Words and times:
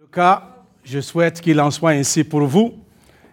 Le 0.00 0.06
cas, 0.06 0.42
je 0.84 1.00
souhaite 1.00 1.40
qu'il 1.40 1.60
en 1.60 1.72
soit 1.72 1.90
ainsi 1.90 2.22
pour 2.22 2.42
vous 2.42 2.72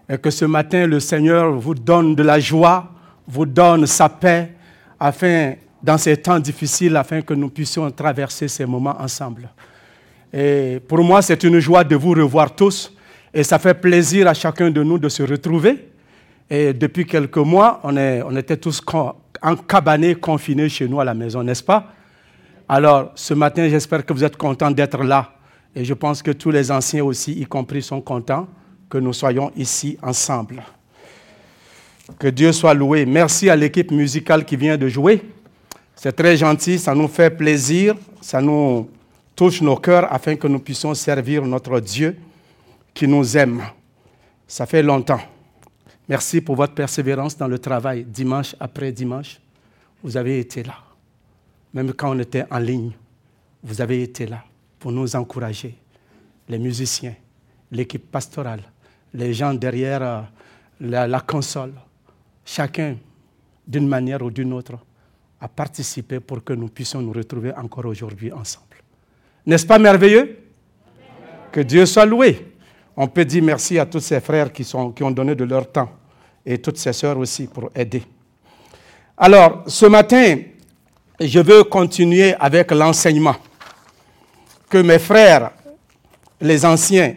et 0.09 0.17
que 0.17 0.31
ce 0.31 0.45
matin, 0.45 0.87
le 0.87 0.99
Seigneur 0.99 1.51
vous 1.51 1.75
donne 1.75 2.15
de 2.15 2.23
la 2.23 2.39
joie, 2.39 2.91
vous 3.27 3.45
donne 3.45 3.85
sa 3.85 4.09
paix, 4.09 4.51
afin, 4.99 5.53
dans 5.83 5.99
ces 5.99 6.17
temps 6.17 6.39
difficiles, 6.39 6.97
afin 6.97 7.21
que 7.21 7.35
nous 7.35 7.49
puissions 7.49 7.91
traverser 7.91 8.47
ces 8.47 8.65
moments 8.65 8.99
ensemble. 8.99 9.47
Et 10.33 10.81
pour 10.87 11.03
moi, 11.03 11.21
c'est 11.21 11.43
une 11.43 11.59
joie 11.59 11.83
de 11.83 11.95
vous 11.95 12.13
revoir 12.13 12.55
tous 12.55 12.91
et 13.31 13.43
ça 13.43 13.59
fait 13.59 13.75
plaisir 13.75 14.27
à 14.27 14.33
chacun 14.33 14.71
de 14.71 14.81
nous 14.81 14.97
de 14.97 15.07
se 15.07 15.21
retrouver. 15.21 15.89
Et 16.49 16.73
depuis 16.73 17.05
quelques 17.05 17.37
mois, 17.37 17.79
on, 17.83 17.95
est, 17.95 18.23
on 18.23 18.35
était 18.35 18.57
tous 18.57 18.81
encabanés, 19.39 20.15
confinés 20.15 20.69
chez 20.69 20.87
nous 20.87 20.99
à 20.99 21.05
la 21.05 21.13
maison, 21.13 21.43
n'est-ce 21.43 21.63
pas? 21.63 21.93
Alors, 22.67 23.11
ce 23.13 23.35
matin, 23.35 23.69
j'espère 23.69 24.03
que 24.03 24.13
vous 24.13 24.23
êtes 24.23 24.35
contents 24.35 24.71
d'être 24.71 25.03
là. 25.03 25.34
Et 25.75 25.83
je 25.83 25.93
pense 25.93 26.23
que 26.23 26.31
tous 26.31 26.51
les 26.51 26.71
anciens 26.71 27.03
aussi, 27.03 27.33
y 27.33 27.45
compris, 27.45 27.81
sont 27.81 27.99
contents 27.99 28.47
que 28.89 28.97
nous 28.97 29.11
soyons 29.11 29.51
ici 29.57 29.97
ensemble. 30.01 30.63
Que 32.17 32.27
Dieu 32.27 32.53
soit 32.53 32.73
loué. 32.73 33.05
Merci 33.05 33.49
à 33.49 33.55
l'équipe 33.55 33.91
musicale 33.91 34.45
qui 34.45 34.55
vient 34.55 34.77
de 34.77 34.87
jouer. 34.87 35.21
C'est 35.95 36.13
très 36.13 36.37
gentil, 36.37 36.79
ça 36.79 36.95
nous 36.95 37.07
fait 37.07 37.29
plaisir, 37.29 37.95
ça 38.21 38.41
nous 38.41 38.89
touche 39.35 39.61
nos 39.61 39.75
cœurs 39.75 40.11
afin 40.13 40.35
que 40.35 40.47
nous 40.47 40.59
puissions 40.59 40.93
servir 40.93 41.43
notre 41.43 41.79
Dieu 41.79 42.15
qui 42.93 43.07
nous 43.07 43.35
aime. 43.35 43.63
Ça 44.47 44.65
fait 44.65 44.83
longtemps. 44.83 45.21
Merci 46.07 46.39
pour 46.39 46.55
votre 46.55 46.73
persévérance 46.73 47.35
dans 47.35 47.47
le 47.47 47.59
travail, 47.59 48.05
dimanche 48.05 48.55
après 48.59 48.91
dimanche. 48.91 49.41
Vous 50.03 50.15
avez 50.15 50.39
été 50.39 50.63
là. 50.63 50.75
Même 51.73 51.93
quand 51.93 52.15
on 52.15 52.19
était 52.19 52.45
en 52.49 52.59
ligne, 52.59 52.91
vous 53.63 53.81
avez 53.81 54.03
été 54.03 54.27
là 54.27 54.43
pour 54.79 54.91
nous 54.91 55.15
encourager. 55.15 55.75
Les 56.47 56.59
musiciens, 56.59 57.15
l'équipe 57.71 58.11
pastorale, 58.11 58.61
les 59.13 59.33
gens 59.33 59.53
derrière 59.53 60.01
euh, 60.01 60.21
la, 61.07 61.19
console, 61.21 61.73
chacun, 62.43 62.97
d'une 63.67 63.87
manière 63.87 64.21
ou 64.21 64.29
d'une 64.29 64.53
autre, 64.53 64.73
a 65.41 65.47
participé 65.47 66.19
pour 66.19 66.43
que 66.43 66.53
nous 66.53 66.67
puissions 66.67 67.01
nous 67.01 67.11
retrouver 67.11 67.53
encore 67.55 67.85
aujourd'hui 67.85 68.31
ensemble. 68.31 68.75
N'est-ce 69.45 69.65
pas 69.65 69.79
merveilleux? 69.79 70.39
Que 71.51 71.61
Dieu 71.61 71.85
soit 71.85 72.05
loué. 72.05 72.53
On 72.97 73.07
peut 73.07 73.25
dire 73.25 73.43
merci 73.43 73.77
à 73.79 73.85
tous 73.85 73.99
ces 73.99 74.19
frères 74.19 74.51
qui, 74.51 74.63
qui 74.63 75.03
ont 75.03 75.11
donné 75.11 75.35
de 75.35 75.43
leur 75.43 75.71
temps 75.71 75.91
et 76.45 76.57
toutes 76.59 76.77
ces 76.77 76.93
sœurs 76.93 77.17
aussi 77.17 77.47
pour 77.47 77.69
aider. 77.75 78.03
Alors, 79.17 79.63
ce 79.67 79.85
matin, 79.85 80.37
je 81.19 81.39
veux 81.39 81.63
continuer 81.63 82.33
avec 82.35 82.71
l'enseignement 82.71 83.35
que 84.69 84.77
mes 84.77 84.99
frères, 84.99 85.51
les 86.41 86.65
anciens, 86.65 87.15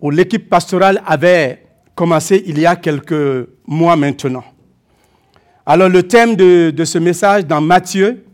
ou 0.00 0.10
l'équipe 0.10 0.48
pastorale 0.48 1.02
avait 1.06 1.62
commencé 1.94 2.42
il 2.46 2.58
y 2.58 2.66
a 2.66 2.76
quelques 2.76 3.48
mois 3.66 3.96
maintenant. 3.96 4.44
Alors 5.66 5.88
le 5.88 6.02
thème 6.02 6.36
de, 6.36 6.84
ce 6.84 6.98
message 6.98 7.46
dans 7.46 7.60
Matthieu, 7.60 8.24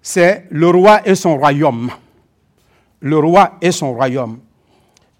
c'est 0.00 0.46
le 0.50 0.68
roi 0.68 1.06
et 1.06 1.14
son 1.14 1.36
royaume. 1.36 1.90
Le 3.00 3.18
roi 3.18 3.58
et 3.60 3.72
son 3.72 3.92
royaume. 3.92 4.38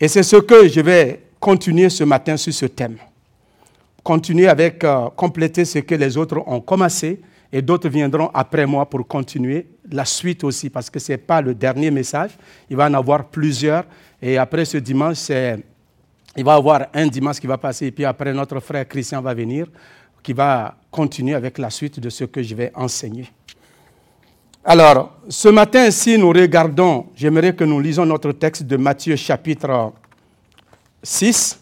Et 0.01 0.09
c'est 0.09 0.23
ce 0.23 0.37
que 0.37 0.67
je 0.69 0.81
vais 0.81 1.23
continuer 1.39 1.91
ce 1.91 2.05
matin 2.05 2.37
sur 2.37 2.55
ce 2.55 2.67
thème. 2.67 2.97
Continuer 4.03 4.49
avec, 4.49 4.83
euh, 4.85 5.11
compléter 5.15 5.65
ce 5.65 5.81
que 5.81 5.95
les 5.95 6.17
autres 6.17 6.43
ont 6.47 6.61
commencé 6.61 7.21
et 7.53 7.61
d'autres 7.63 7.89
viendront 7.89 8.31
après 8.33 8.67
moi 8.67 8.89
pour 8.89 9.07
continuer 9.07 9.67
la 9.93 10.05
suite 10.05 10.45
aussi, 10.45 10.71
parce 10.71 10.91
que 10.91 10.99
ce 10.99 11.13
n'est 11.13 11.19
pas 11.19 11.41
le 11.41 11.55
dernier 11.55 11.91
message. 11.91 12.31
Il 12.69 12.77
va 12.77 12.87
en 12.87 12.95
avoir 12.95 13.27
plusieurs. 13.27 13.85
Et 14.21 14.39
après 14.39 14.65
ce 14.65 14.79
dimanche, 14.79 15.29
il 15.29 16.45
va 16.45 16.55
y 16.55 16.57
avoir 16.57 16.87
un 16.95 17.07
dimanche 17.07 17.41
qui 17.41 17.47
va 17.47 17.59
passer, 17.59 17.87
et 17.87 17.91
puis 17.91 18.05
après, 18.05 18.33
notre 18.33 18.61
frère 18.61 18.87
Christian 18.89 19.21
va 19.21 19.35
venir, 19.35 19.67
qui 20.23 20.33
va 20.33 20.77
continuer 20.91 21.35
avec 21.35 21.59
la 21.59 21.71
suite 21.71 22.01
de 22.01 22.09
ce 22.09 22.25
que 22.25 22.43
je 22.43 22.55
vais 22.55 22.71
enseigner. 22.75 23.29
Alors, 24.65 25.19
ce 25.29 25.49
matin, 25.49 25.91
si 25.91 26.17
nous 26.17 26.31
regardons, 26.31 27.07
j'aimerais 27.17 27.55
que 27.55 27.65
nous 27.65 27.81
lisons 27.81 28.07
notre 28.07 28.31
texte 28.33 28.63
de 28.63 28.77
Matthieu 28.77 29.17
chapitre 29.17 29.93
6. 31.03 31.59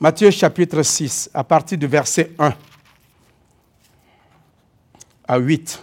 Matthieu 0.00 0.30
chapitre 0.32 0.82
6, 0.82 1.30
à 1.32 1.44
partir 1.44 1.78
du 1.78 1.86
verset 1.86 2.32
1 2.38 2.52
à 5.26 5.38
8. 5.38 5.82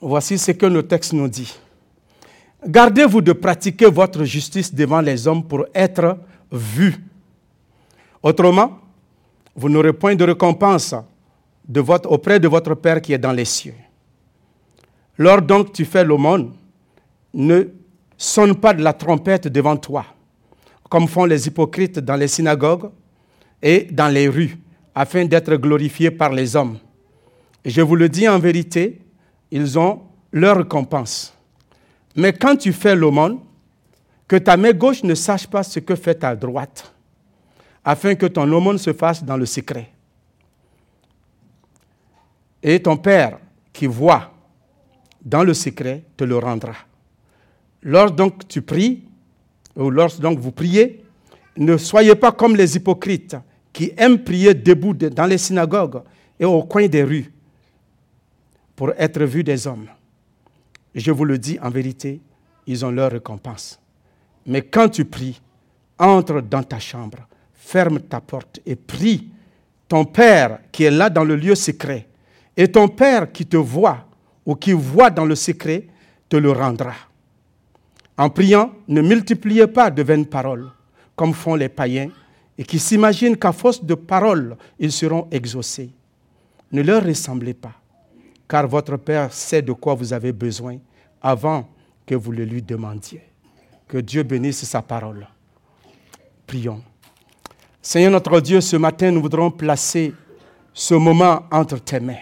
Voici 0.00 0.38
ce 0.38 0.52
que 0.52 0.66
le 0.66 0.82
texte 0.82 1.12
nous 1.12 1.28
dit. 1.28 1.54
Gardez-vous 2.66 3.20
de 3.20 3.32
pratiquer 3.32 3.86
votre 3.86 4.24
justice 4.24 4.74
devant 4.74 5.00
les 5.00 5.26
hommes 5.26 5.44
pour 5.44 5.66
être 5.74 6.18
vus. 6.50 6.96
Autrement, 8.22 8.78
vous 9.54 9.68
n'aurez 9.68 9.92
point 9.92 10.14
de 10.14 10.24
récompense 10.24 10.94
auprès 12.06 12.40
de 12.40 12.48
votre 12.48 12.74
Père 12.74 13.00
qui 13.00 13.12
est 13.12 13.18
dans 13.18 13.32
les 13.32 13.44
cieux. 13.44 13.74
Lors 15.16 15.40
donc 15.40 15.72
tu 15.72 15.84
fais 15.84 16.04
l'aumône, 16.04 16.52
ne 17.32 17.64
sonne 18.16 18.54
pas 18.54 18.74
de 18.74 18.82
la 18.82 18.92
trompette 18.92 19.48
devant 19.48 19.76
toi, 19.76 20.04
comme 20.88 21.06
font 21.08 21.24
les 21.24 21.46
hypocrites 21.46 21.98
dans 21.98 22.16
les 22.16 22.28
synagogues 22.28 22.90
et 23.62 23.84
dans 23.90 24.08
les 24.08 24.28
rues, 24.28 24.58
afin 24.94 25.24
d'être 25.24 25.54
glorifiés 25.56 26.10
par 26.10 26.32
les 26.32 26.56
hommes. 26.56 26.78
Je 27.64 27.80
vous 27.80 27.96
le 27.96 28.08
dis 28.08 28.28
en 28.28 28.38
vérité, 28.38 29.00
ils 29.50 29.78
ont 29.78 30.02
leur 30.32 30.58
récompense. 30.58 31.34
Mais 32.16 32.32
quand 32.32 32.56
tu 32.56 32.72
fais 32.72 32.94
l'aumône, 32.94 33.38
que 34.28 34.36
ta 34.36 34.56
main 34.56 34.72
gauche 34.72 35.02
ne 35.02 35.14
sache 35.14 35.46
pas 35.46 35.62
ce 35.62 35.80
que 35.80 35.94
fait 35.94 36.14
ta 36.14 36.34
droite, 36.34 36.92
afin 37.84 38.14
que 38.14 38.26
ton 38.26 38.50
aumône 38.50 38.78
se 38.78 38.92
fasse 38.92 39.22
dans 39.22 39.36
le 39.36 39.46
secret. 39.46 39.90
Et 42.62 42.80
ton 42.80 42.96
Père 42.96 43.38
qui 43.72 43.86
voit 43.86 44.32
dans 45.22 45.44
le 45.44 45.52
secret 45.52 46.04
te 46.16 46.24
le 46.24 46.38
rendra. 46.38 46.74
Lorsque 47.82 48.14
donc 48.14 48.48
tu 48.48 48.62
pries, 48.62 49.04
ou 49.76 49.90
lorsque 49.90 50.20
donc 50.20 50.38
vous 50.38 50.52
priez, 50.52 51.04
ne 51.56 51.76
soyez 51.76 52.14
pas 52.14 52.32
comme 52.32 52.56
les 52.56 52.76
hypocrites 52.76 53.36
qui 53.72 53.92
aiment 53.96 54.22
prier 54.22 54.54
debout 54.54 54.94
dans 54.94 55.26
les 55.26 55.38
synagogues 55.38 56.02
et 56.38 56.44
au 56.44 56.62
coin 56.62 56.86
des 56.86 57.02
rues 57.02 57.33
pour 58.76 58.92
être 58.96 59.22
vus 59.22 59.44
des 59.44 59.66
hommes. 59.66 59.88
Je 60.94 61.10
vous 61.10 61.24
le 61.24 61.38
dis 61.38 61.58
en 61.60 61.70
vérité, 61.70 62.20
ils 62.66 62.84
ont 62.84 62.90
leur 62.90 63.12
récompense. 63.12 63.80
Mais 64.46 64.62
quand 64.62 64.88
tu 64.88 65.04
pries, 65.04 65.40
entre 65.98 66.40
dans 66.40 66.62
ta 66.62 66.78
chambre, 66.78 67.26
ferme 67.52 68.00
ta 68.00 68.20
porte 68.20 68.60
et 68.66 68.76
prie 68.76 69.30
ton 69.88 70.04
Père 70.04 70.58
qui 70.72 70.84
est 70.84 70.90
là 70.90 71.10
dans 71.10 71.24
le 71.24 71.36
lieu 71.36 71.54
secret. 71.54 72.08
Et 72.56 72.70
ton 72.70 72.88
Père 72.88 73.30
qui 73.32 73.46
te 73.46 73.56
voit 73.56 74.06
ou 74.46 74.54
qui 74.54 74.72
voit 74.72 75.10
dans 75.10 75.24
le 75.24 75.34
secret 75.34 75.86
te 76.28 76.36
le 76.36 76.50
rendra. 76.52 76.94
En 78.16 78.30
priant, 78.30 78.72
ne 78.86 79.00
multipliez 79.02 79.66
pas 79.66 79.90
de 79.90 80.02
vaines 80.02 80.26
paroles, 80.26 80.70
comme 81.16 81.34
font 81.34 81.56
les 81.56 81.68
païens, 81.68 82.10
et 82.56 82.64
qui 82.64 82.78
s'imaginent 82.78 83.36
qu'à 83.36 83.52
force 83.52 83.82
de 83.84 83.94
paroles, 83.94 84.56
ils 84.78 84.92
seront 84.92 85.26
exaucés. 85.32 85.90
Ne 86.70 86.82
leur 86.82 87.04
ressemblez 87.04 87.54
pas 87.54 87.72
car 88.48 88.66
votre 88.66 88.96
Père 88.96 89.32
sait 89.32 89.62
de 89.62 89.72
quoi 89.72 89.94
vous 89.94 90.12
avez 90.12 90.32
besoin 90.32 90.78
avant 91.20 91.68
que 92.06 92.14
vous 92.14 92.32
le 92.32 92.44
lui 92.44 92.62
demandiez. 92.62 93.22
Que 93.88 93.98
Dieu 93.98 94.22
bénisse 94.22 94.64
sa 94.64 94.82
parole. 94.82 95.26
Prions. 96.46 96.82
Seigneur 97.80 98.10
notre 98.12 98.40
Dieu, 98.40 98.60
ce 98.60 98.76
matin, 98.76 99.10
nous 99.10 99.20
voudrons 99.20 99.50
placer 99.50 100.14
ce 100.72 100.94
moment 100.94 101.44
entre 101.50 101.78
tes 101.78 102.00
mains. 102.00 102.16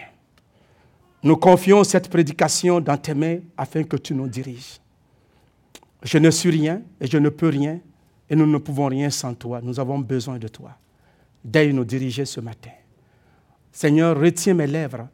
Nous 1.23 1.37
confions 1.37 1.83
cette 1.83 2.09
prédication 2.09 2.81
dans 2.81 2.97
tes 2.97 3.13
mains 3.13 3.39
afin 3.57 3.83
que 3.83 3.95
tu 3.95 4.13
nous 4.13 4.27
diriges. 4.27 4.79
Je 6.03 6.17
ne 6.17 6.29
suis 6.29 6.49
rien 6.49 6.81
et 6.99 7.07
je 7.07 7.17
ne 7.17 7.29
peux 7.29 7.47
rien 7.47 7.79
et 8.29 8.35
nous 8.35 8.45
ne 8.45 8.57
pouvons 8.57 8.87
rien 8.87 9.09
sans 9.09 9.33
toi. 9.33 9.61
Nous 9.63 9.79
avons 9.79 9.99
besoin 9.99 10.37
de 10.37 10.49
toi. 10.49 10.71
D'aille 11.43 11.73
nous 11.73 11.85
diriger 11.85 12.25
ce 12.25 12.41
matin. 12.41 12.71
Seigneur, 13.71 14.19
retiens 14.19 14.53
mes 14.53 14.67
lèvres 14.67 15.07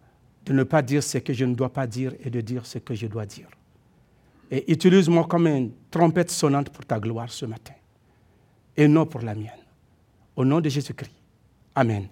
de 0.46 0.54
ne 0.54 0.64
pas 0.64 0.82
dire 0.82 1.04
ce 1.04 1.18
que 1.18 1.34
je 1.34 1.46
ne 1.46 1.54
dois 1.54 1.70
pas 1.70 1.88
dire 1.88 2.14
et 2.24 2.30
de 2.30 2.42
dire 2.42 2.66
ce 2.66 2.78
que 2.80 2.94
je 2.94 3.08
dois 3.08 3.26
dire. 3.26 3.48
Et 4.52 4.72
utilise-moi 4.72 5.26
comme 5.26 5.48
une 5.48 5.72
trompette 5.92 6.32
sonnante 6.32 6.70
pour 6.70 6.86
ta 6.86 7.00
gloire 7.00 7.32
ce 7.32 7.46
matin 7.46 7.74
et 8.76 8.88
non 8.88 9.06
pour 9.06 9.22
la 9.22 9.36
mienne. 9.36 9.52
Au 10.36 10.46
nom 10.46 10.60
de 10.62 10.70
Jésus-Christ. 10.70 11.12
Amen. 11.76 12.08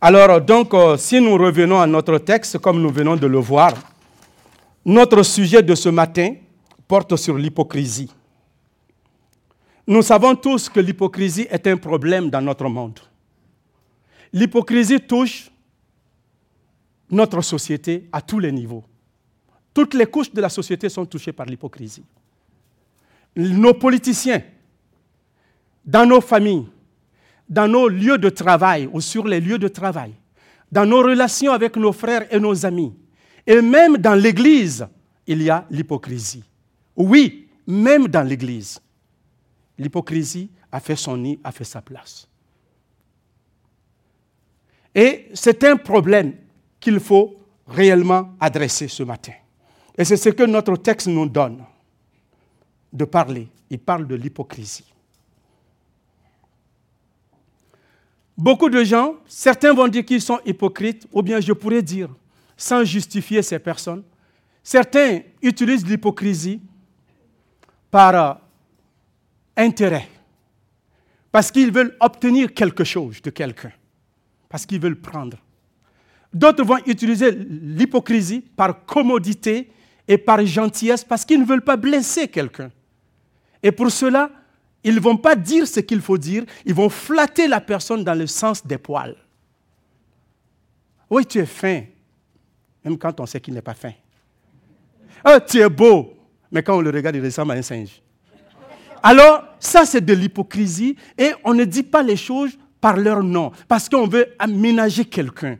Alors, 0.00 0.40
donc, 0.42 0.74
euh, 0.74 0.98
si 0.98 1.18
nous 1.20 1.36
revenons 1.38 1.80
à 1.80 1.86
notre 1.86 2.18
texte, 2.18 2.58
comme 2.58 2.80
nous 2.80 2.90
venons 2.90 3.16
de 3.16 3.26
le 3.26 3.38
voir, 3.38 3.72
notre 4.84 5.22
sujet 5.22 5.62
de 5.62 5.74
ce 5.74 5.88
matin 5.88 6.34
porte 6.86 7.16
sur 7.16 7.38
l'hypocrisie. 7.38 8.10
Nous 9.86 10.02
savons 10.02 10.34
tous 10.34 10.68
que 10.68 10.80
l'hypocrisie 10.80 11.46
est 11.50 11.66
un 11.66 11.78
problème 11.78 12.28
dans 12.28 12.42
notre 12.42 12.68
monde. 12.68 13.00
L'hypocrisie 14.34 15.00
touche 15.00 15.48
notre 17.08 17.40
société 17.40 18.08
à 18.10 18.20
tous 18.20 18.40
les 18.40 18.50
niveaux. 18.50 18.82
Toutes 19.72 19.94
les 19.94 20.06
couches 20.06 20.32
de 20.32 20.40
la 20.40 20.48
société 20.48 20.88
sont 20.88 21.06
touchées 21.06 21.32
par 21.32 21.46
l'hypocrisie. 21.46 22.02
Nos 23.36 23.74
politiciens, 23.74 24.42
dans 25.84 26.04
nos 26.04 26.20
familles, 26.20 26.66
dans 27.48 27.68
nos 27.68 27.86
lieux 27.86 28.18
de 28.18 28.28
travail 28.28 28.88
ou 28.92 29.00
sur 29.00 29.24
les 29.28 29.40
lieux 29.40 29.58
de 29.58 29.68
travail, 29.68 30.12
dans 30.70 30.84
nos 30.84 31.02
relations 31.04 31.52
avec 31.52 31.76
nos 31.76 31.92
frères 31.92 32.26
et 32.34 32.40
nos 32.40 32.66
amis, 32.66 32.92
et 33.46 33.62
même 33.62 33.98
dans 33.98 34.14
l'Église, 34.14 34.84
il 35.28 35.42
y 35.42 35.50
a 35.50 35.64
l'hypocrisie. 35.70 36.42
Oui, 36.96 37.46
même 37.68 38.08
dans 38.08 38.26
l'Église, 38.26 38.80
l'hypocrisie 39.78 40.50
a 40.72 40.80
fait 40.80 40.96
son 40.96 41.16
nid, 41.18 41.38
a 41.44 41.52
fait 41.52 41.62
sa 41.62 41.80
place. 41.80 42.26
Et 44.94 45.28
c'est 45.34 45.64
un 45.64 45.76
problème 45.76 46.34
qu'il 46.78 47.00
faut 47.00 47.36
réellement 47.66 48.34
adresser 48.38 48.88
ce 48.88 49.02
matin. 49.02 49.32
Et 49.96 50.04
c'est 50.04 50.16
ce 50.16 50.28
que 50.28 50.44
notre 50.44 50.76
texte 50.76 51.06
nous 51.06 51.28
donne 51.28 51.64
de 52.92 53.04
parler. 53.04 53.48
Il 53.70 53.78
parle 53.78 54.06
de 54.06 54.14
l'hypocrisie. 54.14 54.84
Beaucoup 58.36 58.68
de 58.68 58.82
gens, 58.82 59.14
certains 59.26 59.72
vont 59.72 59.86
dire 59.86 60.04
qu'ils 60.04 60.20
sont 60.20 60.40
hypocrites, 60.44 61.06
ou 61.12 61.22
bien 61.22 61.40
je 61.40 61.52
pourrais 61.52 61.82
dire, 61.82 62.08
sans 62.56 62.84
justifier 62.84 63.42
ces 63.42 63.58
personnes, 63.58 64.02
certains 64.62 65.20
utilisent 65.40 65.86
l'hypocrisie 65.86 66.60
par 67.90 68.14
euh, 68.14 68.34
intérêt, 69.56 70.08
parce 71.30 71.50
qu'ils 71.52 71.70
veulent 71.70 71.96
obtenir 72.00 72.52
quelque 72.52 72.82
chose 72.82 73.22
de 73.22 73.30
quelqu'un, 73.30 73.72
parce 74.54 74.66
qu'ils 74.66 74.78
veulent 74.78 75.00
prendre. 75.00 75.36
D'autres 76.32 76.62
vont 76.64 76.78
utiliser 76.86 77.32
l'hypocrisie 77.32 78.40
par 78.40 78.84
commodité 78.84 79.68
et 80.06 80.16
par 80.16 80.46
gentillesse, 80.46 81.02
parce 81.02 81.24
qu'ils 81.24 81.40
ne 81.40 81.44
veulent 81.44 81.64
pas 81.64 81.76
blesser 81.76 82.28
quelqu'un. 82.28 82.70
Et 83.64 83.72
pour 83.72 83.90
cela, 83.90 84.30
ils 84.84 84.94
ne 84.94 85.00
vont 85.00 85.16
pas 85.16 85.34
dire 85.34 85.66
ce 85.66 85.80
qu'il 85.80 86.00
faut 86.00 86.18
dire, 86.18 86.44
ils 86.64 86.72
vont 86.72 86.88
flatter 86.88 87.48
la 87.48 87.60
personne 87.60 88.04
dans 88.04 88.16
le 88.16 88.28
sens 88.28 88.64
des 88.64 88.78
poils. 88.78 89.16
Oui, 91.10 91.26
tu 91.26 91.40
es 91.40 91.46
fin, 91.46 91.82
même 92.84 92.96
quand 92.96 93.18
on 93.18 93.26
sait 93.26 93.40
qu'il 93.40 93.54
n'est 93.54 93.60
pas 93.60 93.74
fin. 93.74 93.94
Oh, 95.26 95.36
tu 95.44 95.58
es 95.58 95.68
beau, 95.68 96.14
mais 96.52 96.62
quand 96.62 96.76
on 96.76 96.80
le 96.80 96.90
regarde, 96.90 97.16
il 97.16 97.24
ressemble 97.24 97.50
à 97.50 97.54
un 97.56 97.62
singe. 97.62 98.00
Alors, 99.02 99.42
ça, 99.58 99.84
c'est 99.84 100.00
de 100.00 100.14
l'hypocrisie 100.14 100.94
et 101.18 101.32
on 101.42 101.54
ne 101.54 101.64
dit 101.64 101.82
pas 101.82 102.04
les 102.04 102.16
choses 102.16 102.56
par 102.84 102.98
leur 102.98 103.22
nom, 103.22 103.50
parce 103.66 103.88
qu'on 103.88 104.06
veut 104.06 104.26
aménager 104.38 105.06
quelqu'un, 105.06 105.56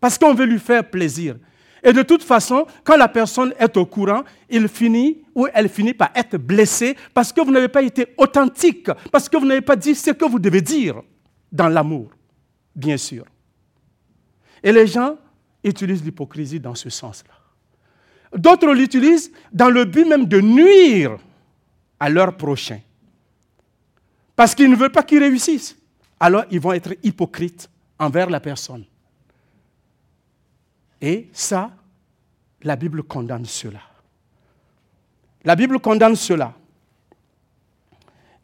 parce 0.00 0.16
qu'on 0.16 0.32
veut 0.32 0.46
lui 0.46 0.58
faire 0.58 0.88
plaisir. 0.88 1.36
Et 1.82 1.92
de 1.92 2.00
toute 2.00 2.22
façon, 2.22 2.66
quand 2.82 2.96
la 2.96 3.08
personne 3.08 3.52
est 3.58 3.76
au 3.76 3.84
courant, 3.84 4.24
il 4.48 4.66
finit 4.66 5.18
ou 5.34 5.46
elle 5.52 5.68
finit 5.68 5.92
par 5.92 6.12
être 6.14 6.38
blessée 6.38 6.96
parce 7.12 7.30
que 7.30 7.42
vous 7.42 7.50
n'avez 7.50 7.68
pas 7.68 7.82
été 7.82 8.06
authentique, 8.16 8.88
parce 9.12 9.28
que 9.28 9.36
vous 9.36 9.44
n'avez 9.44 9.60
pas 9.60 9.76
dit 9.76 9.94
ce 9.94 10.12
que 10.12 10.24
vous 10.24 10.38
devez 10.38 10.62
dire 10.62 11.02
dans 11.52 11.68
l'amour, 11.68 12.08
bien 12.74 12.96
sûr. 12.96 13.26
Et 14.62 14.72
les 14.72 14.86
gens 14.86 15.18
utilisent 15.62 16.02
l'hypocrisie 16.02 16.58
dans 16.58 16.74
ce 16.74 16.88
sens-là. 16.88 17.34
D'autres 18.34 18.72
l'utilisent 18.72 19.30
dans 19.52 19.68
le 19.68 19.84
but 19.84 20.06
même 20.06 20.24
de 20.24 20.40
nuire 20.40 21.18
à 22.00 22.08
leur 22.08 22.34
prochain. 22.34 22.80
Parce 24.34 24.54
qu'ils 24.54 24.70
ne 24.70 24.76
veulent 24.76 24.90
pas 24.90 25.02
qu'ils 25.02 25.22
réussissent. 25.22 25.76
Alors 26.18 26.44
ils 26.50 26.60
vont 26.60 26.72
être 26.72 26.94
hypocrites 27.02 27.68
envers 27.98 28.30
la 28.30 28.40
personne. 28.40 28.84
Et 31.00 31.28
ça, 31.32 31.70
la 32.62 32.76
Bible 32.76 33.02
condamne 33.02 33.44
cela. 33.44 33.80
La 35.44 35.54
Bible 35.54 35.78
condamne 35.78 36.16
cela. 36.16 36.54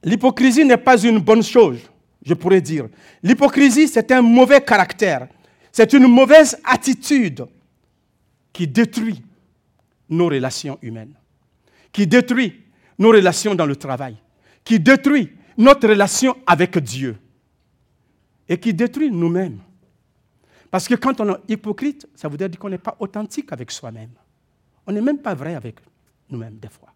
L'hypocrisie 0.05 0.65
n'est 0.65 0.77
pas 0.77 1.01
une 1.03 1.19
bonne 1.19 1.43
chose, 1.43 1.79
je 2.25 2.35
pourrais 2.35 2.61
dire. 2.61 2.89
L'hypocrisie, 3.23 3.89
c'est 3.89 4.11
un 4.13 4.23
mauvais 4.23 4.61
caractère. 4.61 5.29
C'est 5.71 5.93
une 5.95 6.07
mauvaise 6.07 6.59
attitude 6.65 7.47
qui 8.53 8.67
détruit 8.67 9.23
nos 10.09 10.27
relations 10.27 10.79
humaines, 10.83 11.15
qui 11.91 12.07
détruit 12.07 12.63
nos 12.99 13.11
relations 13.11 13.55
dans 13.55 13.65
le 13.65 13.77
travail, 13.77 14.17
qui 14.63 14.79
détruit 14.79 15.33
notre 15.57 15.89
relation 15.89 16.37
avec 16.47 16.79
Dieu 16.79 17.17
et 18.49 18.59
qui 18.59 18.75
détruit 18.75 19.11
nous-mêmes. 19.11 19.61
Parce 20.71 20.89
que 20.89 20.95
quand 20.95 21.21
on 21.21 21.35
est 21.35 21.39
hypocrite, 21.51 22.09
ça 22.15 22.29
veut 22.29 22.37
dire 22.37 22.51
qu'on 22.59 22.71
n'est 22.71 22.79
pas 22.79 22.97
authentique 22.99 23.53
avec 23.53 23.71
soi-même. 23.71 24.11
On 24.87 24.93
n'est 24.93 25.01
même 25.01 25.19
pas 25.19 25.35
vrai 25.35 25.55
avec 25.55 25.77
nous-mêmes 26.31 26.57
des 26.57 26.69
fois. 26.69 26.89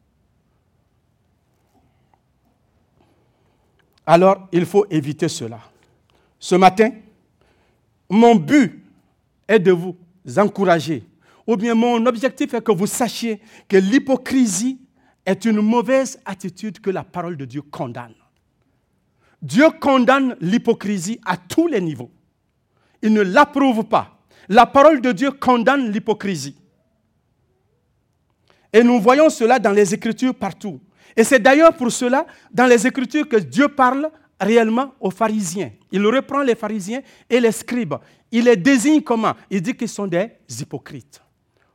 Alors, 4.07 4.49
il 4.53 4.65
faut 4.65 4.87
éviter 4.89 5.29
cela. 5.29 5.61
Ce 6.39 6.55
matin, 6.55 6.91
mon 8.09 8.37
but 8.37 8.85
est 9.49 9.59
de 9.59 9.73
vous 9.73 9.97
encourager, 10.37 11.05
ou 11.47 11.57
bien 11.57 11.75
mon 11.75 12.05
objectif 12.07 12.55
est 12.55 12.63
que 12.63 12.73
vous 12.73 12.87
sachiez 12.87 13.41
que 13.69 13.77
l'hypocrisie 13.77 14.81
est 15.25 15.45
une 15.45 15.61
mauvaise 15.61 16.21
attitude 16.25 16.81
que 16.81 16.91
la 16.91 17.03
parole 17.03 17.37
de 17.37 17.45
Dieu 17.45 17.63
condamne. 17.63 18.15
Dieu 19.47 19.71
condamne 19.81 20.37
l'hypocrisie 20.41 21.21
à 21.25 21.37
tous 21.37 21.67
les 21.67 21.81
niveaux 21.81 22.11
il 23.03 23.13
ne 23.13 23.23
l'approuve 23.23 23.85
pas. 23.85 24.19
La 24.49 24.67
parole 24.67 25.01
de 25.01 25.13
Dieu 25.13 25.31
condamne 25.31 25.91
l'hypocrisie. 25.91 26.57
Et 28.73 28.83
nous 28.83 29.01
voyons 29.01 29.31
cela 29.31 29.59
dans 29.59 29.71
les 29.71 29.95
Écritures 29.95 30.35
partout. 30.35 30.81
Et 31.17 31.25
c'est 31.25 31.39
d'ailleurs 31.39 31.75
pour 31.75 31.91
cela, 31.91 32.27
dans 32.53 32.67
les 32.67 32.87
Écritures, 32.87 33.29
que 33.29 33.37
Dieu 33.37 33.69
parle 33.69 34.11
réellement 34.39 34.93
aux 35.01 35.11
pharisiens. 35.11 35.73
Il 35.91 36.05
reprend 36.07 36.43
les 36.43 36.55
pharisiens 36.55 37.01
et 37.31 37.41
les 37.41 37.53
scribes. 37.53 37.95
Il 38.31 38.45
les 38.45 38.57
désigne 38.57 39.01
comment? 39.01 39.35
Il 39.51 39.63
dit 39.63 39.75
qu'ils 39.75 39.89
sont 39.89 40.07
des 40.07 40.31
hypocrites. 40.61 41.23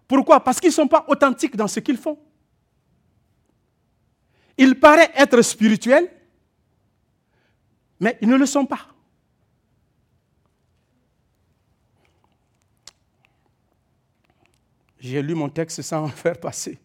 Pourquoi? 0.07 0.43
Parce 0.43 0.59
qu'ils 0.59 0.69
ne 0.69 0.75
sont 0.75 0.87
pas 0.87 1.05
authentiques 1.07 1.55
dans 1.55 1.67
ce 1.67 1.79
qu'ils 1.79 1.97
font. 1.97 2.19
Ils 4.57 4.79
paraissent 4.79 5.09
être 5.15 5.41
spirituels, 5.41 6.09
mais 8.01 8.17
ils 8.19 8.27
ne 8.27 8.35
le 8.35 8.47
sont 8.47 8.65
pas. 8.65 8.87
J'ai 14.99 15.21
lu 15.21 15.35
mon 15.35 15.49
texte 15.49 15.81
sans 15.83 16.03
en 16.03 16.07
faire 16.09 16.37
passer. 16.39 16.79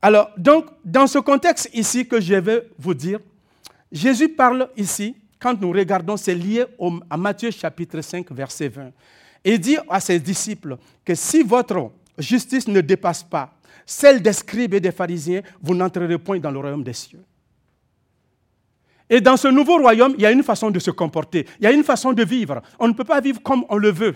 Alors, 0.00 0.30
donc, 0.36 0.66
dans 0.84 1.06
ce 1.06 1.18
contexte 1.18 1.70
ici 1.72 2.06
que 2.06 2.20
je 2.20 2.34
vais 2.34 2.68
vous 2.78 2.94
dire, 2.94 3.18
Jésus 3.90 4.28
parle 4.28 4.68
ici, 4.76 5.16
quand 5.40 5.58
nous 5.60 5.72
regardons, 5.72 6.16
c'est 6.16 6.34
lié 6.34 6.66
à 7.08 7.16
Matthieu 7.16 7.50
chapitre 7.50 8.00
5, 8.00 8.30
verset 8.30 8.68
20. 8.68 8.92
Il 9.44 9.58
dit 9.58 9.78
à 9.88 9.98
ses 9.98 10.20
disciples 10.20 10.76
que 11.04 11.14
si 11.14 11.42
votre 11.42 11.90
justice 12.18 12.68
ne 12.68 12.80
dépasse 12.80 13.22
pas 13.22 13.54
celle 13.86 14.20
des 14.20 14.34
scribes 14.34 14.74
et 14.74 14.80
des 14.80 14.92
pharisiens, 14.92 15.40
vous 15.62 15.74
n'entrerez 15.74 16.18
point 16.18 16.38
dans 16.38 16.50
le 16.50 16.58
royaume 16.58 16.84
des 16.84 16.92
cieux. 16.92 17.24
Et 19.10 19.20
dans 19.20 19.36
ce 19.36 19.48
nouveau 19.48 19.78
royaume, 19.78 20.14
il 20.16 20.22
y 20.22 20.26
a 20.26 20.30
une 20.30 20.42
façon 20.42 20.70
de 20.70 20.78
se 20.78 20.90
comporter, 20.90 21.46
il 21.60 21.64
y 21.64 21.66
a 21.66 21.72
une 21.72 21.84
façon 21.84 22.12
de 22.12 22.22
vivre. 22.24 22.60
On 22.78 22.88
ne 22.88 22.92
peut 22.92 23.04
pas 23.04 23.20
vivre 23.20 23.42
comme 23.42 23.64
on 23.68 23.76
le 23.76 23.90
veut. 23.90 24.14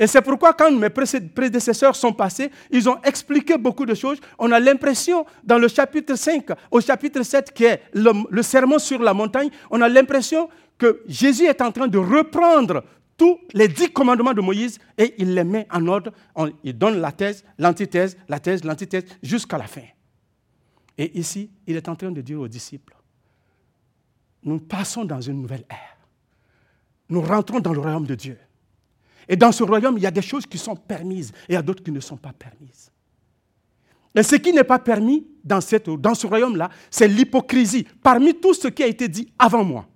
Et 0.00 0.06
c'est 0.06 0.22
pourquoi 0.22 0.52
quand 0.52 0.70
mes 0.70 0.90
prédécesseurs 0.90 1.96
sont 1.96 2.12
passés, 2.12 2.50
ils 2.70 2.88
ont 2.88 3.00
expliqué 3.02 3.58
beaucoup 3.58 3.84
de 3.84 3.94
choses. 3.94 4.18
On 4.38 4.52
a 4.52 4.60
l'impression, 4.60 5.26
dans 5.42 5.58
le 5.58 5.66
chapitre 5.66 6.14
5, 6.14 6.46
au 6.70 6.80
chapitre 6.80 7.22
7, 7.22 7.52
qui 7.52 7.64
est 7.64 7.82
le, 7.92 8.42
sermon 8.42 8.78
sur 8.78 9.00
la 9.02 9.12
montagne, 9.12 9.50
on 9.70 9.80
a 9.82 9.88
l'impression 9.88 10.48
que 10.76 11.02
Jésus 11.08 11.46
est 11.46 11.60
en 11.60 11.72
train 11.72 11.88
de 11.88 11.98
reprendre 11.98 12.84
tous 13.16 13.40
les 13.52 13.66
dix 13.66 13.90
commandements 13.90 14.32
de 14.32 14.40
Moïse 14.40 14.78
et 14.96 15.14
il 15.18 15.34
les 15.34 15.42
met 15.42 15.66
en 15.72 15.84
ordre. 15.88 16.12
il 16.62 16.78
donne 16.78 17.00
la 17.00 17.10
thèse, 17.10 17.44
l'antithèse, 17.58 18.16
la 18.28 18.38
thèse, 18.38 18.62
l'antithèse, 18.62 19.04
jusqu'à 19.20 19.58
la 19.58 19.66
fin. 19.66 19.82
Et 20.96 21.18
ici, 21.18 21.50
il 21.66 21.76
est 21.76 21.88
en 21.88 21.96
train 21.96 22.12
de 22.12 22.20
dire 22.20 22.40
aux 22.40 22.46
disciples, 22.46 22.94
nous 24.48 24.58
passons 24.58 25.04
dans 25.04 25.20
une 25.20 25.42
nouvelle 25.42 25.64
ère. 25.68 25.96
Nous 27.08 27.20
rentrons 27.20 27.60
dans 27.60 27.72
le 27.72 27.80
royaume 27.80 28.06
de 28.06 28.14
Dieu. 28.14 28.38
Et 29.28 29.36
dans 29.36 29.52
ce 29.52 29.62
royaume, 29.62 29.98
il 29.98 30.02
y 30.02 30.06
a 30.06 30.10
des 30.10 30.22
choses 30.22 30.46
qui 30.46 30.58
sont 30.58 30.74
permises 30.74 31.32
et 31.48 31.52
il 31.52 31.54
y 31.54 31.56
a 31.56 31.62
d'autres 31.62 31.82
qui 31.82 31.92
ne 31.92 32.00
sont 32.00 32.16
pas 32.16 32.32
permises. 32.32 32.90
Et 34.14 34.22
ce 34.22 34.36
qui 34.36 34.52
n'est 34.52 34.64
pas 34.64 34.78
permis 34.78 35.26
dans, 35.44 35.60
cette, 35.60 35.88
dans 35.90 36.14
ce 36.14 36.26
royaume-là, 36.26 36.70
c'est 36.90 37.06
l'hypocrisie 37.06 37.86
parmi 38.02 38.34
tout 38.34 38.54
ce 38.54 38.68
qui 38.68 38.82
a 38.82 38.86
été 38.86 39.06
dit 39.06 39.30
avant 39.38 39.62
moi. 39.62 39.86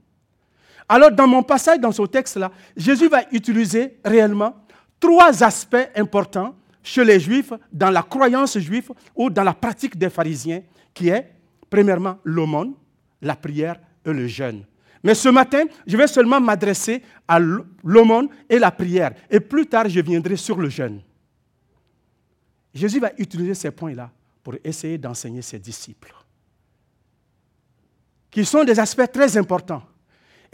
Alors, 0.88 1.11
dans 1.11 1.26
mon 1.26 1.42
passage, 1.42 1.80
dans 1.80 1.92
ce 1.92 2.02
texte-là, 2.02 2.52
Jésus 2.76 3.09
va 3.09 3.23
utiliser 3.32 3.99
réellement 4.04 4.54
trois 5.00 5.42
aspects 5.42 5.88
importants 5.97 6.54
chez 6.82 7.04
les 7.04 7.18
Juifs, 7.18 7.52
dans 7.73 7.90
la 7.90 8.02
croyance 8.02 8.59
juive 8.59 8.90
ou 9.14 9.30
dans 9.30 9.44
la 9.44 9.54
pratique 9.54 9.97
des 9.97 10.11
pharisiens, 10.11 10.62
qui 10.92 11.09
est, 11.09 11.32
premièrement, 11.71 12.18
l'aumône, 12.25 12.75
la 13.23 13.37
prière 13.37 13.76
et 14.04 14.12
le 14.12 14.26
jeûne. 14.26 14.64
Mais 15.02 15.14
ce 15.14 15.28
matin, 15.28 15.64
je 15.87 15.97
vais 15.97 16.06
seulement 16.06 16.40
m'adresser 16.40 17.02
à 17.26 17.38
l'aumône 17.38 18.28
et 18.49 18.59
la 18.59 18.71
prière. 18.71 19.12
Et 19.30 19.40
plus 19.40 19.66
tard, 19.66 19.88
je 19.88 20.00
viendrai 20.00 20.37
sur 20.37 20.59
le 20.59 20.68
jeûne. 20.68 21.00
Jésus 22.73 23.00
va 23.00 23.11
utiliser 23.18 23.54
ces 23.54 23.71
points-là 23.71 24.11
pour 24.42 24.54
essayer 24.64 24.99
d'enseigner 24.99 25.42
ses 25.42 25.59
disciples, 25.59 26.14
qui 28.30 28.44
sont 28.44 28.64
des 28.64 28.78
aspects 28.78 29.11
très 29.12 29.37
importants. 29.37 29.82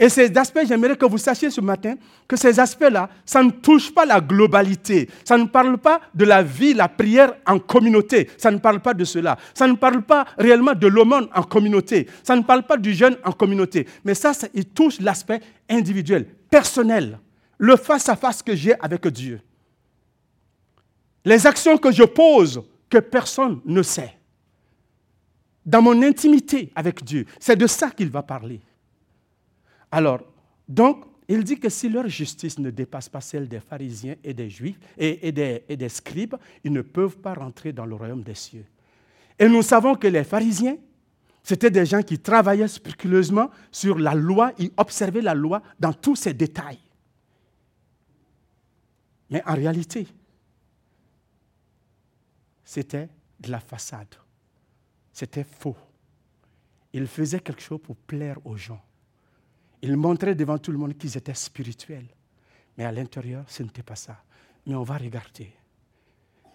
Et 0.01 0.07
ces 0.07 0.35
aspects, 0.37 0.61
j'aimerais 0.65 0.95
que 0.95 1.05
vous 1.05 1.17
sachiez 1.17 1.49
ce 1.49 1.59
matin 1.59 1.95
que 2.25 2.37
ces 2.37 2.57
aspects-là, 2.57 3.09
ça 3.25 3.43
ne 3.43 3.51
touche 3.51 3.93
pas 3.93 4.05
la 4.05 4.21
globalité. 4.21 5.09
Ça 5.25 5.37
ne 5.37 5.43
parle 5.43 5.77
pas 5.77 5.99
de 6.15 6.23
la 6.23 6.41
vie, 6.41 6.73
la 6.73 6.87
prière 6.87 7.33
en 7.45 7.59
communauté. 7.59 8.29
Ça 8.37 8.49
ne 8.49 8.59
parle 8.59 8.79
pas 8.79 8.93
de 8.93 9.03
cela. 9.03 9.37
Ça 9.53 9.67
ne 9.67 9.73
parle 9.73 10.03
pas 10.03 10.25
réellement 10.37 10.73
de 10.73 10.87
l'aumône 10.87 11.27
en 11.35 11.43
communauté. 11.43 12.07
Ça 12.23 12.37
ne 12.37 12.43
parle 12.43 12.63
pas 12.63 12.77
du 12.77 12.93
jeûne 12.93 13.17
en 13.25 13.33
communauté. 13.33 13.85
Mais 14.05 14.13
ça, 14.13 14.33
ça 14.33 14.47
il 14.53 14.65
touche 14.65 15.01
l'aspect 15.01 15.41
individuel, 15.69 16.25
personnel, 16.49 17.19
le 17.57 17.75
face-à-face 17.75 18.41
que 18.41 18.55
j'ai 18.55 18.79
avec 18.79 19.05
Dieu. 19.07 19.41
Les 21.25 21.45
actions 21.45 21.77
que 21.77 21.91
je 21.91 22.03
pose 22.03 22.63
que 22.89 22.99
personne 22.99 23.59
ne 23.65 23.83
sait. 23.83 24.15
Dans 25.65 25.81
mon 25.81 26.01
intimité 26.01 26.71
avec 26.73 27.03
Dieu, 27.03 27.25
c'est 27.37 27.57
de 27.57 27.67
ça 27.67 27.89
qu'il 27.91 28.09
va 28.09 28.23
parler. 28.23 28.61
Alors, 29.91 30.21
donc, 30.67 31.05
il 31.27 31.43
dit 31.43 31.59
que 31.59 31.69
si 31.69 31.89
leur 31.89 32.07
justice 32.07 32.57
ne 32.57 32.71
dépasse 32.71 33.07
pas 33.07 33.21
celle 33.21 33.47
des 33.47 33.59
pharisiens 33.59 34.15
et 34.23 34.33
des 34.33 34.49
juifs 34.49 34.79
et, 34.97 35.31
des, 35.31 35.89
scribes, 35.89 36.35
ils 36.63 36.71
ne 36.71 36.81
peuvent 36.81 37.17
pas 37.17 37.35
rentrer 37.35 37.71
dans 37.71 37.85
le 37.85 37.93
royaume 37.93 38.23
des 38.23 38.33
cieux. 38.33 38.65
Et 39.37 39.47
nous 39.47 39.61
savons 39.61 39.95
que 39.95 40.07
les 40.07 40.23
pharisiens, 40.23 40.77
c'était 41.43 41.69
des 41.69 41.85
gens 41.85 42.01
qui 42.01 42.17
travaillaient 42.17 42.67
scrupuleusement 42.67 43.51
sur 43.71 43.99
la 43.99 44.15
loi, 44.15 44.53
ils 44.57 44.71
observaient 44.75 45.21
la 45.21 45.35
loi 45.35 45.61
dans 45.79 45.93
tous 45.93 46.15
ses 46.15 46.33
détails. 46.33 46.79
Mais 49.29 49.43
en 49.45 49.53
réalité, 49.53 50.07
c'était 52.63 53.07
de 53.39 53.51
la 53.51 53.59
façade. 53.59 54.15
C'était 55.13 55.43
faux. 55.43 55.77
Ils 56.91 57.07
faisaient 57.07 57.39
quelque 57.39 57.61
chose 57.61 57.79
pour 57.81 57.95
plaire 57.95 58.37
aux 58.45 58.57
gens. 58.57 58.81
Ils 59.81 59.95
montraient 59.95 60.35
devant 60.35 60.57
tout 60.57 60.71
le 60.71 60.77
monde 60.77 60.97
qu'ils 60.97 61.15
étaient 61.17 61.33
spirituels. 61.33 62.07
Mais 62.77 62.85
à 62.85 62.91
l'intérieur, 62.91 63.43
ce 63.47 63.63
n'était 63.63 63.83
pas 63.83 63.95
ça. 63.95 64.17
Mais 64.65 64.75
on 64.75 64.83
va 64.83 64.97
regarder. 64.97 65.51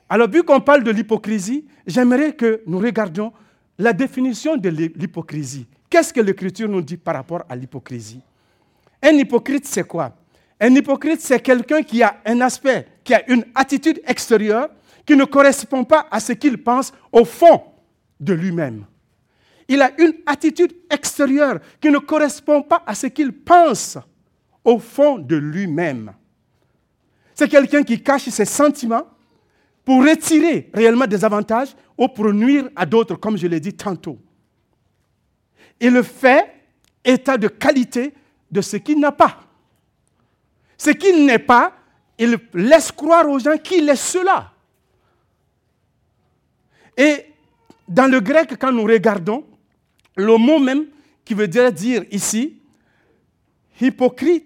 Alors, 0.09 0.28
vu 0.28 0.43
qu'on 0.43 0.61
parle 0.61 0.85
de 0.85 0.90
l'hypocrisie, 0.90 1.66
j'aimerais 1.87 2.35
que 2.35 2.62
nous 2.66 2.78
regardions 2.78 3.33
la 3.78 3.93
définition 3.93 4.57
de 4.57 4.69
l'hypocrisie. 4.69 5.66
Qu'est-ce 5.88 6.12
que 6.12 6.21
l'Écriture 6.21 6.69
nous 6.69 6.83
dit 6.83 6.97
par 6.97 7.14
rapport 7.14 7.45
à 7.49 7.57
l'hypocrisie? 7.57 8.21
Un 9.02 9.12
hypocrite, 9.12 9.66
c'est 9.66 9.87
quoi? 9.87 10.14
Un 10.61 10.75
hypocrite, 10.75 11.21
c'est 11.21 11.40
quelqu'un 11.40 11.83
qui 11.83 12.02
a 12.02 12.21
un 12.25 12.40
aspect, 12.40 12.87
qui 13.02 13.14
a 13.14 13.28
une 13.31 13.45
attitude 13.54 14.00
extérieure 14.07 14.69
qui 15.04 15.16
ne 15.16 15.25
correspond 15.25 15.85
pas 15.85 16.07
à 16.11 16.21
ce 16.21 16.33
qu'il 16.33 16.62
pense 16.62 16.93
au 17.12 17.25
fond 17.25 17.62
de 18.21 18.33
lui-même. 18.33 18.87
Il 19.68 19.80
a 19.80 19.90
une 20.00 20.14
attitude 20.26 20.75
extérieure 20.90 21.59
qui 21.80 21.90
ne 21.90 21.99
correspond 21.99 22.62
pas 22.62 22.83
à 22.87 22.94
ce 22.94 23.06
qu'il 23.06 23.33
pense 23.33 23.99
au 24.64 24.78
fond 24.78 25.18
de 25.18 25.37
lui-même. 25.37 26.12
C'est 27.35 27.49
quelqu'un 27.49 27.83
qui 27.83 28.02
cache 28.02 28.28
ses 28.28 28.44
sentiments 28.44 29.06
pour 29.85 30.02
retirer 30.02 30.71
réellement 30.73 31.06
des 31.06 31.25
avantages 31.25 31.75
ou 31.99 32.09
pour 32.09 32.33
nuire 32.33 32.68
à 32.75 32.87
d'autres, 32.87 33.16
comme 33.16 33.37
je 33.37 33.47
l'ai 33.47 33.61
dit 33.61 33.75
tantôt. 33.75 34.18
Il 35.80 35.92
le 35.92 36.02
fait 36.02 36.52
état 37.04 37.37
de 37.37 37.49
qualité 37.49 38.14
de 38.50 38.61
ce 38.61 38.76
qu'il 38.76 38.99
n'a 39.00 39.12
pas. 39.12 39.40
Ce 40.78 40.90
qu'il 40.90 41.26
n'est 41.26 41.38
pas, 41.38 41.73
il 42.18 42.38
laisse 42.54 42.92
croire 42.92 43.28
aux 43.28 43.38
gens 43.38 43.56
qu'il 43.59 43.88
est 43.88 43.97
cela. 43.97 44.52
Et 46.97 47.26
dans 47.88 48.11
le 48.11 48.21
grec, 48.21 48.54
quand 48.59 48.73
nous 48.73 48.85
regardons, 48.85 49.44
le 50.16 50.37
mot 50.37 50.59
même 50.59 50.87
qui 51.25 51.35
veut 51.35 51.49
dire, 51.49 52.04
ici, 52.11 52.61
hypocrite, 53.80 54.44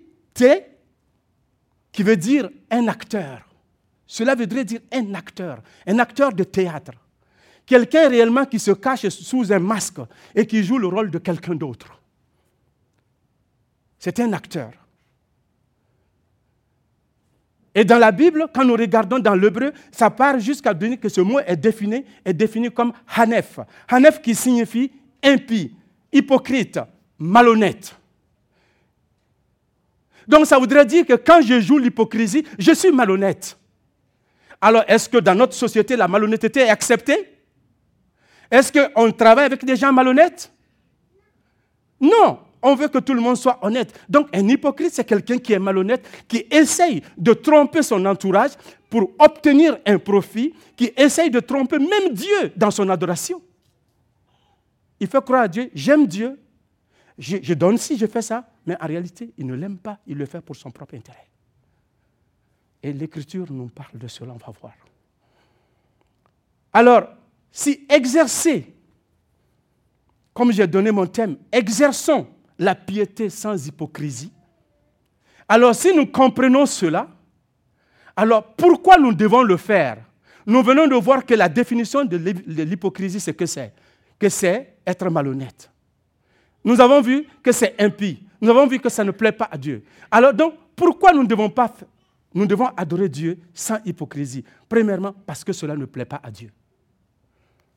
qui 1.93 2.03
veut 2.03 2.17
dire 2.17 2.49
un 2.71 2.87
acteur. 2.89 3.49
Cela 4.07 4.35
voudrait 4.35 4.65
dire 4.65 4.81
un 4.93 5.15
acteur, 5.15 5.63
un 5.87 5.99
acteur 5.99 6.33
de 6.33 6.45
théâtre. 6.45 6.93
Quelqu'un 7.67 8.09
réellement 8.09 8.47
qui 8.47 8.59
se 8.59 8.71
cache 8.71 9.09
sous 9.09 9.53
un 9.53 9.59
masque 9.59 10.01
et 10.35 10.47
qui 10.47 10.63
joue 10.65 10.79
le 10.79 10.87
rôle 10.87 11.11
de 11.11 11.19
quelqu'un 11.19 11.55
d'autre. 11.55 12.01
C'est 13.99 14.21
un 14.21 14.33
acteur. 14.33 14.71
Et 17.75 17.85
dans 17.85 17.99
la 17.99 18.11
Bible, 18.11 18.47
quand 18.55 18.65
nous 18.65 18.75
regardons 18.75 19.19
dans 19.19 19.35
l'hébreu, 19.35 19.73
ça 19.93 20.09
part 20.09 20.39
jusqu'à 20.39 20.73
dire 20.73 20.99
que 20.99 21.09
ce 21.09 21.21
mot 21.21 21.41
est 21.41 21.57
défini, 21.57 22.05
est 22.25 22.33
défini 22.33 22.71
comme 22.71 22.93
Hanef. 23.15 23.61
Hanef 23.89 24.23
qui 24.23 24.35
signifie 24.35 24.91
impie, 25.23 25.75
hypocrite, 26.13 26.79
malhonnête. 27.19 27.95
Donc 30.27 30.47
ça 30.47 30.59
voudrait 30.59 30.85
dire 30.85 31.07
que 31.07 31.15
quand 31.15 31.41
je 31.41 31.59
joue 31.61 31.79
l'hypocrisie, 31.79 32.45
je 32.59 32.73
suis 32.73 32.93
malhonnête. 32.93 33.59
Alors 34.61 34.85
est-ce 34.87 35.09
que 35.09 35.19
dans 35.19 35.35
notre 35.35 35.55
société, 35.55 35.97
la 35.97 36.09
malhonnêteté 36.09 36.61
est 36.61 36.69
acceptée? 36.69 37.35
Est-ce 38.51 38.73
qu'on 38.73 39.11
travaille 39.13 39.47
avec 39.47 39.65
des 39.65 39.77
gens 39.77 39.93
malhonnêtes? 39.93 40.53
Non, 42.01 42.39
on 42.61 42.75
veut 42.75 42.89
que 42.89 42.99
tout 42.99 43.15
le 43.15 43.21
monde 43.21 43.37
soit 43.37 43.59
honnête. 43.63 43.99
Donc 44.09 44.29
un 44.35 44.47
hypocrite, 44.49 44.93
c'est 44.93 45.05
quelqu'un 45.05 45.39
qui 45.39 45.53
est 45.53 45.59
malhonnête, 45.59 46.07
qui 46.27 46.47
essaye 46.51 47.03
de 47.17 47.33
tromper 47.33 47.83
son 47.83 48.05
entourage 48.05 48.53
pour 48.91 49.11
obtenir 49.19 49.79
un 49.87 49.99
profit, 49.99 50.55
qui 50.77 50.93
essaye 50.97 51.31
de 51.31 51.41
tromper 51.41 51.79
même 51.79 52.13
Dieu 52.13 52.53
dans 52.57 52.71
son 52.71 52.89
adoration. 52.89 53.41
Il 55.01 55.07
fait 55.07 55.25
croire 55.25 55.43
à 55.43 55.49
Dieu, 55.49 55.71
j'aime 55.75 56.07
Dieu, 56.07 56.39
je, 57.19 57.55
donne 57.55 57.79
si 57.79 57.99
je 57.99 58.07
fais 58.07 58.23
ça, 58.23 58.49
mais 58.65 58.77
en 58.81 58.87
réalité, 58.87 59.33
il 59.37 59.47
ne 59.47 59.55
l'aime 59.55 59.79
pas, 59.79 59.99
il 60.07 60.17
le 60.17 60.27
fait 60.27 60.41
pour 60.41 60.55
son 60.55 60.71
propre 60.71 60.95
intérêt. 60.95 61.27
Et 62.83 62.93
l'Écriture 62.93 63.47
nous 63.51 63.69
parle 63.69 63.99
de 63.99 64.07
cela, 64.07 64.33
on 64.33 64.37
va 64.37 64.53
voir. 64.61 64.75
Alors, 66.73 67.09
si 67.51 67.87
exercer, 67.89 68.73
comme 70.33 70.53
j'ai 70.53 70.67
donné 70.67 70.93
mon 70.93 71.07
thème, 71.07 71.37
exerçons 71.51 72.29
la 72.59 72.75
piété 72.75 73.31
sans 73.31 73.67
hypocrisie, 73.67 74.33
alors 75.49 75.75
si 75.75 75.95
nous 75.95 76.07
comprenons 76.07 76.67
cela, 76.67 77.09
alors 78.15 78.55
pourquoi 78.55 78.99
nous 78.99 79.15
devons 79.15 79.43
le 79.43 79.57
faire? 79.57 80.05
Nous 80.47 80.63
venons 80.63 80.87
de 80.87 80.95
voir 80.95 81.25
que 81.25 81.35
la 81.35 81.49
définition 81.49 82.05
de 82.05 82.17
l'hypocrisie, 82.17 83.21
c'est 83.21 83.35
que 83.35 83.47
c'est 83.47 83.73
que 84.19 84.29
c'est 84.29 84.77
être 84.87 85.09
malhonnête. 85.11 85.71
Nous 86.65 86.81
avons 86.81 87.01
vu 87.01 87.27
que 87.43 87.53
c'est 87.53 87.81
impie. 87.81 88.27
Nous 88.41 88.51
avons 88.51 88.67
vu 88.67 88.79
que 88.79 88.89
ça 88.89 89.05
ne 89.05 89.11
plaît 89.11 89.33
pas 89.33 89.49
à 89.51 89.57
Dieu. 89.57 89.85
Alors 90.11 90.35
donc, 90.35 90.55
pourquoi 90.75 91.13
nous 91.13 91.23
ne 91.23 91.29
devons 91.29 91.51
pas 91.51 91.73
nous 92.35 92.47
devons 92.47 92.69
adorer 92.77 93.09
Dieu 93.09 93.39
sans 93.55 93.79
hypocrisie? 93.85 94.45
Premièrement, 94.69 95.15
parce 95.27 95.43
que 95.43 95.53
cela 95.53 95.75
ne 95.75 95.87
plaît 95.87 96.05
pas 96.05 96.21
à 96.23 96.31
Dieu. 96.31 96.53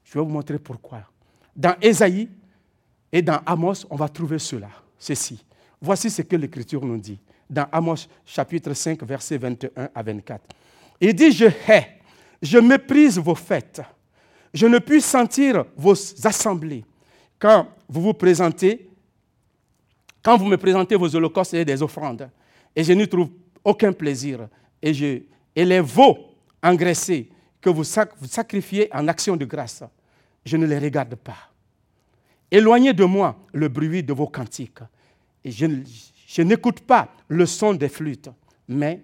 Je 0.03 0.13
vais 0.13 0.19
vous 0.19 0.29
montrer 0.29 0.59
pourquoi. 0.59 1.03
Dans 1.55 1.75
Ésaïe 1.81 2.29
et 3.11 3.21
dans 3.21 3.39
Amos, 3.45 3.85
on 3.89 3.95
va 3.95 4.09
trouver 4.09 4.39
cela, 4.39 4.69
ceci. 4.97 5.43
Voici 5.81 6.09
ce 6.09 6.21
que 6.21 6.35
l'Écriture 6.35 6.83
nous 6.85 6.97
dit. 6.97 7.19
Dans 7.49 7.67
Amos 7.71 8.07
chapitre 8.25 8.73
5, 8.73 9.01
versets 9.03 9.37
21 9.37 9.89
à 9.95 10.03
24. 10.03 10.41
Il 10.99 11.13
dit, 11.13 11.31
je 11.31 11.45
hais, 11.45 11.99
je 12.41 12.57
méprise 12.57 13.17
vos 13.17 13.35
fêtes 13.35 13.81
je 14.53 14.67
ne 14.67 14.79
puis 14.79 15.01
sentir 15.01 15.65
vos 15.75 15.93
assemblées 16.25 16.83
quand 17.39 17.67
vous 17.87 18.01
vous 18.01 18.13
présentez, 18.13 18.89
quand 20.21 20.37
vous 20.37 20.45
me 20.45 20.57
présentez 20.57 20.95
vos 20.95 21.15
holocaustes 21.15 21.53
et 21.53 21.65
des 21.65 21.81
offrandes, 21.81 22.29
et 22.75 22.83
je 22.83 22.93
n'y 22.93 23.07
trouve 23.07 23.29
aucun 23.63 23.91
plaisir. 23.91 24.47
Et, 24.81 25.25
les 25.55 25.81
veaux 25.81 26.17
engraissés 26.63 27.29
que 27.59 27.69
vous, 27.69 27.83
sacrifiez 27.83 28.93
en 28.93 29.07
action 29.07 29.35
de 29.35 29.45
grâce, 29.45 29.83
je 30.45 30.57
ne 30.57 30.65
les 30.65 30.79
regarde 30.79 31.15
pas. 31.15 31.49
Éloignez 32.49 32.93
de 32.93 33.05
moi 33.05 33.37
le 33.53 33.67
bruit 33.67 34.03
de 34.03 34.13
vos 34.13 34.27
cantiques. 34.27 34.79
Et 35.43 35.51
je, 35.51 35.65
je 36.27 36.41
n'écoute 36.41 36.81
pas 36.81 37.09
le 37.27 37.45
son 37.45 37.73
des 37.73 37.89
flûtes, 37.89 38.29
mais 38.67 39.01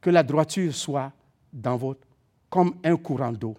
que 0.00 0.10
la 0.10 0.22
droiture 0.22 0.74
soit 0.74 1.12
dans 1.52 1.76
votre, 1.76 2.06
comme 2.48 2.74
un 2.84 2.96
courant 2.96 3.32
d'eau 3.32 3.56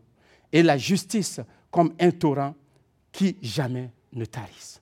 et 0.52 0.64
la 0.64 0.78
justice 0.78 1.40
comme 1.70 1.94
un 2.00 2.12
torrent 2.12 2.54
qui 3.12 3.38
jamais 3.42 3.90
ne 4.14 4.26
tarisse. 4.26 4.82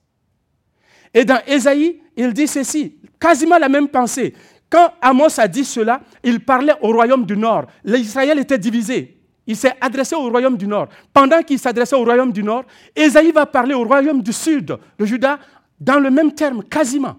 Et 1.12 1.24
dans 1.24 1.40
Ésaïe, 1.46 2.00
il 2.16 2.32
dit 2.32 2.46
ceci, 2.46 2.96
quasiment 3.18 3.58
la 3.58 3.68
même 3.68 3.88
pensée. 3.88 4.34
Quand 4.68 4.92
Amos 5.00 5.40
a 5.40 5.48
dit 5.48 5.64
cela, 5.64 6.00
il 6.22 6.40
parlait 6.40 6.74
au 6.80 6.92
royaume 6.92 7.26
du 7.26 7.36
nord. 7.36 7.66
L'Israël 7.84 8.38
était 8.38 8.58
divisé. 8.58 9.16
Il 9.46 9.56
s'est 9.56 9.74
adressé 9.80 10.14
au 10.14 10.28
royaume 10.30 10.56
du 10.56 10.68
nord. 10.68 10.88
Pendant 11.12 11.42
qu'il 11.42 11.58
s'adressait 11.58 11.96
au 11.96 12.04
royaume 12.04 12.30
du 12.30 12.42
nord, 12.42 12.64
Ésaïe 12.94 13.32
va 13.32 13.46
parler 13.46 13.74
au 13.74 13.84
royaume 13.84 14.22
du 14.22 14.32
sud, 14.32 14.78
le 14.96 15.06
Juda, 15.06 15.40
dans 15.80 15.98
le 15.98 16.10
même 16.10 16.32
terme, 16.32 16.62
quasiment. 16.62 17.16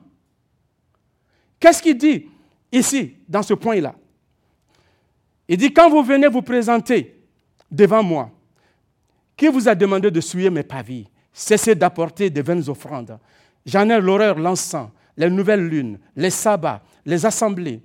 Qu'est-ce 1.60 1.82
qu'il 1.82 1.98
dit 1.98 2.28
ici, 2.72 3.16
dans 3.28 3.44
ce 3.44 3.54
point-là? 3.54 3.96
Il 5.48 5.58
dit, 5.58 5.74
quand 5.74 5.90
vous 5.90 6.04
venez 6.04 6.30
vous 6.30 6.42
présenter 6.42 7.22
devant 7.70 8.02
moi, 8.02 8.32
qui 9.42 9.48
vous 9.48 9.68
a 9.68 9.74
demandé 9.74 10.12
de 10.12 10.22
souiller 10.22 10.52
mes 10.52 10.62
pavilles 10.62 11.08
Cessez 11.34 11.74
d'apporter 11.74 12.30
des 12.30 12.44
vaines 12.44 12.70
offrandes. 12.70 13.18
J'en 13.66 13.90
ai 13.90 14.00
l'horreur, 14.00 14.38
l'encens, 14.38 14.92
les 15.18 15.32
nouvelles 15.32 15.68
lunes, 15.68 15.98
les 16.16 16.30
sabbats, 16.30 16.84
les 17.08 17.26
assemblées, 17.26 17.82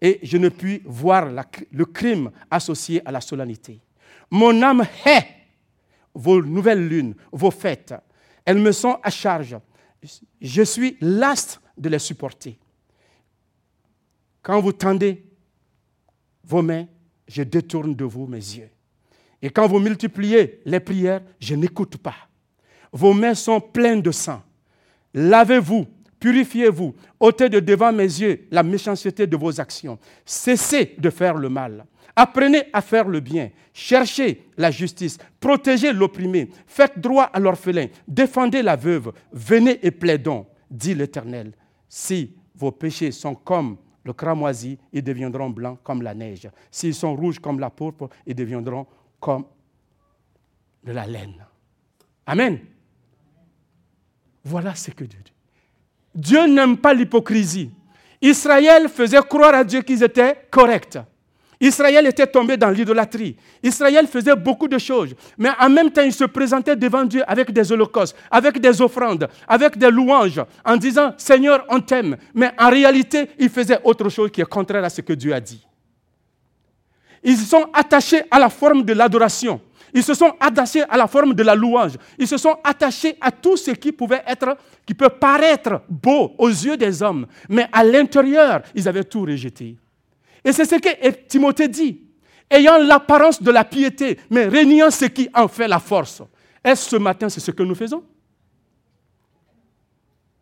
et 0.00 0.18
je 0.24 0.36
ne 0.36 0.48
puis 0.48 0.82
voir 0.84 1.28
le 1.70 1.84
crime 1.84 2.32
associé 2.50 3.06
à 3.06 3.12
la 3.12 3.20
solennité. 3.20 3.80
Mon 4.32 4.60
âme 4.62 4.84
hait 5.06 5.28
vos 6.12 6.42
nouvelles 6.42 6.88
lunes, 6.88 7.14
vos 7.30 7.52
fêtes. 7.52 7.94
Elles 8.44 8.58
me 8.58 8.72
sont 8.72 8.98
à 9.00 9.10
charge. 9.10 9.58
Je 10.40 10.62
suis 10.62 10.96
l'astre 11.00 11.62
de 11.78 11.88
les 11.88 12.00
supporter. 12.00 12.58
Quand 14.42 14.60
vous 14.60 14.72
tendez 14.72 15.24
vos 16.42 16.62
mains, 16.62 16.86
je 17.28 17.44
détourne 17.44 17.94
de 17.94 18.04
vous 18.04 18.26
mes 18.26 18.38
yeux. 18.38 18.70
Et 19.42 19.50
quand 19.50 19.66
vous 19.66 19.78
multipliez 19.78 20.60
les 20.64 20.80
prières, 20.80 21.22
je 21.38 21.54
n'écoute 21.54 21.96
pas. 21.96 22.14
Vos 22.92 23.12
mains 23.12 23.34
sont 23.34 23.60
pleines 23.60 24.02
de 24.02 24.10
sang. 24.10 24.42
Lavez-vous, 25.14 25.86
purifiez-vous, 26.18 26.94
ôtez 27.18 27.48
de 27.48 27.60
devant 27.60 27.92
mes 27.92 28.04
yeux 28.04 28.46
la 28.50 28.62
méchanceté 28.62 29.26
de 29.26 29.36
vos 29.36 29.60
actions. 29.60 29.98
Cessez 30.24 30.94
de 30.98 31.10
faire 31.10 31.34
le 31.34 31.48
mal. 31.48 31.84
Apprenez 32.16 32.64
à 32.72 32.82
faire 32.82 33.08
le 33.08 33.20
bien. 33.20 33.50
Cherchez 33.72 34.46
la 34.58 34.70
justice. 34.70 35.18
Protégez 35.38 35.92
l'opprimé. 35.92 36.50
Faites 36.66 36.98
droit 36.98 37.24
à 37.24 37.38
l'orphelin. 37.38 37.86
Défendez 38.06 38.62
la 38.62 38.76
veuve. 38.76 39.12
Venez 39.32 39.78
et 39.82 39.90
plaidons, 39.90 40.46
dit 40.70 40.94
l'Éternel. 40.94 41.52
Si 41.88 42.34
vos 42.54 42.72
péchés 42.72 43.12
sont 43.12 43.34
comme 43.34 43.78
le 44.04 44.12
cramoisi, 44.12 44.78
ils 44.92 45.02
deviendront 45.02 45.50
blancs 45.50 45.78
comme 45.82 46.02
la 46.02 46.14
neige. 46.14 46.48
S'ils 46.70 46.94
sont 46.94 47.14
rouges 47.14 47.38
comme 47.38 47.60
la 47.60 47.70
pourpre, 47.70 48.08
ils 48.26 48.34
deviendront 48.34 48.86
comme 49.20 49.44
de 50.82 50.92
la 50.92 51.06
laine. 51.06 51.44
Amen. 52.26 52.58
Voilà 54.44 54.74
ce 54.74 54.90
que 54.90 55.04
Dieu 55.04 55.20
dit. 55.24 55.32
Dieu 56.14 56.46
n'aime 56.46 56.78
pas 56.78 56.94
l'hypocrisie. 56.94 57.70
Israël 58.20 58.88
faisait 58.88 59.22
croire 59.28 59.54
à 59.54 59.64
Dieu 59.64 59.82
qu'ils 59.82 60.02
étaient 60.02 60.46
corrects. 60.50 60.98
Israël 61.60 62.06
était 62.06 62.26
tombé 62.26 62.56
dans 62.56 62.70
l'idolâtrie. 62.70 63.36
Israël 63.62 64.06
faisait 64.06 64.34
beaucoup 64.34 64.66
de 64.66 64.78
choses. 64.78 65.14
Mais 65.36 65.50
en 65.60 65.68
même 65.68 65.90
temps, 65.90 66.02
il 66.02 66.12
se 66.12 66.24
présentait 66.24 66.74
devant 66.74 67.04
Dieu 67.04 67.22
avec 67.26 67.52
des 67.52 67.70
holocaustes, 67.70 68.16
avec 68.30 68.58
des 68.58 68.80
offrandes, 68.80 69.28
avec 69.46 69.76
des 69.76 69.90
louanges, 69.90 70.42
en 70.64 70.76
disant 70.78 71.12
Seigneur, 71.18 71.66
on 71.68 71.80
t'aime. 71.80 72.16
Mais 72.34 72.50
en 72.58 72.70
réalité, 72.70 73.28
il 73.38 73.50
faisait 73.50 73.78
autre 73.84 74.08
chose 74.08 74.30
qui 74.30 74.40
est 74.40 74.48
contraire 74.48 74.84
à 74.84 74.88
ce 74.88 75.02
que 75.02 75.12
Dieu 75.12 75.34
a 75.34 75.40
dit. 75.40 75.66
Ils 77.22 77.36
sont 77.36 77.68
attachés 77.72 78.22
à 78.30 78.38
la 78.38 78.48
forme 78.48 78.82
de 78.82 78.92
l'adoration. 78.92 79.60
Ils 79.92 80.04
se 80.04 80.14
sont 80.14 80.32
attachés 80.38 80.82
à 80.82 80.96
la 80.96 81.06
forme 81.06 81.34
de 81.34 81.42
la 81.42 81.54
louange. 81.54 81.94
Ils 82.18 82.28
se 82.28 82.36
sont 82.36 82.56
attachés 82.62 83.16
à 83.20 83.30
tout 83.30 83.56
ce 83.56 83.72
qui 83.72 83.92
pouvait 83.92 84.22
être, 84.26 84.56
qui 84.86 84.94
peut 84.94 85.08
paraître 85.08 85.82
beau 85.88 86.32
aux 86.38 86.48
yeux 86.48 86.76
des 86.76 87.02
hommes. 87.02 87.26
Mais 87.48 87.66
à 87.72 87.82
l'intérieur, 87.82 88.62
ils 88.74 88.88
avaient 88.88 89.04
tout 89.04 89.22
rejeté. 89.22 89.76
Et 90.44 90.52
c'est 90.52 90.64
ce 90.64 90.76
que 90.76 91.10
Timothée 91.26 91.68
dit. 91.68 92.00
Ayant 92.48 92.78
l'apparence 92.78 93.42
de 93.42 93.50
la 93.50 93.64
piété, 93.64 94.18
mais 94.28 94.46
régnant 94.46 94.90
ce 94.90 95.04
qui 95.04 95.28
en 95.34 95.46
fait 95.46 95.68
la 95.68 95.78
force. 95.78 96.22
Est-ce 96.64 96.90
ce 96.90 96.96
matin, 96.96 97.28
c'est 97.28 97.40
ce 97.40 97.50
que 97.50 97.62
nous 97.62 97.74
faisons? 97.74 98.02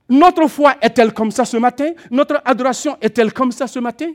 Notre 0.08 0.46
foi 0.46 0.76
est-elle 0.80 1.12
comme 1.12 1.30
ça 1.30 1.44
ce 1.44 1.58
matin? 1.58 1.90
Notre 2.10 2.40
adoration 2.44 2.96
est-elle 3.00 3.32
comme 3.32 3.52
ça 3.52 3.66
ce 3.66 3.78
matin? 3.78 4.10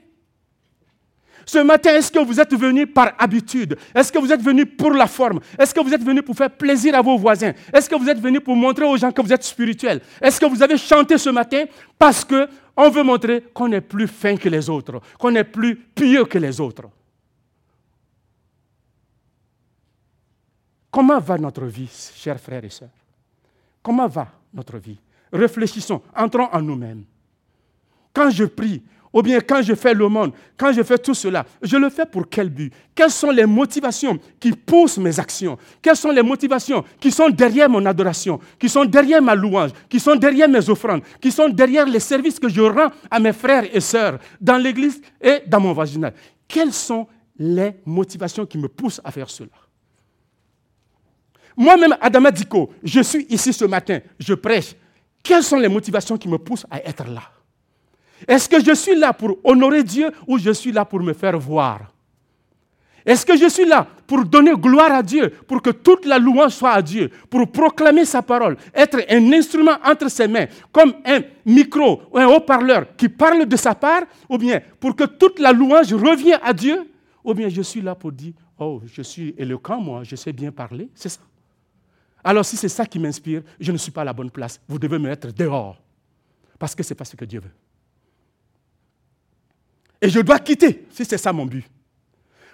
Ce 1.46 1.60
matin, 1.60 1.92
est-ce 1.96 2.12
que 2.12 2.20
vous 2.20 2.40
êtes 2.40 2.56
venu 2.56 2.88
par 2.88 3.14
habitude? 3.18 3.78
Est-ce 3.94 4.12
que 4.12 4.20
vous 4.20 4.32
êtes 4.32 4.42
venu 4.42 4.66
pour 4.66 4.92
la 4.92 5.08
forme? 5.08 5.40
Est-ce 5.60 5.74
que 5.74 5.82
vous 5.82 5.94
êtes 5.94 6.04
venu 6.04 6.22
pour 6.22 6.36
faire 6.36 6.50
plaisir 6.50 6.96
à 6.96 7.02
vos 7.02 7.18
voisins? 7.18 7.54
Est-ce 7.74 7.90
que 7.90 7.96
vous 7.96 8.08
êtes 8.10 8.20
venu 8.20 8.40
pour 8.40 8.56
montrer 8.56 8.86
aux 8.86 8.98
gens 8.98 9.12
que 9.12 9.22
vous 9.22 9.34
êtes 9.34 9.44
spirituel 9.44 10.02
Est-ce 10.22 10.40
que 10.40 10.46
vous 10.46 10.62
avez 10.64 10.78
chanté 10.78 11.18
ce 11.18 11.30
matin 11.30 11.66
parce 12.00 12.24
que 12.24 12.48
on 12.76 12.90
veut 12.90 13.04
montrer 13.04 13.42
qu'on 13.54 13.72
est 13.72 13.82
plus 13.82 14.08
fin 14.08 14.36
que 14.36 14.50
les 14.50 14.70
autres, 14.70 15.00
qu'on 15.20 15.36
est 15.36 15.44
plus 15.44 15.76
pieux 15.76 16.26
que 16.26 16.38
les 16.38 16.60
autres? 16.60 16.84
Comment 20.90 21.20
va 21.20 21.38
notre 21.38 21.66
vie, 21.66 21.90
chers 22.16 22.40
frères 22.40 22.64
et 22.64 22.70
sœurs? 22.70 22.90
Comment 23.82 24.08
va 24.08 24.28
notre 24.54 24.78
vie? 24.78 25.00
Réfléchissons, 25.32 26.02
entrons 26.16 26.48
en 26.52 26.62
nous-mêmes. 26.62 27.04
Quand 28.14 28.30
je 28.30 28.46
prie, 28.46 28.84
ou 29.14 29.22
bien 29.22 29.40
quand 29.40 29.62
je 29.62 29.76
fais 29.76 29.94
le 29.94 30.10
monde, 30.10 30.34
quand 30.58 30.74
je 30.74 30.82
fais 30.82 30.98
tout 30.98 31.14
cela, 31.14 31.46
je 31.62 31.78
le 31.78 31.90
fais 31.90 32.06
pour 32.06 32.28
quel 32.28 32.50
but? 32.50 32.74
Quelles 32.96 33.12
sont 33.12 33.30
les 33.30 33.46
motivations 33.46 34.20
qui 34.40 34.52
poussent 34.52 34.98
mes 34.98 35.20
actions? 35.20 35.58
Quelles 35.82 35.96
sont 35.96 36.10
les 36.10 36.24
motivations 36.24 36.84
qui 37.00 37.12
sont 37.12 37.30
derrière 37.30 37.70
mon 37.70 37.86
adoration, 37.86 38.40
qui 38.60 38.68
sont 38.68 38.86
derrière 38.86 39.22
ma 39.22 39.36
louange, 39.36 39.70
qui 39.88 40.00
sont 40.00 40.16
derrière 40.16 40.50
mes 40.50 40.68
offrandes, 40.68 41.04
qui 41.22 41.32
sont 41.32 41.48
derrière 41.48 41.86
les 41.86 42.00
services 42.00 42.40
que 42.40 42.50
je 42.50 42.62
rends 42.62 42.90
à 43.12 43.20
mes 43.20 43.34
frères 43.34 43.64
et 43.72 43.80
sœurs 43.80 44.18
dans 44.42 44.58
l'église 44.58 45.00
et 45.22 45.42
dans 45.46 45.60
mon 45.60 45.74
vaginal 45.74 46.14
Quelles 46.48 46.74
sont 46.74 47.08
les 47.38 47.76
motivations 47.86 48.46
qui 48.48 48.58
me 48.58 48.68
poussent 48.68 49.02
à 49.04 49.12
faire 49.12 49.30
cela? 49.30 49.50
Moi-même, 51.56 51.96
Adama 52.02 52.32
Diko, 52.32 52.74
je 52.84 53.02
suis 53.02 53.28
ici 53.30 53.54
ce 53.54 53.66
matin, 53.66 54.00
je 54.18 54.34
prêche. 54.34 54.74
Quelles 55.22 55.44
sont 55.44 55.58
les 55.58 55.70
motivations 55.70 56.18
qui 56.18 56.28
me 56.28 56.40
poussent 56.40 56.66
à 56.72 56.80
être 56.84 57.08
là? 57.08 57.33
Est-ce 58.28 58.48
que 58.50 58.64
je 58.64 58.74
suis 58.74 58.96
là 58.96 59.14
pour 59.14 59.38
honorer 59.44 59.84
Dieu 59.84 60.12
ou 60.28 60.38
je 60.38 60.52
suis 60.52 60.72
là 60.72 60.86
pour 60.86 61.02
me 61.02 61.14
faire 61.14 61.38
voir? 61.38 61.94
Est-ce 63.06 63.26
que 63.26 63.36
je 63.38 63.50
suis 63.50 63.66
là 63.66 63.86
pour 64.08 64.24
donner 64.24 64.54
gloire 64.54 64.92
à 64.92 65.04
Dieu, 65.04 65.30
pour 65.30 65.62
que 65.62 65.72
toute 65.72 66.06
la 66.06 66.18
louange 66.18 66.54
soit 66.54 66.72
à 66.72 66.82
Dieu, 66.82 67.10
pour 67.30 67.52
proclamer 67.52 68.06
sa 68.06 68.22
parole, 68.22 68.56
être 68.74 69.00
un 69.10 69.34
instrument 69.34 69.78
entre 69.84 70.10
ses 70.10 70.28
mains, 70.28 70.46
comme 70.72 70.94
un 71.06 71.20
micro 71.46 72.04
ou 72.12 72.18
un 72.18 72.28
haut-parleur 72.28 72.96
qui 72.96 73.10
parle 73.10 73.46
de 73.46 73.56
sa 73.58 73.76
part, 73.76 74.04
ou 74.30 74.38
bien 74.38 74.62
pour 74.80 74.96
que 74.96 75.04
toute 75.04 75.40
la 75.40 75.52
louange 75.52 75.94
revienne 75.94 76.40
à 76.42 76.54
Dieu, 76.54 76.90
ou 77.24 77.34
bien 77.34 77.50
je 77.50 77.62
suis 77.62 77.82
là 77.82 77.94
pour 77.94 78.12
dire, 78.12 78.34
oh, 78.58 78.82
je 78.86 79.02
suis 79.02 79.34
éloquent, 79.38 79.82
moi, 79.82 80.04
je 80.04 80.16
sais 80.16 80.32
bien 80.32 80.52
parler, 80.52 80.90
c'est 80.96 81.10
ça. 81.10 81.22
Alors 82.24 82.46
si 82.46 82.56
c'est 82.56 82.70
ça 82.70 82.86
qui 82.86 83.00
m'inspire, 83.00 83.42
je 83.60 83.72
ne 83.74 83.78
suis 83.78 83.92
pas 83.92 84.02
à 84.02 84.06
la 84.06 84.14
bonne 84.14 84.32
place. 84.32 84.62
Vous 84.68 84.80
devez 84.80 84.98
me 84.98 85.10
mettre 85.10 85.34
dehors, 85.34 85.78
parce 86.58 86.74
que 86.74 86.84
ce 86.84 86.94
n'est 86.94 86.98
pas 86.98 87.06
ce 87.06 87.18
que 87.18 87.26
Dieu 87.26 87.42
veut. 87.42 87.52
Et 90.04 90.10
je 90.10 90.20
dois 90.20 90.38
quitter, 90.40 90.86
si 90.92 91.06
c'est 91.06 91.18
ça 91.18 91.32
mon 91.32 91.46
but. 91.46 91.66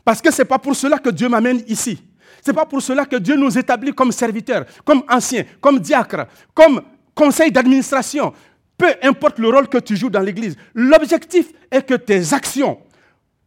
Parce 0.05 0.21
que 0.21 0.29
ce 0.29 0.43
n'est 0.43 0.47
pas 0.47 0.59
pour 0.59 0.75
cela 0.75 0.99
que 0.99 1.09
Dieu 1.09 1.27
m'amène 1.27 1.63
ici. 1.67 1.99
Ce 2.45 2.51
n'est 2.51 2.55
pas 2.55 2.67
pour 2.67 2.79
cela 2.79 3.07
que 3.07 3.15
Dieu 3.15 3.35
nous 3.35 3.57
établit 3.57 3.91
comme 3.91 4.11
serviteurs, 4.11 4.65
comme 4.85 5.01
anciens, 5.09 5.43
comme 5.59 5.79
diacres, 5.79 6.27
comme 6.53 6.79
conseil 7.15 7.51
d'administration. 7.51 8.33
Peu 8.77 8.93
importe 9.01 9.39
le 9.39 9.49
rôle 9.49 9.67
que 9.67 9.79
tu 9.79 9.97
joues 9.97 10.11
dans 10.11 10.19
l'Église, 10.19 10.55
l'objectif 10.75 11.51
est 11.71 11.81
que 11.81 11.95
tes 11.95 12.35
actions 12.35 12.79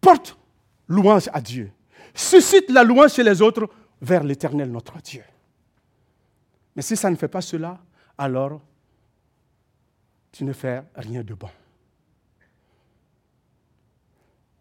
portent 0.00 0.36
louange 0.88 1.30
à 1.32 1.40
Dieu, 1.40 1.70
suscitent 2.12 2.70
la 2.70 2.82
louange 2.82 3.12
chez 3.12 3.22
les 3.22 3.40
autres 3.40 3.70
vers 4.00 4.24
l'Éternel 4.24 4.68
notre 4.68 5.00
Dieu. 5.00 5.22
Mais 6.74 6.82
si 6.82 6.96
ça 6.96 7.08
ne 7.08 7.14
fait 7.14 7.28
pas 7.28 7.40
cela, 7.40 7.78
alors 8.18 8.60
tu 10.32 10.42
ne 10.42 10.52
fais 10.52 10.82
rien 10.96 11.22
de 11.22 11.34
bon. 11.34 11.48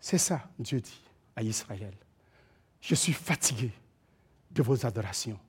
C'est 0.02 0.18
ça, 0.18 0.42
Dieu 0.58 0.82
dit 0.82 1.00
à 1.36 1.44
Israël. 1.44 1.94
Je 2.82 2.96
suis 2.96 3.14
fatigué 3.14 3.72
de 4.50 4.64
vos 4.64 4.86
adorations. 4.86 5.40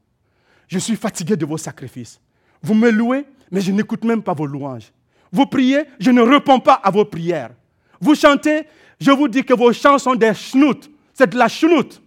Je 0.69 0.79
suis 0.79 0.95
fatigué 0.95 1.37
de 1.37 1.47
vos 1.47 1.57
sacrifices. 1.57 2.21
Vous 2.63 2.75
me 2.75 2.91
louez, 2.91 3.27
mais 3.51 3.63
je 3.63 3.73
n'écoute 3.73 4.05
même 4.05 4.23
pas 4.23 4.35
vos 4.35 4.47
louanges. 4.47 4.93
Vous 5.33 5.47
priez, 5.47 5.85
je 5.99 6.11
ne 6.11 6.21
réponds 6.21 6.61
pas 6.61 6.75
à 6.75 6.91
vos 6.91 7.07
prières. 7.07 7.51
Vous 8.01 8.15
chantez, 8.15 8.67
je 9.01 9.11
vous 9.11 9.27
dis 9.27 9.43
que 9.43 9.55
vos 9.55 9.73
chants 9.73 9.99
sont 9.99 10.15
des 10.15 10.35
schnouts. 10.35 10.89
C'est 11.15 11.31
de 11.31 11.39
la 11.39 11.49
chenoute. 11.49 12.03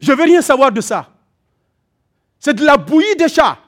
Je 0.00 0.12
ne 0.12 0.16
veux 0.16 0.24
rien 0.24 0.40
savoir 0.40 0.72
de 0.72 0.80
ça. 0.80 1.12
C'est 2.38 2.54
de 2.54 2.64
la 2.64 2.78
bouillie 2.78 3.16
des 3.16 3.28
chats. 3.28 3.58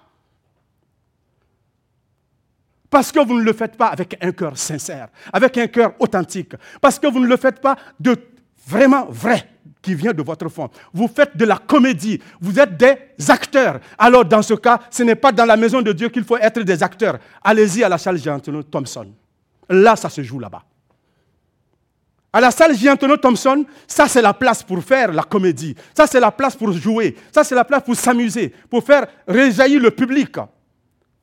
Parce 2.93 3.11
que 3.11 3.21
vous 3.21 3.39
ne 3.39 3.43
le 3.43 3.55
faites 3.55 3.79
pas 3.79 3.87
avec 3.87 4.19
un 4.21 4.33
cœur 4.33 4.59
sincère, 4.59 5.09
avec 5.33 5.57
un 5.57 5.67
cœur 5.67 5.95
authentique. 5.99 6.53
Parce 6.79 6.99
que 6.99 7.07
vous 7.07 7.21
ne 7.21 7.27
le 7.27 7.39
faites 7.39 7.59
pas 7.59 7.75
de 7.99 8.15
vraiment 8.67 9.07
vrai 9.09 9.49
qui 9.81 9.95
vient 9.95 10.13
de 10.13 10.23
votre 10.23 10.51
fond. 10.51 10.69
Vous 10.93 11.09
faites 11.09 11.35
de 11.35 11.47
la 11.47 11.57
comédie. 11.57 12.21
Vous 12.39 12.61
êtes 12.61 12.77
des 12.77 13.31
acteurs. 13.31 13.81
Alors, 13.97 14.27
dans 14.27 14.43
ce 14.43 14.53
cas, 14.53 14.79
ce 14.91 15.05
n'est 15.05 15.15
pas 15.15 15.33
dans 15.33 15.47
la 15.47 15.57
maison 15.57 15.81
de 15.81 15.91
Dieu 15.91 16.11
qu'il 16.11 16.23
faut 16.23 16.37
être 16.37 16.61
des 16.61 16.83
acteurs. 16.83 17.19
Allez-y 17.43 17.83
à 17.83 17.89
la 17.89 17.97
salle 17.97 18.19
Giantono 18.19 18.63
Thompson. 18.63 19.07
Là, 19.71 19.97
ça 19.97 20.11
se 20.11 20.23
joue 20.23 20.39
là-bas. 20.39 20.63
À 22.31 22.43
la 22.43 22.51
salle 22.51 22.77
Giantono 22.77 23.17
Thompson, 23.17 23.65
ça 23.87 24.07
c'est 24.07 24.23
la 24.23 24.35
place 24.35 24.63
pour 24.63 24.85
faire 24.85 25.13
la 25.13 25.23
comédie. 25.23 25.75
Ça 25.97 26.07
c'est 26.07 26.21
la 26.21 26.31
place 26.31 26.57
pour 26.57 26.73
jouer. 26.73 27.17
Ça 27.35 27.43
c'est 27.43 27.55
la 27.55 27.65
place 27.65 27.85
pour 27.85 27.97
s'amuser, 27.97 28.53
pour 28.69 28.85
faire 28.85 29.07
réjaillir 29.27 29.81
le 29.81 29.91
public. 29.91 30.37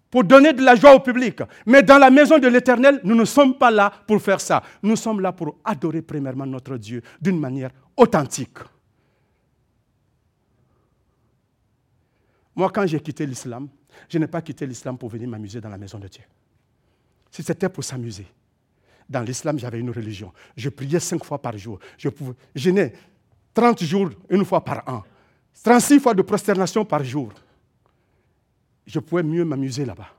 Pour 0.09 0.23
donner 0.23 0.53
de 0.53 0.61
la 0.63 0.75
joie 0.75 0.95
au 0.95 0.99
public. 0.99 1.41
Mais 1.65 1.83
dans 1.83 1.97
la 1.97 2.09
maison 2.09 2.39
de 2.39 2.47
l'Éternel, 2.47 2.99
nous 3.03 3.15
ne 3.15 3.25
sommes 3.25 3.57
pas 3.57 3.71
là 3.71 3.91
pour 4.07 4.21
faire 4.21 4.41
ça. 4.41 4.63
Nous 4.81 4.95
sommes 4.95 5.19
là 5.19 5.31
pour 5.31 5.57
adorer 5.63 6.01
premièrement 6.01 6.45
notre 6.45 6.77
Dieu 6.77 7.01
d'une 7.21 7.39
manière 7.39 7.69
authentique. 7.95 8.57
Moi, 12.55 12.69
quand 12.73 12.85
j'ai 12.87 12.99
quitté 12.99 13.25
l'islam, 13.25 13.67
je 14.09 14.17
n'ai 14.17 14.27
pas 14.27 14.41
quitté 14.41 14.65
l'islam 14.65 14.97
pour 14.97 15.09
venir 15.09 15.29
m'amuser 15.29 15.61
dans 15.61 15.69
la 15.69 15.77
maison 15.77 15.99
de 15.99 16.07
Dieu. 16.07 16.23
Si 17.31 17.43
c'était 17.43 17.69
pour 17.69 17.83
s'amuser, 17.83 18.25
dans 19.07 19.21
l'islam, 19.21 19.57
j'avais 19.57 19.79
une 19.79 19.91
religion. 19.91 20.31
Je 20.57 20.69
priais 20.69 20.99
cinq 20.99 21.23
fois 21.23 21.41
par 21.41 21.57
jour. 21.57 21.79
Je 21.97 22.09
pouvais, 22.09 22.33
jeûnais 22.55 22.93
30 23.53 23.83
jours, 23.83 24.09
une 24.29 24.45
fois 24.45 24.63
par 24.63 24.83
an. 24.87 25.03
36 25.63 25.99
fois 25.99 26.13
de 26.13 26.21
prosternation 26.21 26.85
par 26.85 27.03
jour 27.03 27.31
je 28.89 28.99
pourrais 28.99 29.21
mieux 29.21 29.45
m'amuser 29.45 29.85
là-bas. 29.85 30.09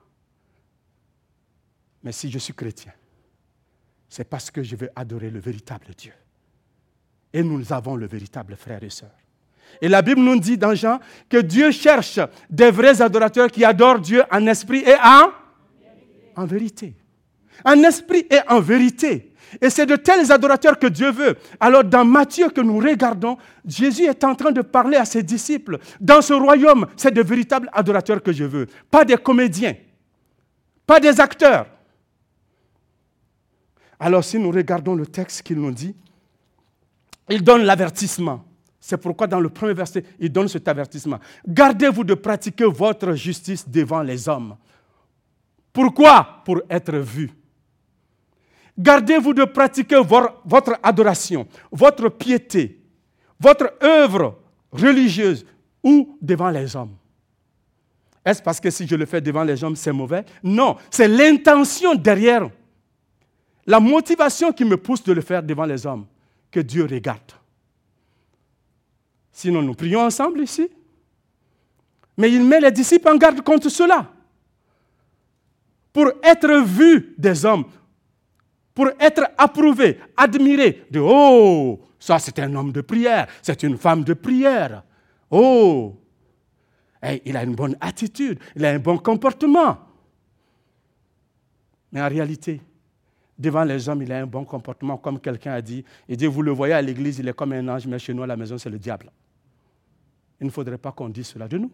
Mais 2.05 2.13
si 2.13 2.31
je 2.31 2.39
suis 2.39 2.55
chrétien, 2.55 2.93
c'est 4.09 4.25
parce 4.25 4.49
que 4.49 4.63
je 4.63 4.77
veux 4.77 4.89
adorer 4.95 5.29
le 5.29 5.41
véritable 5.41 5.87
Dieu. 5.99 6.13
Et 7.33 7.43
nous 7.43 7.73
avons 7.73 7.97
le 7.97 8.07
véritable 8.07 8.55
frère 8.55 8.83
et 8.85 8.91
sœur. 8.91 9.11
Et 9.81 9.89
la 9.89 10.03
Bible 10.03 10.21
nous 10.21 10.39
dit 10.39 10.57
dans 10.57 10.75
Jean 10.75 11.01
que 11.29 11.39
Dieu 11.39 11.73
cherche 11.73 12.21
des 12.49 12.71
vrais 12.71 13.03
adorateurs 13.03 13.51
qui 13.51 13.65
adorent 13.65 13.99
Dieu 13.99 14.23
en 14.31 14.47
esprit 14.47 14.85
et 14.87 14.95
en, 14.95 15.33
en 16.37 16.47
vérité. 16.47 16.95
En 17.65 17.83
esprit 17.83 18.27
et 18.31 18.39
en 18.49 18.61
vérité. 18.61 19.30
Et 19.61 19.71
c'est 19.71 19.87
de 19.87 19.97
tels 19.97 20.31
adorateurs 20.31 20.79
que 20.79 20.87
Dieu 20.87 21.11
veut. 21.11 21.37
Alors 21.59 21.85
dans 21.85 22.05
Matthieu 22.05 22.49
que 22.51 22.61
nous 22.61 22.79
regardons, 22.79 23.37
Jésus 23.67 24.05
est 24.05 24.23
en 24.25 24.35
train 24.35 24.53
de 24.53 24.63
parler 24.63 24.97
à 24.97 25.05
ses 25.05 25.23
disciples. 25.23 25.79
Dans 26.01 26.23
ce 26.23 26.33
royaume, 26.33 26.87
c'est 26.97 27.13
de 27.13 27.23
véritables 27.23 27.71
adorateurs 27.73 28.23
que 28.23 28.33
je 28.33 28.45
veux. 28.45 28.67
Pas 28.91 29.05
des 29.05 29.17
comédiens, 29.17 29.75
pas 30.87 31.01
des 31.01 31.21
acteurs. 31.21 31.67
Alors 33.99 34.25
si 34.25 34.39
nous 34.39 34.51
regardons 34.51 34.95
le 34.95 35.07
texte 35.07 35.43
qu'il 35.43 35.59
nous 35.59 35.73
dit, 35.73 35.95
il 37.29 37.43
donne 37.43 37.63
l'avertissement. 37.63 38.45
C'est 38.81 38.97
pourquoi 38.97 39.27
dans 39.27 39.41
le 39.41 39.51
premier 39.51 39.75
verset, 39.75 40.03
il 40.19 40.33
donne 40.33 40.49
cet 40.49 40.67
avertissement. 40.67 41.19
Gardez-vous 41.47 42.03
de 42.03 42.15
pratiquer 42.15 42.65
votre 42.65 43.13
justice 43.13 43.69
devant 43.69 44.03
les 44.03 44.27
hommes. 44.29 44.57
Pourquoi? 45.73 46.43
Pour 46.45 46.63
être 46.69 46.97
vu. 46.97 47.31
Gardez-vous 48.81 49.35
de 49.35 49.45
pratiquer 49.45 50.01
votre 50.03 50.79
adoration, 50.83 51.47
votre 51.71 52.09
piété, 52.09 52.81
votre 53.39 53.75
œuvre 53.83 54.39
religieuse 54.73 55.45
ou 55.85 56.17
devant 56.23 56.49
les 56.49 56.75
hommes. 56.75 56.97
Est-ce 58.25 58.43
parce 58.43 58.59
que 58.59 58.71
si 58.71 58.87
je 58.87 58.97
le 58.97 59.05
fais 59.05 59.21
devant 59.21 59.45
les 59.45 59.63
hommes, 59.63 59.77
c'est 59.77 59.93
mauvais? 59.93 60.25
Non, 60.43 60.77
c'est 60.91 61.09
l'intention 61.09 61.95
derrière, 61.95 62.49
la 63.67 63.81
motivation 63.81 64.51
qui 64.51 64.65
me 64.65 64.79
pousse 64.79 65.03
de 65.05 65.13
le 65.13 65.21
faire 65.21 65.43
devant 65.43 65.67
les 65.67 65.85
hommes 65.85 66.07
que 66.51 66.61
Dieu 66.61 66.87
regarde. 66.91 67.33
Sinon, 69.31 69.61
nous 69.61 69.75
prions 69.75 70.01
ensemble 70.01 70.41
ici. 70.41 70.69
Mais 72.17 72.33
il 72.33 72.45
met 72.45 72.61
les 72.61 72.71
disciples 72.73 73.09
en 73.09 73.17
garde 73.17 73.43
contre 73.43 73.69
cela. 73.69 74.11
Pour 75.93 76.13
être 76.23 76.63
vu 76.63 77.15
des 77.19 77.45
hommes, 77.45 77.65
pour 78.75 78.89
être 78.99 79.25
approuvé, 79.37 79.99
admiré, 80.17 80.87
de 80.91 81.01
Oh, 81.01 81.81
ça 81.99 82.19
c'est 82.19 82.39
un 82.39 82.55
homme 82.55 82.73
de 82.73 82.81
prière, 82.81 83.27
c'est 83.43 83.63
une 83.63 83.77
femme 83.77 84.05
de 84.05 84.15
prière. 84.15 84.83
Oh, 85.31 85.97
il 87.25 87.37
a 87.37 87.43
une 87.45 87.55
bonne 87.55 87.77
attitude, 87.81 88.39
il 88.57 88.65
a 88.65 88.71
un 88.71 88.79
bon 88.79 88.99
comportement. 88.99 89.79
Mais 91.93 92.01
en 92.01 92.09
réalité, 92.09 92.61
devant 93.39 93.65
les 93.65 93.89
hommes, 93.89 94.03
il 94.03 94.13
a 94.13 94.21
un 94.21 94.27
bon 94.27 94.45
comportement, 94.45 94.97
comme 94.99 95.19
quelqu'un 95.19 95.53
a 95.55 95.63
dit. 95.63 95.85
Il 96.09 96.17
dit, 96.17 96.27
vous 96.27 96.43
le 96.43 96.53
voyez 96.53 96.75
à 96.75 96.83
l'église, 96.83 97.19
il 97.19 97.29
est 97.29 97.33
comme 97.33 97.53
un 97.53 97.67
ange, 97.69 97.87
mais 97.87 97.99
chez 97.99 98.15
nous 98.15 98.23
à 98.23 98.27
la 98.27 98.37
maison, 98.37 98.59
c'est 98.59 98.71
le 98.71 98.79
diable. 98.79 99.11
Il 100.41 100.47
ne 100.47 100.51
faudrait 100.51 100.79
pas 100.79 100.93
qu'on 100.93 101.09
dise 101.09 101.27
cela 101.27 101.49
de 101.49 101.59
nous. 101.59 101.71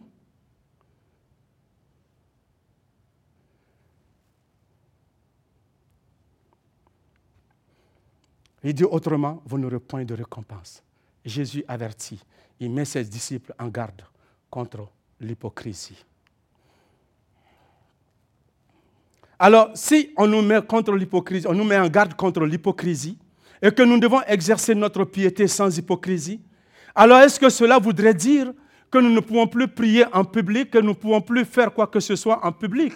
Il 8.67 8.73
dit 8.73 8.83
autrement, 8.83 9.41
vous 9.45 9.57
n'aurez 9.57 9.79
point 9.79 10.03
de 10.03 10.13
récompense. 10.13 10.83
Jésus 11.23 11.63
avertit, 11.69 12.19
il 12.59 12.69
met 12.69 12.83
ses 12.83 13.05
disciples 13.05 13.53
en 13.57 13.69
garde 13.69 14.01
contre 14.49 14.89
l'hypocrisie. 15.21 16.03
Alors, 19.39 19.69
si 19.73 20.11
on 20.17 20.27
nous 20.27 20.41
met 20.41 20.61
contre 20.61 20.91
l'hypocrisie, 20.91 21.47
on 21.47 21.53
nous 21.53 21.63
met 21.63 21.77
en 21.77 21.87
garde 21.87 22.13
contre 22.15 22.43
l'hypocrisie, 22.43 23.17
et 23.61 23.71
que 23.71 23.83
nous 23.83 23.99
devons 23.99 24.21
exercer 24.23 24.75
notre 24.75 25.05
piété 25.05 25.47
sans 25.47 25.77
hypocrisie, 25.77 26.41
alors 26.93 27.19
est-ce 27.19 27.39
que 27.39 27.47
cela 27.47 27.79
voudrait 27.79 28.13
dire 28.13 28.51
que 28.91 28.97
nous 28.97 29.11
ne 29.11 29.21
pouvons 29.21 29.47
plus 29.47 29.69
prier 29.69 30.03
en 30.13 30.25
public, 30.25 30.71
que 30.71 30.79
nous 30.79 30.89
ne 30.89 30.93
pouvons 30.93 31.21
plus 31.21 31.45
faire 31.45 31.73
quoi 31.73 31.87
que 31.87 32.01
ce 32.01 32.17
soit 32.17 32.45
en 32.45 32.51
public? 32.51 32.95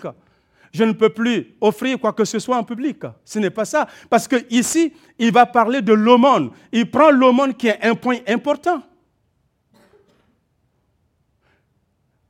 Je 0.72 0.84
ne 0.84 0.94
peux 0.94 1.10
plus 1.10 1.56
offrir 1.60 2.00
quoi 2.00 2.14
que 2.14 2.26
ce 2.26 2.40
soit 2.40 2.58
en 2.58 2.64
public. 2.64 3.00
Ce 3.26 3.40
n'est 3.40 3.50
pas 3.50 3.66
ça. 3.66 3.88
Parce 4.10 4.28
qu'ici, 4.28 4.94
il 5.20 5.32
va 5.32 5.46
parler 5.46 5.82
de 5.82 5.94
l'aumône. 5.94 6.52
Il 6.72 6.90
prend 6.90 7.12
l'aumône 7.12 7.54
qui 7.54 7.68
est 7.68 7.80
un 7.84 7.96
point 7.96 8.18
important. 8.28 8.82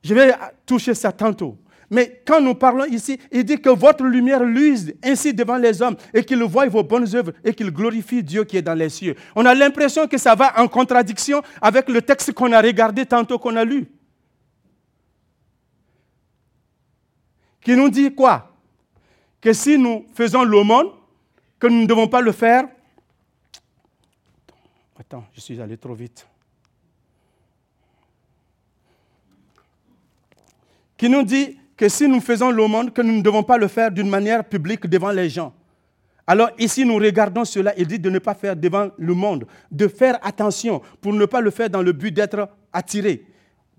Je 0.03 0.13
vais 0.15 0.33
toucher 0.65 0.95
ça 0.95 1.11
tantôt. 1.11 1.57
Mais 1.91 2.21
quand 2.25 2.39
nous 2.39 2.55
parlons 2.55 2.85
ici, 2.85 3.19
il 3.31 3.43
dit 3.43 3.59
que 3.59 3.69
votre 3.69 4.05
lumière 4.05 4.43
luise 4.43 4.95
ainsi 5.03 5.33
devant 5.33 5.57
les 5.57 5.81
hommes 5.81 5.97
et 6.13 6.23
qu'ils 6.23 6.41
voient 6.43 6.65
vos 6.67 6.83
bonnes 6.83 7.15
œuvres 7.15 7.33
et 7.43 7.53
qu'ils 7.53 7.69
glorifient 7.69 8.23
Dieu 8.23 8.45
qui 8.45 8.55
est 8.57 8.61
dans 8.61 8.73
les 8.73 8.89
cieux. 8.89 9.13
On 9.35 9.45
a 9.45 9.53
l'impression 9.53 10.07
que 10.07 10.17
ça 10.17 10.33
va 10.33 10.57
en 10.59 10.69
contradiction 10.69 11.41
avec 11.61 11.89
le 11.89 12.01
texte 12.01 12.31
qu'on 12.31 12.53
a 12.53 12.61
regardé 12.61 13.05
tantôt, 13.05 13.37
qu'on 13.37 13.57
a 13.57 13.65
lu. 13.65 13.87
Qui 17.61 17.75
nous 17.75 17.89
dit 17.89 18.13
quoi? 18.13 18.51
Que 19.39 19.53
si 19.53 19.77
nous 19.77 20.05
faisons 20.13 20.43
l'aumône, 20.43 20.89
que 21.59 21.67
nous 21.67 21.81
ne 21.81 21.85
devons 21.85 22.07
pas 22.07 22.21
le 22.21 22.31
faire. 22.31 22.65
Attends, 24.99 25.25
je 25.33 25.39
suis 25.39 25.59
allé 25.61 25.77
trop 25.77 25.93
vite. 25.93 26.27
Qui 30.97 31.09
nous 31.09 31.23
dit 31.23 31.57
que 31.75 31.89
si 31.89 32.07
nous 32.07 32.21
faisons 32.21 32.51
l'aumône, 32.51 32.91
que 32.91 33.01
nous 33.01 33.13
ne 33.13 33.21
devons 33.21 33.41
pas 33.41 33.57
le 33.57 33.67
faire 33.67 33.91
d'une 33.91 34.09
manière 34.09 34.43
publique 34.47 34.85
devant 34.85 35.11
les 35.11 35.29
gens. 35.29 35.53
Alors 36.27 36.51
ici, 36.59 36.85
nous 36.85 36.95
regardons 36.95 37.43
cela, 37.43 37.73
il 37.77 37.87
dit 37.87 37.97
de 37.97 38.09
ne 38.09 38.19
pas 38.19 38.35
faire 38.35 38.55
devant 38.55 38.89
le 38.97 39.13
monde, 39.15 39.47
de 39.71 39.87
faire 39.87 40.19
attention 40.21 40.81
pour 41.01 41.13
ne 41.13 41.25
pas 41.25 41.41
le 41.41 41.49
faire 41.49 41.69
dans 41.69 41.81
le 41.81 41.91
but 41.91 42.11
d'être 42.11 42.47
attiré, 42.71 43.25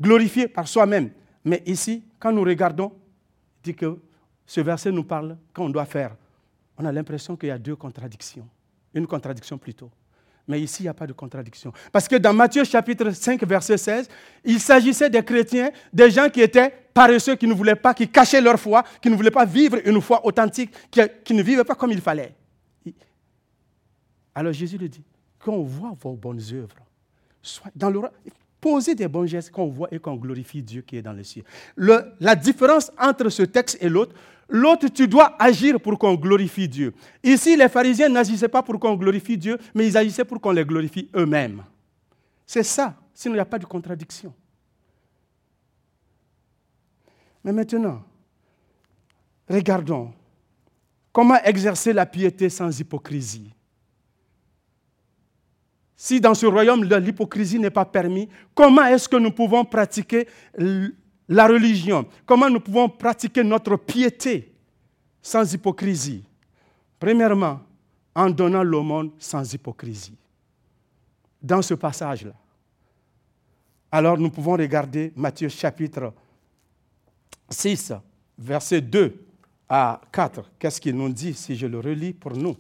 glorifié 0.00 0.48
par 0.48 0.66
soi-même. 0.66 1.10
Mais 1.44 1.62
ici, 1.64 2.02
quand 2.18 2.32
nous 2.32 2.42
regardons, 2.42 2.92
dit 3.62 3.74
que 3.74 3.98
ce 4.46 4.60
verset 4.60 4.90
nous 4.90 5.04
parle 5.04 5.36
qu'on 5.54 5.70
doit 5.70 5.86
faire. 5.86 6.16
On 6.78 6.84
a 6.84 6.92
l'impression 6.92 7.36
qu'il 7.36 7.48
y 7.48 7.52
a 7.52 7.58
deux 7.58 7.76
contradictions. 7.76 8.48
Une 8.94 9.06
contradiction 9.06 9.58
plutôt. 9.58 9.90
Mais 10.48 10.60
ici, 10.60 10.82
il 10.82 10.86
n'y 10.86 10.88
a 10.88 10.94
pas 10.94 11.06
de 11.06 11.12
contradiction. 11.12 11.72
Parce 11.92 12.08
que 12.08 12.16
dans 12.16 12.32
Matthieu 12.32 12.64
chapitre 12.64 13.10
5, 13.10 13.42
verset 13.44 13.78
16, 13.78 14.08
il 14.44 14.58
s'agissait 14.58 15.08
des 15.08 15.22
chrétiens, 15.22 15.70
des 15.92 16.10
gens 16.10 16.28
qui 16.28 16.40
étaient 16.40 16.72
paresseux, 16.92 17.36
qui 17.36 17.46
ne 17.46 17.54
voulaient 17.54 17.76
pas, 17.76 17.94
qui 17.94 18.08
cachaient 18.08 18.40
leur 18.40 18.58
foi, 18.58 18.82
qui 19.00 19.08
ne 19.08 19.14
voulaient 19.14 19.30
pas 19.30 19.44
vivre 19.44 19.78
une 19.84 20.00
foi 20.00 20.24
authentique, 20.26 20.72
qui, 20.90 21.34
ne 21.34 21.42
vivaient 21.42 21.64
pas 21.64 21.76
comme 21.76 21.92
il 21.92 22.00
fallait. 22.00 22.34
Alors 24.34 24.52
Jésus 24.52 24.78
lui 24.78 24.88
dit, 24.88 25.04
qu'on 25.38 25.62
voit 25.62 25.94
vos 26.00 26.14
bonnes 26.14 26.42
œuvres, 26.52 26.76
soit 27.40 27.70
dans 27.76 27.90
le, 27.90 28.00
poser 28.62 28.94
des 28.94 29.08
bons 29.08 29.26
gestes 29.26 29.50
qu'on 29.50 29.66
voit 29.66 29.88
et 29.90 29.98
qu'on 29.98 30.14
glorifie 30.14 30.62
Dieu 30.62 30.82
qui 30.82 30.96
est 30.96 31.02
dans 31.02 31.12
les 31.12 31.24
cieux. 31.24 31.42
la 31.76 32.36
différence 32.36 32.92
entre 32.96 33.28
ce 33.28 33.42
texte 33.42 33.76
et 33.80 33.88
l'autre, 33.88 34.14
l'autre, 34.48 34.86
tu 34.86 35.08
dois 35.08 35.34
agir 35.36 35.80
pour 35.80 35.98
qu'on 35.98 36.14
glorifie 36.14 36.68
Dieu. 36.68 36.94
Ici, 37.24 37.56
les 37.56 37.68
pharisiens 37.68 38.08
n'agissaient 38.08 38.48
pas 38.48 38.62
pour 38.62 38.78
qu'on 38.78 38.94
glorifie 38.94 39.36
Dieu, 39.36 39.58
mais 39.74 39.88
ils 39.88 39.96
agissaient 39.96 40.24
pour 40.24 40.40
qu'on 40.40 40.52
les 40.52 40.64
glorifie 40.64 41.10
eux-mêmes. 41.16 41.64
C'est 42.46 42.62
ça, 42.62 42.94
sinon 43.12 43.34
il 43.34 43.38
n'y 43.38 43.40
a 43.40 43.44
pas 43.46 43.58
de 43.58 43.66
contradiction. 43.66 44.32
Mais 47.42 47.52
maintenant, 47.52 48.04
regardons 49.48 50.12
comment 51.12 51.42
exercer 51.42 51.92
la 51.92 52.06
piété 52.06 52.48
sans 52.48 52.78
hypocrisie. 52.78 53.52
Si 56.04 56.20
dans 56.20 56.34
ce 56.34 56.46
royaume 56.46 56.82
l'hypocrisie 56.82 57.60
n'est 57.60 57.70
pas 57.70 57.84
permise, 57.84 58.26
comment 58.56 58.84
est-ce 58.86 59.08
que 59.08 59.14
nous 59.14 59.30
pouvons 59.30 59.64
pratiquer 59.64 60.26
la 61.28 61.46
religion? 61.46 62.04
Comment 62.26 62.50
nous 62.50 62.58
pouvons 62.58 62.88
pratiquer 62.88 63.44
notre 63.44 63.76
piété 63.76 64.52
sans 65.22 65.54
hypocrisie? 65.54 66.24
Premièrement, 66.98 67.60
en 68.16 68.30
donnant 68.30 68.64
l'aumône 68.64 69.12
sans 69.16 69.54
hypocrisie. 69.54 70.16
Dans 71.40 71.62
ce 71.62 71.74
passage-là. 71.74 72.34
Alors 73.92 74.18
nous 74.18 74.30
pouvons 74.30 74.56
regarder 74.56 75.12
Matthieu 75.14 75.48
chapitre 75.50 76.12
6, 77.48 77.92
verset 78.36 78.80
2 78.80 79.24
à 79.68 80.00
4, 80.10 80.50
qu'est-ce 80.58 80.80
qu'il 80.80 80.96
nous 80.96 81.10
dit 81.10 81.32
si 81.32 81.54
je 81.54 81.68
le 81.68 81.78
relis 81.78 82.12
pour 82.12 82.32
nous? 82.32 82.56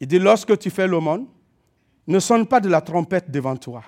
Il 0.00 0.08
dit, 0.08 0.18
lorsque 0.18 0.58
tu 0.58 0.70
fais 0.70 0.88
l'aumône, 0.88 1.26
ne 2.06 2.18
sonne 2.18 2.46
pas 2.46 2.60
de 2.60 2.68
la 2.68 2.80
trompette 2.80 3.30
devant 3.30 3.56
toi, 3.56 3.82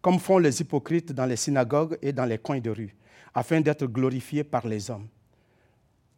comme 0.00 0.18
font 0.18 0.38
les 0.38 0.60
hypocrites 0.60 1.12
dans 1.12 1.26
les 1.26 1.36
synagogues 1.36 1.98
et 2.00 2.12
dans 2.12 2.24
les 2.24 2.38
coins 2.38 2.60
de 2.60 2.70
rue, 2.70 2.94
afin 3.34 3.60
d'être 3.60 3.86
glorifiés 3.86 4.44
par 4.44 4.66
les 4.66 4.90
hommes. 4.90 5.08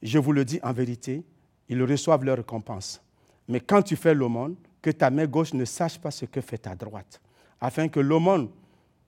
Je 0.02 0.18
vous 0.18 0.32
le 0.32 0.44
dis 0.44 0.60
en 0.62 0.72
vérité, 0.72 1.24
ils 1.68 1.82
reçoivent 1.82 2.24
leur 2.24 2.36
récompense. 2.36 3.00
Mais 3.48 3.60
quand 3.60 3.82
tu 3.82 3.96
fais 3.96 4.14
l'aumône, 4.14 4.56
que 4.80 4.90
ta 4.90 5.10
main 5.10 5.26
gauche 5.26 5.54
ne 5.54 5.64
sache 5.64 5.98
pas 5.98 6.10
ce 6.10 6.24
que 6.26 6.40
fait 6.40 6.58
ta 6.58 6.74
droite, 6.74 7.20
afin 7.60 7.88
que 7.88 8.00
l'aumône, 8.00 8.50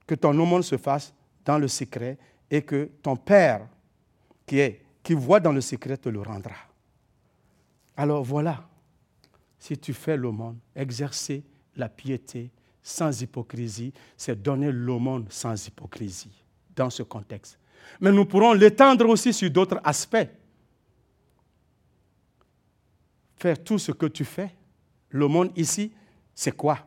que 0.05 0.15
ton 0.15 0.37
aumône 0.37 0.63
se 0.63 0.77
fasse 0.77 1.13
dans 1.45 1.57
le 1.57 1.67
secret 1.67 2.17
et 2.49 2.61
que 2.61 2.89
ton 3.01 3.15
Père 3.15 3.67
qui 4.45 4.61
qui 5.03 5.13
voit 5.13 5.39
dans 5.39 5.51
le 5.51 5.61
secret 5.61 5.97
te 5.97 6.09
le 6.09 6.21
rendra. 6.21 6.55
Alors 7.97 8.23
voilà, 8.23 8.67
si 9.57 9.77
tu 9.77 9.93
fais 9.93 10.17
l'aumône, 10.17 10.59
exercer 10.75 11.43
la 11.75 11.89
piété 11.89 12.51
sans 12.83 13.21
hypocrisie, 13.21 13.93
c'est 14.17 14.41
donner 14.41 14.71
l'aumône 14.71 15.25
sans 15.29 15.67
hypocrisie 15.67 16.43
dans 16.75 16.89
ce 16.89 17.03
contexte. 17.03 17.59
Mais 17.99 18.11
nous 18.11 18.25
pourrons 18.25 18.53
l'étendre 18.53 19.07
aussi 19.07 19.33
sur 19.33 19.49
d'autres 19.49 19.79
aspects. 19.83 20.27
Faire 23.37 23.63
tout 23.63 23.79
ce 23.79 23.91
que 23.91 24.05
tu 24.05 24.23
fais. 24.23 24.51
L'aumône 25.09 25.51
ici, 25.55 25.91
c'est 26.33 26.55
quoi? 26.55 26.79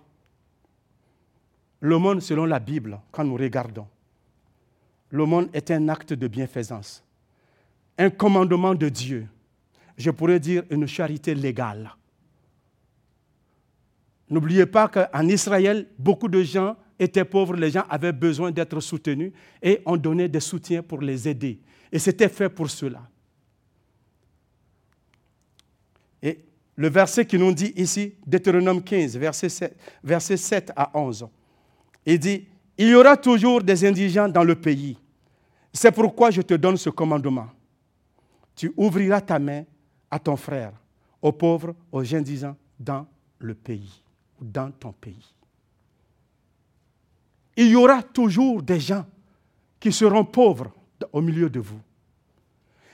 L'aumône 1.81 2.20
selon 2.20 2.47
la 2.47 2.59
Bible, 2.59 2.99
quand 3.11 3.25
nous 3.25 3.37
regardons. 3.37 3.87
L'aumône 5.11 5.49
est 5.53 5.70
un 5.70 5.88
acte 5.88 6.12
de 6.12 6.27
bienfaisance, 6.27 7.05
un 7.99 8.11
commandement 8.11 8.75
de 8.75 8.88
Dieu. 8.88 9.29
Je 9.97 10.11
pourrais 10.11 10.40
dire 10.40 10.64
une 10.70 10.87
charité 10.87 11.35
légale. 11.35 11.94
N'oubliez 14.28 14.66
pas 14.66 14.88
qu'en 14.88 15.28
Israël, 15.28 15.87
beaucoup 15.98 16.28
de 16.28 16.42
gens 16.42 16.76
étaient 16.98 17.24
pauvres, 17.24 17.56
les 17.56 17.70
gens 17.70 17.84
avaient 17.90 18.12
besoin 18.12 18.50
d'être 18.50 18.80
soutenus 18.80 19.32
et 19.62 19.80
on 19.84 19.96
donnait 19.96 20.28
des 20.28 20.40
soutiens 20.40 20.82
pour 20.82 21.00
les 21.00 21.28
aider. 21.28 21.60
Et 21.92 21.98
c'était 21.98 22.28
fait 22.28 22.48
pour 22.48 22.70
cela. 22.70 23.02
Et 26.22 26.40
le 26.76 26.88
verset 26.88 27.26
qui 27.26 27.38
nous 27.38 27.52
dit 27.52 27.72
ici, 27.76 28.14
Deutéronome 28.26 28.82
15, 28.82 29.16
verset 29.18 29.48
7, 29.48 29.76
verset 30.02 30.37
7 30.37 30.72
à 30.74 30.90
11, 30.94 31.28
il 32.06 32.18
dit, 32.18 32.46
il 32.78 32.88
y 32.88 32.94
aura 32.94 33.16
toujours 33.16 33.62
des 33.62 33.84
indigents 33.84 34.28
dans 34.28 34.44
le 34.44 34.54
pays. 34.54 34.96
C'est 35.72 35.92
pourquoi 35.92 36.30
je 36.30 36.42
te 36.42 36.54
donne 36.54 36.76
ce 36.76 36.90
commandement. 36.90 37.48
Tu 38.56 38.72
ouvriras 38.76 39.20
ta 39.20 39.38
main 39.38 39.64
à 40.10 40.18
ton 40.18 40.37
frère, 40.37 40.72
aux 41.20 41.32
pauvres, 41.32 41.74
aux 41.92 42.14
indigents 42.14 42.56
dans 42.78 43.06
le 43.38 43.54
pays 43.54 44.04
dans 44.52 44.70
ton 44.70 44.92
pays. 44.92 45.35
Il 47.57 47.68
y 47.68 47.76
aura 47.76 48.02
toujours 48.02 48.62
des 48.62 48.80
gens 48.80 49.07
qui 49.78 49.92
seront 49.92 50.24
pauvres 50.24 50.72
au 51.12 51.20
milieu 51.20 51.48
de 51.48 51.61
vous. 51.61 51.80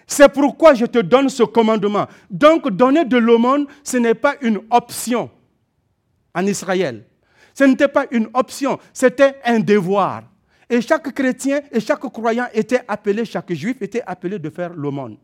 C'est 0.06 0.32
pourquoi 0.32 0.74
je 0.74 0.86
te 0.86 0.98
donne 0.98 1.28
ce 1.28 1.44
commandement. 1.44 2.06
Donc, 2.28 2.68
donner 2.68 3.04
de 3.04 3.16
l'aumône, 3.16 3.66
ce 3.84 3.96
n'est 3.96 4.14
pas 4.14 4.34
une 4.40 4.60
option 4.70 5.30
en 6.34 6.46
Israël. 6.46 7.04
Ce 7.54 7.64
n'était 7.64 7.88
pas 7.88 8.06
une 8.10 8.28
option, 8.34 8.78
c'était 8.92 9.36
un 9.44 9.60
devoir. 9.60 10.24
Et 10.68 10.80
chaque 10.80 11.12
chrétien 11.12 11.60
et 11.70 11.80
chaque 11.80 12.00
croyant 12.00 12.46
était 12.52 12.82
appelé, 12.86 13.24
chaque 13.24 13.52
juif 13.52 13.76
était 13.82 14.02
appelé 14.06 14.38
de 14.38 14.50
faire 14.50 14.72
l'aumône. 14.72 15.16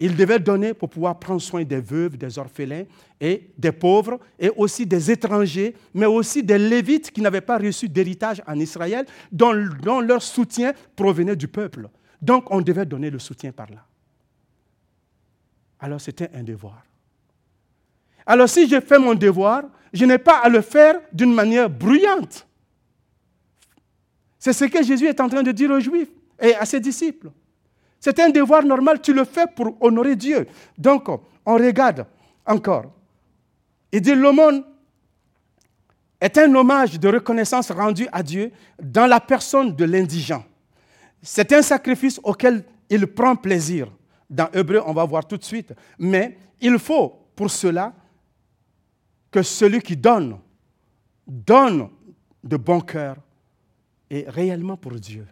Il 0.00 0.16
devait 0.16 0.40
donner 0.40 0.74
pour 0.74 0.90
pouvoir 0.90 1.18
prendre 1.18 1.40
soin 1.40 1.62
des 1.62 1.80
veuves, 1.80 2.16
des 2.16 2.38
orphelins 2.38 2.84
et 3.20 3.50
des 3.56 3.70
pauvres, 3.70 4.18
et 4.38 4.50
aussi 4.56 4.84
des 4.86 5.10
étrangers, 5.10 5.74
mais 5.94 6.06
aussi 6.06 6.42
des 6.42 6.58
lévites 6.58 7.12
qui 7.12 7.20
n'avaient 7.20 7.40
pas 7.40 7.58
reçu 7.58 7.88
d'héritage 7.88 8.42
en 8.46 8.58
Israël, 8.58 9.06
dont, 9.30 9.52
leur 9.52 10.22
soutien 10.22 10.72
provenait 10.96 11.36
du 11.36 11.46
peuple. 11.46 11.88
Donc 12.20 12.50
on 12.50 12.60
devait 12.60 12.86
donner 12.86 13.08
le 13.08 13.20
soutien 13.20 13.52
par 13.52 13.70
là. 13.70 13.84
Alors 15.78 16.00
c'était 16.00 16.30
un 16.34 16.42
devoir. 16.42 16.82
Alors 18.26 18.48
si 18.48 18.68
je 18.68 18.80
fais 18.80 18.98
mon 18.98 19.14
devoir, 19.14 19.64
je 19.92 20.04
n'ai 20.04 20.18
pas 20.18 20.38
à 20.38 20.48
le 20.48 20.60
faire 20.60 20.96
d'une 21.12 21.32
manière 21.32 21.70
bruyante. 21.70 22.46
C'est 24.38 24.52
ce 24.52 24.64
que 24.64 24.82
Jésus 24.82 25.06
est 25.06 25.20
en 25.20 25.28
train 25.28 25.42
de 25.42 25.52
dire 25.52 25.70
aux 25.70 25.80
Juifs 25.80 26.10
et 26.40 26.54
à 26.54 26.64
ses 26.64 26.80
disciples. 26.80 27.30
C'est 28.04 28.20
un 28.20 28.28
devoir 28.28 28.62
normal, 28.64 29.00
tu 29.00 29.14
le 29.14 29.24
fais 29.24 29.46
pour 29.46 29.78
honorer 29.80 30.14
Dieu. 30.14 30.46
Donc, 30.76 31.08
on 31.08 31.54
regarde 31.54 32.06
encore. 32.44 32.92
Il 33.90 34.02
dit 34.02 34.14
l'aumône 34.14 34.62
est 36.20 36.36
un 36.36 36.54
hommage 36.54 37.00
de 37.00 37.08
reconnaissance 37.08 37.70
rendu 37.70 38.06
à 38.12 38.22
Dieu 38.22 38.52
dans 38.78 39.06
la 39.06 39.20
personne 39.20 39.74
de 39.74 39.86
l'indigent. 39.86 40.44
C'est 41.22 41.50
un 41.54 41.62
sacrifice 41.62 42.20
auquel 42.22 42.66
il 42.90 43.06
prend 43.06 43.36
plaisir. 43.36 43.90
Dans 44.28 44.50
Hébreu, 44.52 44.82
on 44.84 44.92
va 44.92 45.06
voir 45.06 45.26
tout 45.26 45.38
de 45.38 45.44
suite. 45.44 45.72
Mais 45.98 46.36
il 46.60 46.78
faut 46.78 47.08
pour 47.34 47.50
cela 47.50 47.94
que 49.30 49.42
celui 49.42 49.80
qui 49.80 49.96
donne, 49.96 50.38
donne 51.26 51.88
de 52.42 52.58
bon 52.58 52.82
cœur 52.82 53.16
et 54.10 54.26
réellement 54.28 54.76
pour 54.76 54.92
Dieu. 54.92 55.26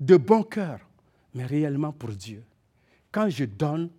De 0.00 0.16
bon 0.16 0.44
cœur 0.44 0.78
mais 1.34 1.46
réellement 1.46 1.92
pour 1.92 2.10
Dieu. 2.10 2.42
Quand 3.10 3.28
je 3.28 3.44
donne, 3.44 3.90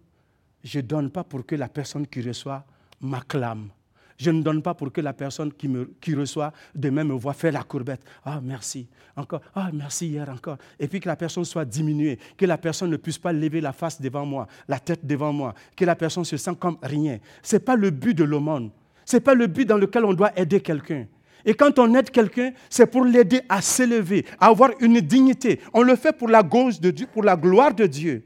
je 0.63 0.79
ne 0.79 0.83
donne 0.83 1.09
pas 1.09 1.23
pour 1.23 1.45
que 1.45 1.55
la 1.55 1.67
personne 1.67 2.07
qui 2.07 2.21
reçoit 2.21 2.65
m'acclame. 3.01 3.69
Je 4.17 4.31
ne 4.31 4.41
donne 4.41 4.61
pas 4.61 4.73
pour 4.73 4.91
que 4.91 5.01
la 5.01 5.13
personne 5.13 5.51
qui, 5.51 5.67
me, 5.67 5.91
qui 5.99 6.15
reçoit 6.15 6.53
demain 6.73 7.03
me 7.03 7.13
voit 7.13 7.33
faire 7.33 7.51
la 7.51 7.63
courbette. 7.63 8.01
Ah, 8.23 8.39
merci. 8.41 8.87
Encore. 9.15 9.41
Ah, 9.53 9.69
merci 9.73 10.07
hier 10.07 10.29
encore. 10.29 10.57
Et 10.79 10.87
puis 10.87 10.99
que 10.99 11.09
la 11.09 11.15
personne 11.15 11.45
soit 11.45 11.65
diminuée, 11.65 12.17
que 12.37 12.45
la 12.45 12.57
personne 12.57 12.89
ne 12.91 12.97
puisse 12.97 13.17
pas 13.17 13.33
lever 13.33 13.59
la 13.59 13.73
face 13.73 13.99
devant 13.99 14.25
moi, 14.25 14.47
la 14.67 14.79
tête 14.79 15.05
devant 15.05 15.33
moi, 15.33 15.53
que 15.75 15.83
la 15.83 15.95
personne 15.95 16.25
se 16.25 16.37
sente 16.37 16.59
comme 16.59 16.77
rien. 16.81 17.19
Ce 17.41 17.55
n'est 17.55 17.59
pas 17.59 17.75
le 17.75 17.89
but 17.89 18.13
de 18.13 18.23
l'aumône. 18.23 18.71
Ce 19.05 19.17
n'est 19.17 19.21
pas 19.21 19.33
le 19.33 19.47
but 19.47 19.65
dans 19.65 19.77
lequel 19.77 20.05
on 20.05 20.13
doit 20.13 20.37
aider 20.39 20.61
quelqu'un. 20.61 21.05
Et 21.45 21.53
quand 21.53 21.77
on 21.79 21.93
aide 21.95 22.09
quelqu'un, 22.09 22.51
c'est 22.69 22.85
pour 22.85 23.03
l'aider 23.03 23.41
à 23.49 23.61
s'élever, 23.61 24.25
à 24.39 24.47
avoir 24.47 24.71
une 24.79 24.99
dignité. 25.01 25.59
On 25.73 25.81
le 25.81 25.95
fait 25.95 26.17
pour 26.17 26.29
la 26.29 26.43
cause 26.43 26.79
de 26.79 26.91
Dieu, 26.91 27.07
pour 27.11 27.23
la 27.23 27.35
gloire 27.35 27.73
de 27.73 27.85
Dieu. 27.85 28.23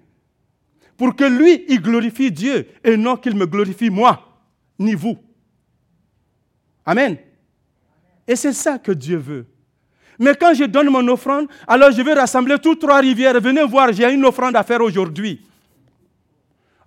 Pour 0.95 1.15
que 1.15 1.23
lui, 1.23 1.65
il 1.67 1.81
glorifie 1.81 2.31
Dieu 2.31 2.67
et 2.83 2.97
non 2.97 3.17
qu'il 3.17 3.35
me 3.35 3.45
glorifie 3.45 3.89
moi, 3.89 4.39
ni 4.79 4.93
vous. 4.93 5.17
Amen. 6.85 7.17
Et 8.27 8.35
c'est 8.35 8.53
ça 8.53 8.77
que 8.77 8.91
Dieu 8.91 9.17
veut. 9.17 9.45
Mais 10.19 10.33
quand 10.35 10.53
je 10.53 10.63
donne 10.63 10.89
mon 10.89 11.07
offrande, 11.07 11.47
alors 11.67 11.91
je 11.91 12.01
vais 12.01 12.13
rassembler 12.13 12.57
toutes 12.59 12.81
trois 12.81 12.99
rivières. 12.99 13.39
Venez 13.39 13.63
voir, 13.63 13.93
j'ai 13.93 14.11
une 14.11 14.25
offrande 14.25 14.55
à 14.55 14.63
faire 14.63 14.81
aujourd'hui. 14.81 15.41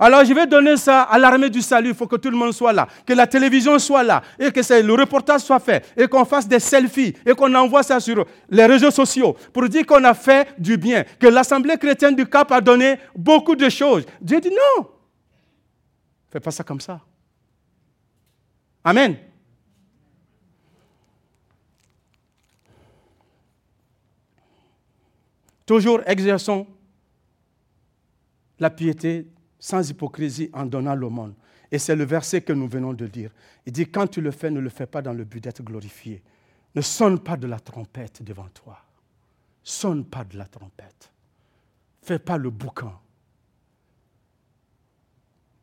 Alors 0.02 0.24
je 0.24 0.32
vais 0.32 0.46
donner 0.46 0.78
ça 0.78 1.02
à 1.02 1.18
l'armée 1.18 1.50
du 1.50 1.60
salut, 1.60 1.90
il 1.90 1.94
faut 1.94 2.06
que 2.06 2.16
tout 2.16 2.30
le 2.30 2.36
monde 2.36 2.52
soit 2.52 2.72
là, 2.72 2.88
que 3.06 3.12
la 3.12 3.26
télévision 3.26 3.78
soit 3.78 4.02
là, 4.02 4.22
et 4.38 4.50
que 4.50 4.82
le 4.82 4.94
reportage 4.94 5.42
soit 5.42 5.60
fait, 5.60 5.92
et 5.94 6.08
qu'on 6.08 6.24
fasse 6.24 6.48
des 6.48 6.58
selfies, 6.58 7.14
et 7.26 7.34
qu'on 7.34 7.54
envoie 7.54 7.82
ça 7.82 8.00
sur 8.00 8.24
les 8.48 8.64
réseaux 8.64 8.90
sociaux 8.90 9.36
pour 9.52 9.68
dire 9.68 9.84
qu'on 9.84 10.02
a 10.04 10.14
fait 10.14 10.48
du 10.58 10.78
bien, 10.78 11.04
que 11.18 11.26
l'Assemblée 11.26 11.76
chrétienne 11.76 12.16
du 12.16 12.24
Cap 12.24 12.50
a 12.50 12.62
donné 12.62 12.98
beaucoup 13.14 13.54
de 13.54 13.68
choses. 13.68 14.06
Dieu 14.22 14.40
dit 14.40 14.48
non, 14.48 14.88
fais 16.30 16.40
pas 16.40 16.50
ça 16.50 16.64
comme 16.64 16.80
ça. 16.80 16.98
Amen. 18.82 19.18
Toujours 25.66 26.00
exerçons 26.06 26.66
la 28.58 28.70
piété 28.70 29.26
sans 29.60 29.88
hypocrisie 29.88 30.50
en 30.52 30.66
donnant 30.66 30.94
l'aumône. 30.94 31.34
Et 31.70 31.78
c'est 31.78 31.94
le 31.94 32.04
verset 32.04 32.40
que 32.40 32.52
nous 32.52 32.66
venons 32.66 32.94
de 32.94 33.06
dire. 33.06 33.30
Il 33.64 33.72
dit, 33.72 33.88
quand 33.88 34.08
tu 34.08 34.20
le 34.20 34.32
fais, 34.32 34.50
ne 34.50 34.58
le 34.58 34.70
fais 34.70 34.86
pas 34.86 35.02
dans 35.02 35.12
le 35.12 35.24
but 35.24 35.44
d'être 35.44 35.62
glorifié. 35.62 36.22
Ne 36.74 36.80
sonne 36.80 37.20
pas 37.20 37.36
de 37.36 37.46
la 37.46 37.60
trompette 37.60 38.22
devant 38.22 38.48
toi. 38.48 38.80
Sonne 39.62 40.04
pas 40.04 40.24
de 40.24 40.36
la 40.36 40.46
trompette. 40.46 41.12
Fais 42.02 42.18
pas 42.18 42.38
le 42.38 42.50
boucan. 42.50 42.98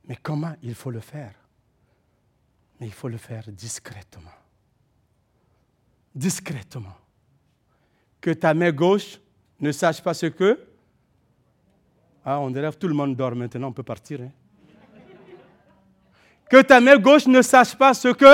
Mais 0.06 0.16
comment 0.16 0.56
il 0.62 0.76
faut 0.76 0.92
le 0.92 1.02
faire? 1.02 1.34
Mais 2.80 2.86
il 2.86 2.94
faut 2.94 3.10
le 3.10 3.18
faire 3.18 3.44
discrètement. 3.52 4.32
Discrètement. 6.16 6.96
Que 8.22 8.32
ta 8.32 8.54
main 8.54 8.72
gauche 8.72 9.20
ne 9.60 9.72
sache 9.72 10.02
pas 10.02 10.14
ce 10.14 10.28
que 10.28 10.68
ah, 12.30 12.42
on 12.42 12.52
que 12.52 12.76
tout 12.76 12.90
le 12.90 12.94
monde 12.94 13.16
dort 13.16 13.34
maintenant, 13.34 13.70
on 13.70 13.72
peut 13.72 13.84
partir. 13.84 14.20
Hein. 14.22 14.32
Que 16.50 16.62
ta 16.62 16.82
main 16.82 16.98
gauche 16.98 17.26
ne 17.26 17.42
sache 17.42 17.74
pas 17.74 17.94
ce 17.94 18.10
que 18.10 18.26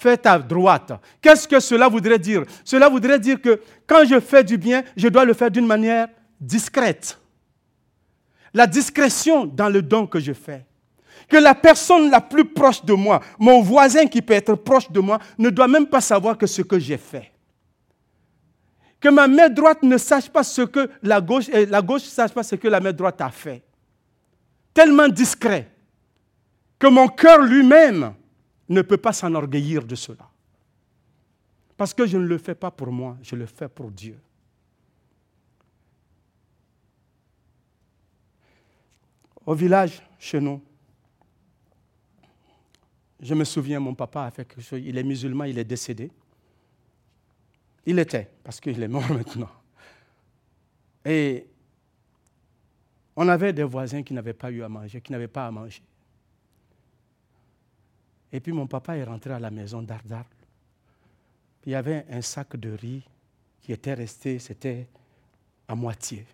fait 0.00 0.16
ta 0.16 0.36
droite. 0.36 0.94
Qu'est-ce 1.22 1.46
que 1.46 1.60
cela 1.60 1.88
voudrait 1.88 2.18
dire? 2.18 2.42
Cela 2.64 2.88
voudrait 2.88 3.20
dire 3.20 3.40
que 3.40 3.60
quand 3.86 4.04
je 4.04 4.18
fais 4.18 4.42
du 4.42 4.58
bien, 4.58 4.82
je 4.96 5.06
dois 5.06 5.24
le 5.24 5.32
faire 5.32 5.48
d'une 5.48 5.66
manière 5.66 6.08
discrète. 6.40 7.20
La 8.52 8.66
discrétion 8.66 9.46
dans 9.46 9.68
le 9.68 9.80
don 9.80 10.04
que 10.08 10.18
je 10.18 10.32
fais. 10.32 10.66
Que 11.28 11.36
la 11.36 11.54
personne 11.54 12.10
la 12.10 12.20
plus 12.20 12.46
proche 12.46 12.84
de 12.84 12.94
moi, 12.94 13.20
mon 13.38 13.62
voisin 13.62 14.06
qui 14.06 14.20
peut 14.20 14.34
être 14.34 14.56
proche 14.56 14.90
de 14.90 14.98
moi, 14.98 15.20
ne 15.38 15.50
doit 15.50 15.68
même 15.68 15.86
pas 15.86 16.00
savoir 16.00 16.36
que 16.36 16.48
ce 16.48 16.62
que 16.62 16.80
j'ai 16.80 16.98
fait. 16.98 17.30
Que 19.04 19.10
ma 19.10 19.28
main 19.28 19.50
droite 19.50 19.82
ne 19.82 19.98
sache 19.98 20.30
pas 20.30 20.42
ce 20.42 20.62
que 20.62 20.88
la 21.02 21.20
gauche, 21.20 21.50
ne 21.50 21.98
sache 21.98 22.32
pas 22.32 22.42
ce 22.42 22.54
que 22.54 22.68
la 22.68 22.80
main 22.80 22.94
droite 22.94 23.20
a 23.20 23.28
fait. 23.28 23.62
Tellement 24.72 25.08
discret 25.08 25.70
que 26.78 26.86
mon 26.86 27.08
cœur 27.08 27.42
lui-même 27.42 28.14
ne 28.66 28.80
peut 28.80 28.96
pas 28.96 29.12
s'enorgueillir 29.12 29.84
de 29.84 29.94
cela. 29.94 30.26
Parce 31.76 31.92
que 31.92 32.06
je 32.06 32.16
ne 32.16 32.24
le 32.26 32.38
fais 32.38 32.54
pas 32.54 32.70
pour 32.70 32.90
moi, 32.90 33.18
je 33.20 33.36
le 33.36 33.44
fais 33.44 33.68
pour 33.68 33.90
Dieu. 33.90 34.18
Au 39.44 39.52
village, 39.52 40.00
chez 40.18 40.40
nous, 40.40 40.62
je 43.20 43.34
me 43.34 43.44
souviens, 43.44 43.80
mon 43.80 43.94
papa 43.94 44.22
a 44.22 44.30
fait 44.30 44.46
quelque 44.46 44.62
chose. 44.62 44.80
Il 44.82 44.96
est 44.96 45.04
musulman, 45.04 45.44
il 45.44 45.58
est 45.58 45.64
décédé. 45.64 46.10
Il 47.86 47.98
était, 47.98 48.30
parce 48.42 48.60
qu'il 48.60 48.82
est 48.82 48.88
mort 48.88 49.08
maintenant. 49.10 49.50
Et 51.04 51.46
on 53.16 53.28
avait 53.28 53.52
des 53.52 53.64
voisins 53.64 54.02
qui 54.02 54.14
n'avaient 54.14 54.32
pas 54.32 54.50
eu 54.50 54.62
à 54.62 54.68
manger, 54.68 55.00
qui 55.00 55.12
n'avaient 55.12 55.28
pas 55.28 55.46
à 55.46 55.50
manger. 55.50 55.82
Et 58.32 58.40
puis 58.40 58.52
mon 58.52 58.66
papa 58.66 58.96
est 58.96 59.04
rentré 59.04 59.32
à 59.32 59.38
la 59.38 59.50
maison 59.50 59.82
d'Ardar. 59.82 60.24
Il 61.64 61.72
y 61.72 61.74
avait 61.74 62.04
un 62.10 62.20
sac 62.20 62.56
de 62.56 62.70
riz 62.70 63.04
qui 63.60 63.72
était 63.72 63.94
resté, 63.94 64.38
c'était 64.38 64.88
à 65.68 65.74
moitié. 65.74 66.26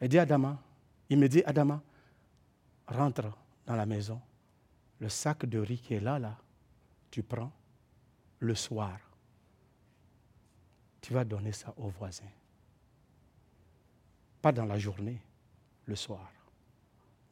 Il 0.00 0.08
dit 0.08 0.18
Adama, 0.18 0.60
il 1.08 1.18
me 1.18 1.28
dit 1.28 1.42
Adama, 1.44 1.82
rentre 2.86 3.30
dans 3.66 3.74
la 3.74 3.86
maison. 3.86 4.20
Le 5.00 5.08
sac 5.08 5.46
de 5.46 5.58
riz 5.58 5.78
qui 5.78 5.94
est 5.94 6.00
là, 6.00 6.18
là, 6.18 6.36
tu 7.10 7.22
prends 7.22 7.50
le 8.40 8.54
soir. 8.54 8.98
Tu 11.08 11.14
vas 11.14 11.24
donner 11.24 11.52
ça 11.52 11.72
aux 11.78 11.88
voisins. 11.88 12.28
Pas 14.42 14.52
dans 14.52 14.66
la 14.66 14.78
journée, 14.78 15.18
le 15.86 15.96
soir. 15.96 16.30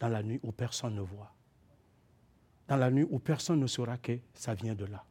Dans 0.01 0.09
la 0.09 0.23
nuit 0.23 0.41
où 0.43 0.51
personne 0.51 0.95
ne 0.95 1.03
voit. 1.03 1.31
Dans 2.69 2.79
la 2.79 2.91
nuit 2.91 3.07
où 3.11 3.19
personne 3.19 3.61
ne 3.61 3.67
saura 3.67 3.99
que 3.99 4.19
ça 4.33 4.55
vient 4.55 4.75
de 4.75 4.87
là. 4.87 5.05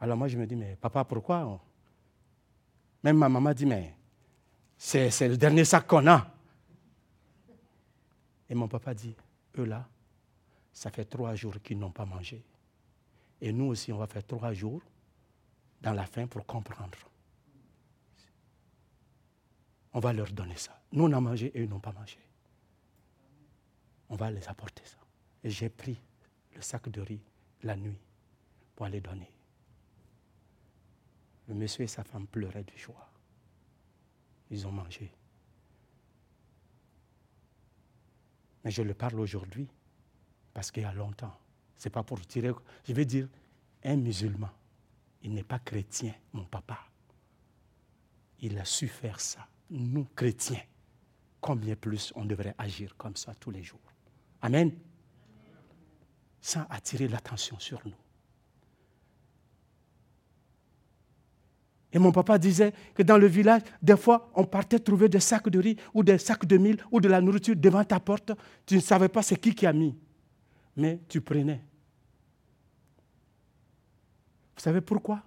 Alors 0.00 0.18
moi, 0.18 0.28
je 0.28 0.36
me 0.36 0.46
dis, 0.46 0.54
mais 0.54 0.76
papa, 0.76 1.02
pourquoi 1.02 1.58
Même 3.02 3.16
ma 3.16 3.30
maman 3.30 3.54
dit, 3.54 3.64
mais 3.64 3.96
c'est 4.76 5.28
le 5.28 5.38
dernier 5.38 5.64
sac 5.64 5.86
qu'on 5.86 6.06
a. 6.08 6.30
Et 8.50 8.54
mon 8.54 8.68
papa 8.68 8.92
dit, 8.92 9.16
eux 9.56 9.64
là, 9.64 9.88
ça 10.74 10.90
fait 10.90 11.06
trois 11.06 11.34
jours 11.36 11.54
qu'ils 11.62 11.78
n'ont 11.78 11.90
pas 11.90 12.04
mangé. 12.04 12.44
Et 13.40 13.50
nous 13.50 13.64
aussi, 13.64 13.90
on 13.94 13.96
va 13.96 14.06
faire 14.06 14.26
trois 14.26 14.52
jours 14.52 14.82
dans 15.82 15.92
la 15.92 16.06
faim 16.06 16.26
pour 16.26 16.46
comprendre. 16.46 16.98
On 19.92 20.00
va 20.00 20.12
leur 20.12 20.30
donner 20.30 20.56
ça. 20.56 20.80
Nous, 20.92 21.04
on 21.04 21.12
a 21.12 21.20
mangé 21.20 21.50
et 21.54 21.62
eux 21.62 21.66
n'ont 21.66 21.80
pas 21.80 21.92
mangé. 21.92 22.18
On 24.08 24.16
va 24.16 24.30
les 24.30 24.46
apporter 24.48 24.84
ça. 24.84 24.96
Et 25.44 25.50
j'ai 25.50 25.68
pris 25.68 26.00
le 26.54 26.62
sac 26.62 26.88
de 26.88 27.00
riz 27.00 27.20
la 27.62 27.76
nuit 27.76 27.98
pour 28.74 28.86
aller 28.86 29.00
donner. 29.00 29.30
Le 31.48 31.54
monsieur 31.54 31.84
et 31.84 31.88
sa 31.88 32.04
femme 32.04 32.26
pleuraient 32.26 32.64
de 32.64 32.76
joie. 32.76 33.10
Ils 34.50 34.66
ont 34.66 34.72
mangé. 34.72 35.10
Mais 38.64 38.70
je 38.70 38.82
le 38.82 38.94
parle 38.94 39.18
aujourd'hui 39.18 39.68
parce 40.54 40.70
qu'il 40.70 40.84
y 40.84 40.86
a 40.86 40.92
longtemps. 40.92 41.36
Ce 41.76 41.88
n'est 41.88 41.92
pas 41.92 42.04
pour 42.04 42.24
tirer. 42.26 42.52
Je 42.84 42.92
vais 42.92 43.04
dire, 43.04 43.28
un 43.82 43.96
musulman, 43.96 44.50
il 45.22 45.34
n'est 45.34 45.44
pas 45.44 45.58
chrétien, 45.58 46.14
mon 46.32 46.44
papa. 46.44 46.78
Il 48.40 48.58
a 48.58 48.64
su 48.64 48.88
faire 48.88 49.20
ça. 49.20 49.46
Nous, 49.70 50.06
chrétiens, 50.16 50.60
combien 51.40 51.76
plus 51.76 52.12
on 52.16 52.24
devrait 52.24 52.54
agir 52.58 52.96
comme 52.96 53.16
ça 53.16 53.34
tous 53.34 53.50
les 53.50 53.62
jours. 53.62 53.80
Amen. 54.40 54.72
Sans 56.40 56.66
attirer 56.68 57.08
l'attention 57.08 57.58
sur 57.58 57.80
nous. 57.84 57.94
Et 61.92 61.98
mon 61.98 62.10
papa 62.10 62.38
disait 62.38 62.72
que 62.94 63.02
dans 63.02 63.18
le 63.18 63.26
village, 63.26 63.62
des 63.82 63.96
fois, 63.96 64.30
on 64.34 64.44
partait 64.44 64.78
trouver 64.78 65.08
des 65.08 65.20
sacs 65.20 65.50
de 65.50 65.58
riz 65.58 65.76
ou 65.92 66.02
des 66.02 66.18
sacs 66.18 66.46
de 66.46 66.56
mille 66.56 66.82
ou 66.90 67.00
de 67.00 67.08
la 67.08 67.20
nourriture 67.20 67.54
devant 67.54 67.84
ta 67.84 68.00
porte. 68.00 68.32
Tu 68.64 68.76
ne 68.76 68.80
savais 68.80 69.08
pas 69.08 69.22
c'est 69.22 69.36
qui 69.36 69.54
qui 69.54 69.66
a 69.66 69.72
mis. 69.72 69.94
Mais 70.74 71.00
tu 71.06 71.20
prenais. 71.20 71.62
Vous 74.56 74.62
savez 74.62 74.80
pourquoi? 74.80 75.22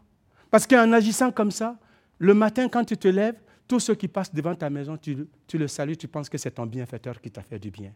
Parce 0.50 0.68
qu'en 0.68 0.92
agissant 0.94 1.32
comme 1.32 1.52
ça, 1.52 1.78
le 2.20 2.34
matin, 2.34 2.70
quand 2.70 2.86
tu 2.86 2.98
te 2.98 3.08
lèves, 3.08 3.40
tous 3.68 3.80
ceux 3.80 3.96
qui 3.96 4.08
passent 4.08 4.34
devant 4.34 4.56
ta 4.56 4.70
maison, 4.70 4.98
tu, 4.98 5.28
le 5.54 5.68
salues, 5.68 5.98
tu 5.98 6.08
penses 6.08 6.30
que 6.30 6.38
c'est 6.38 6.52
ton 6.52 6.66
bienfaiteur 6.66 7.20
qui 7.20 7.32
t'a 7.32 7.42
fait 7.42 7.60
du 7.60 7.72
bien. 7.72 7.92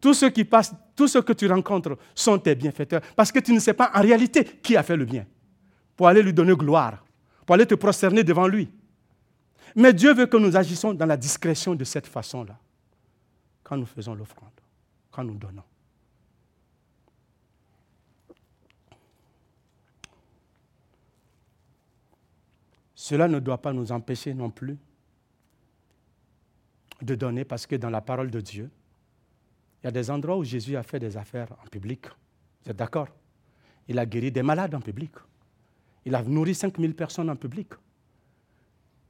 Tous 0.00 0.14
ceux 0.14 0.30
qui 0.30 0.44
passent, 0.44 0.74
tous 0.96 1.08
ceux 1.08 1.22
que 1.22 1.32
tu 1.32 1.46
rencontres 1.46 1.96
sont 2.14 2.38
tes 2.38 2.54
bienfaiteurs. 2.54 3.02
Parce 3.14 3.30
que 3.30 3.38
tu 3.38 3.52
ne 3.52 3.60
sais 3.60 3.74
pas 3.74 3.90
en 3.94 4.00
réalité 4.00 4.44
qui 4.44 4.76
a 4.76 4.82
fait 4.82 4.96
le 4.96 5.04
bien. 5.04 5.26
Pour 5.96 6.08
aller 6.08 6.22
lui 6.22 6.32
donner 6.32 6.54
gloire 6.54 7.04
pour 7.50 7.54
aller 7.54 7.66
te 7.66 7.74
prosterner 7.74 8.22
devant 8.22 8.46
lui. 8.46 8.70
Mais 9.74 9.92
Dieu 9.92 10.14
veut 10.14 10.26
que 10.26 10.36
nous 10.36 10.56
agissions 10.56 10.94
dans 10.94 11.04
la 11.04 11.16
discrétion 11.16 11.74
de 11.74 11.82
cette 11.82 12.06
façon-là, 12.06 12.56
quand 13.64 13.76
nous 13.76 13.86
faisons 13.86 14.14
l'offrande, 14.14 14.52
quand 15.10 15.24
nous 15.24 15.34
donnons. 15.34 15.64
Cela 23.00 23.28
ne 23.28 23.38
doit 23.38 23.56
pas 23.56 23.72
nous 23.72 23.92
empêcher 23.92 24.34
non 24.34 24.50
plus 24.50 24.76
de 27.00 27.14
donner, 27.14 27.46
parce 27.46 27.66
que 27.66 27.76
dans 27.76 27.88
la 27.88 28.02
parole 28.02 28.30
de 28.30 28.42
Dieu, 28.42 28.70
il 29.80 29.86
y 29.86 29.88
a 29.88 29.90
des 29.90 30.10
endroits 30.10 30.36
où 30.36 30.44
Jésus 30.44 30.76
a 30.76 30.82
fait 30.82 30.98
des 31.00 31.16
affaires 31.16 31.48
en 31.64 31.66
public. 31.66 32.04
Vous 32.62 32.70
êtes 32.70 32.76
d'accord? 32.76 33.08
Il 33.88 33.98
a 33.98 34.04
guéri 34.04 34.30
des 34.30 34.42
malades 34.42 34.74
en 34.74 34.82
public. 34.82 35.12
Il 36.04 36.14
a 36.14 36.22
nourri 36.22 36.54
5000 36.54 36.94
personnes 36.94 37.30
en 37.30 37.36
public. 37.36 37.68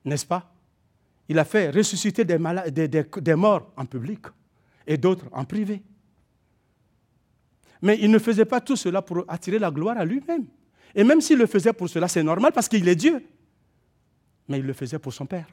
N'est-ce 0.04 0.24
pas? 0.24 0.54
Il 1.28 1.36
a 1.40 1.44
fait 1.44 1.70
ressusciter 1.70 2.24
des, 2.24 2.38
des, 2.88 3.34
morts 3.34 3.72
en 3.76 3.86
public 3.86 4.20
et 4.86 4.98
d'autres 4.98 5.26
en 5.32 5.44
privé. 5.44 5.82
Mais 7.82 7.98
il 8.00 8.12
ne 8.12 8.20
faisait 8.20 8.44
pas 8.44 8.60
tout 8.60 8.76
cela 8.76 9.02
pour 9.02 9.24
attirer 9.26 9.58
la 9.58 9.72
gloire 9.72 9.98
à 9.98 10.04
lui-même. 10.04 10.46
Et 10.94 11.02
même 11.02 11.20
s'il 11.20 11.38
le 11.38 11.46
faisait 11.46 11.72
pour 11.72 11.88
cela, 11.88 12.06
c'est 12.06 12.22
normal 12.22 12.52
parce 12.52 12.68
qu'il 12.68 12.86
est 12.86 12.94
Dieu. 12.94 13.20
Mais 14.50 14.58
il 14.58 14.66
le 14.66 14.72
faisait 14.72 14.98
pour 14.98 15.14
son 15.14 15.26
Père. 15.26 15.46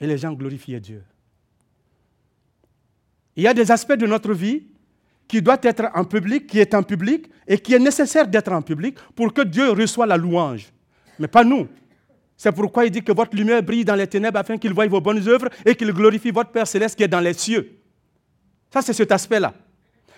Et 0.00 0.06
les 0.06 0.16
gens 0.16 0.32
glorifiaient 0.32 0.80
Dieu. 0.80 1.04
Il 3.36 3.42
y 3.42 3.46
a 3.46 3.52
des 3.52 3.70
aspects 3.70 3.92
de 3.92 4.06
notre 4.06 4.32
vie 4.32 4.66
qui 5.28 5.42
doit 5.42 5.58
être 5.62 5.90
en 5.94 6.04
public, 6.04 6.46
qui 6.46 6.58
est 6.58 6.72
en 6.72 6.82
public, 6.82 7.30
et 7.46 7.58
qui 7.58 7.74
est 7.74 7.78
nécessaire 7.78 8.26
d'être 8.26 8.50
en 8.50 8.62
public 8.62 8.96
pour 9.14 9.34
que 9.34 9.42
Dieu 9.42 9.70
reçoive 9.70 10.08
la 10.08 10.16
louange. 10.16 10.72
Mais 11.18 11.28
pas 11.28 11.44
nous. 11.44 11.68
C'est 12.38 12.52
pourquoi 12.52 12.86
il 12.86 12.90
dit 12.90 13.02
que 13.02 13.12
votre 13.12 13.36
lumière 13.36 13.62
brille 13.62 13.84
dans 13.84 13.94
les 13.94 14.06
ténèbres 14.06 14.38
afin 14.38 14.56
qu'il 14.56 14.72
voie 14.72 14.86
vos 14.86 15.00
bonnes 15.00 15.28
œuvres 15.28 15.50
et 15.66 15.74
qu'il 15.74 15.92
glorifie 15.92 16.30
votre 16.30 16.50
Père 16.50 16.66
céleste 16.66 16.96
qui 16.96 17.02
est 17.02 17.08
dans 17.08 17.20
les 17.20 17.34
cieux. 17.34 17.78
Ça, 18.72 18.80
c'est 18.80 18.94
cet 18.94 19.12
aspect-là. 19.12 19.52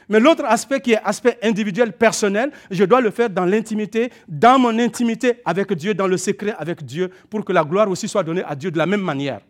Mais 0.08 0.18
l'autre 0.20 0.44
aspect 0.44 0.80
qui 0.80 0.92
est 0.92 1.00
aspect 1.04 1.38
individuel, 1.42 1.92
personnel, 1.92 2.50
je 2.70 2.84
dois 2.84 3.00
le 3.00 3.10
faire 3.10 3.30
dans 3.30 3.44
l'intimité, 3.44 4.10
dans 4.28 4.58
mon 4.58 4.78
intimité 4.78 5.34
avec 5.44 5.72
Dieu, 5.74 5.94
dans 5.94 6.06
le 6.06 6.16
secret 6.16 6.54
avec 6.58 6.84
Dieu, 6.84 7.10
pour 7.28 7.44
que 7.44 7.52
la 7.52 7.64
gloire 7.64 7.88
aussi 7.88 8.08
soit 8.08 8.22
donnée 8.22 8.42
à 8.44 8.56
Dieu 8.56 8.70
de 8.70 8.78
la 8.78 8.86
même 8.86 9.02
manière. 9.02 9.40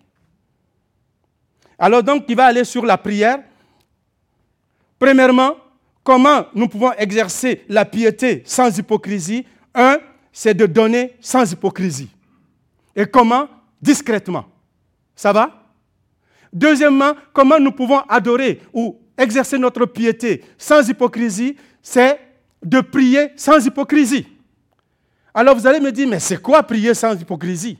Alors 1.78 2.02
donc, 2.02 2.24
il 2.28 2.36
va 2.36 2.46
aller 2.46 2.64
sur 2.64 2.84
la 2.84 2.98
prière, 2.98 3.40
Premièrement, 5.00 5.56
comment 6.04 6.44
nous 6.54 6.68
pouvons 6.68 6.92
exercer 6.92 7.64
la 7.68 7.86
piété 7.86 8.42
sans 8.44 8.78
hypocrisie? 8.78 9.46
Un, 9.74 9.98
c'est 10.30 10.52
de 10.52 10.66
donner 10.66 11.16
sans 11.20 11.50
hypocrisie. 11.50 12.10
Et 12.94 13.06
comment? 13.06 13.48
Discrètement. 13.80 14.44
Ça 15.16 15.32
va? 15.32 15.72
Deuxièmement, 16.52 17.14
comment 17.32 17.58
nous 17.58 17.72
pouvons 17.72 18.00
adorer 18.10 18.60
ou 18.74 19.00
exercer 19.20 19.58
notre 19.58 19.86
piété 19.86 20.42
sans 20.58 20.88
hypocrisie 20.88 21.56
C'est 21.82 22.18
de 22.62 22.80
prier 22.80 23.32
sans 23.36 23.64
hypocrisie. 23.64 24.26
Alors 25.32 25.54
vous 25.54 25.66
allez 25.66 25.80
me 25.80 25.92
dire, 25.92 26.08
mais 26.08 26.18
c'est 26.18 26.40
quoi 26.40 26.62
prier 26.62 26.92
sans 26.94 27.18
hypocrisie? 27.18 27.78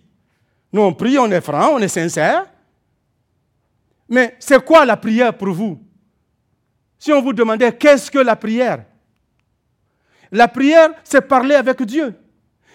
Nous, 0.72 0.80
on 0.80 0.94
prie, 0.94 1.18
on 1.18 1.30
est 1.30 1.40
franc, 1.40 1.74
on 1.74 1.78
est 1.78 1.88
sincère. 1.88 2.46
Mais 4.08 4.36
c'est 4.38 4.64
quoi 4.64 4.84
la 4.84 4.96
prière 4.96 5.36
pour 5.36 5.50
vous? 5.52 5.80
Si 6.98 7.12
on 7.12 7.20
vous 7.22 7.32
demandait 7.32 7.72
qu'est-ce 7.72 8.10
que 8.10 8.18
la 8.18 8.36
prière? 8.36 8.84
La 10.30 10.46
prière, 10.46 10.90
c'est 11.02 11.22
parler 11.22 11.54
avec 11.56 11.82
Dieu. 11.82 12.14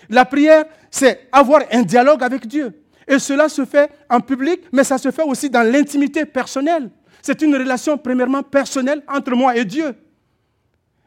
La 0.09 0.25
prière, 0.25 0.65
c'est 0.91 1.29
avoir 1.31 1.61
un 1.71 1.83
dialogue 1.83 2.23
avec 2.23 2.45
Dieu. 2.47 2.83
Et 3.07 3.19
cela 3.19 3.47
se 3.49 3.65
fait 3.65 3.89
en 4.09 4.19
public, 4.19 4.61
mais 4.71 4.83
ça 4.83 4.97
se 4.97 5.11
fait 5.11 5.23
aussi 5.23 5.49
dans 5.49 5.61
l'intimité 5.61 6.25
personnelle. 6.25 6.89
C'est 7.25 7.41
une 7.41 7.55
relation 7.55 7.97
premièrement 7.97 8.43
personnelle 8.43 9.01
entre 9.07 9.31
moi 9.31 9.57
et 9.57 9.65
Dieu. 9.65 9.95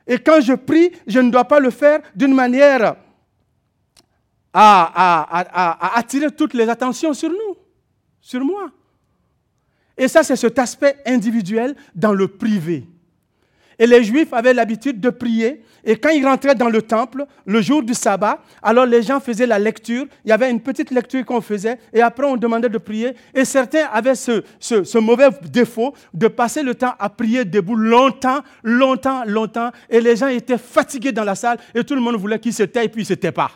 Et 0.04 0.18
quand 0.18 0.40
je 0.40 0.52
prie, 0.54 0.90
je 1.06 1.20
ne 1.20 1.30
dois 1.30 1.44
pas 1.44 1.60
le 1.60 1.70
faire 1.70 2.00
d'une 2.12 2.34
manière 2.34 2.96
à, 4.52 5.94
attirer 5.96 6.32
toutes 6.32 6.54
les 6.54 6.68
attentions 6.68 7.14
sur 7.14 7.30
nous, 7.30 7.56
sur 8.20 8.44
moi. 8.44 8.68
Et 9.96 10.08
ça, 10.08 10.24
c'est 10.24 10.34
cet 10.34 10.58
aspect 10.58 10.96
individuel 11.06 11.76
dans 11.94 12.12
le 12.12 12.26
privé. 12.26 12.84
Et 13.79 13.87
les 13.87 14.03
Juifs 14.03 14.33
avaient 14.33 14.55
l'habitude 14.55 15.01
de 15.01 15.11
prier. 15.11 15.62
Et 15.85 15.97
quand 15.97 16.11
ils 16.11 16.26
rentraient 16.26 16.55
dans 16.55 16.68
le 16.68 16.83
temple, 16.83 17.24
le 17.47 17.61
jour 17.61 17.83
du 17.83 17.95
sabbat, 17.95 18.41
alors 18.62 18.87
les 18.87 19.03
gens 19.03 19.20
faisaient 19.20 19.47
la 19.47 19.59
lecture. 19.59 20.07
Il 20.24 20.29
y 20.29 20.33
avait 20.33 20.51
une 20.51 20.61
petite 20.61 20.91
lecture 20.91 21.24
qu'on 21.24 21.41
faisait. 21.41 21.79
Et 21.93 22.03
après, 22.03 22.26
on 22.26 22.37
demandait 22.37 22.68
de 22.68 22.79
prier. 22.79 23.14
Et 23.35 23.45
certains 23.45 23.87
avaient 23.93 24.16
ce, 24.16 24.43
ce, 24.59 24.99
mauvais 24.99 25.29
défaut 25.51 25.95
de 26.12 26.26
passer 26.29 26.62
le 26.62 26.74
temps 26.74 26.95
à 26.99 27.09
prier 27.09 27.45
debout 27.45 27.76
longtemps, 27.76 28.41
longtemps, 28.64 29.22
longtemps. 29.26 29.70
Et 29.89 30.01
les 30.01 30.16
gens 30.16 30.29
étaient 30.29 30.59
fatigués 30.59 31.12
dans 31.12 31.24
la 31.24 31.35
salle. 31.35 31.59
Et 31.74 31.85
tout 31.85 31.95
le 31.95 32.01
monde 32.01 32.16
voulait 32.16 32.39
qu'ils 32.39 32.55
se 32.55 32.64
taillent, 32.64 32.89
puis 32.89 33.03
ils 33.03 33.12
ne 33.12 33.16
se 33.16 33.31
pas. 33.31 33.51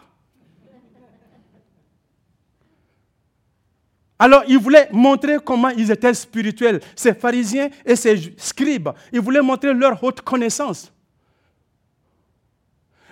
Alors, 4.25 4.45
ils 4.47 4.57
voulaient 4.57 4.89
montrer 4.93 5.39
comment 5.45 5.71
ils 5.71 5.91
étaient 5.91 6.15
spirituels, 6.15 6.79
ces 6.95 7.13
pharisiens 7.13 7.69
et 7.85 7.97
ces 7.97 8.33
scribes. 8.37 8.91
Ils 9.13 9.21
voulaient 9.21 9.43
montrer 9.43 9.75
leur 9.75 10.01
haute 10.01 10.21
connaissance. 10.21 10.93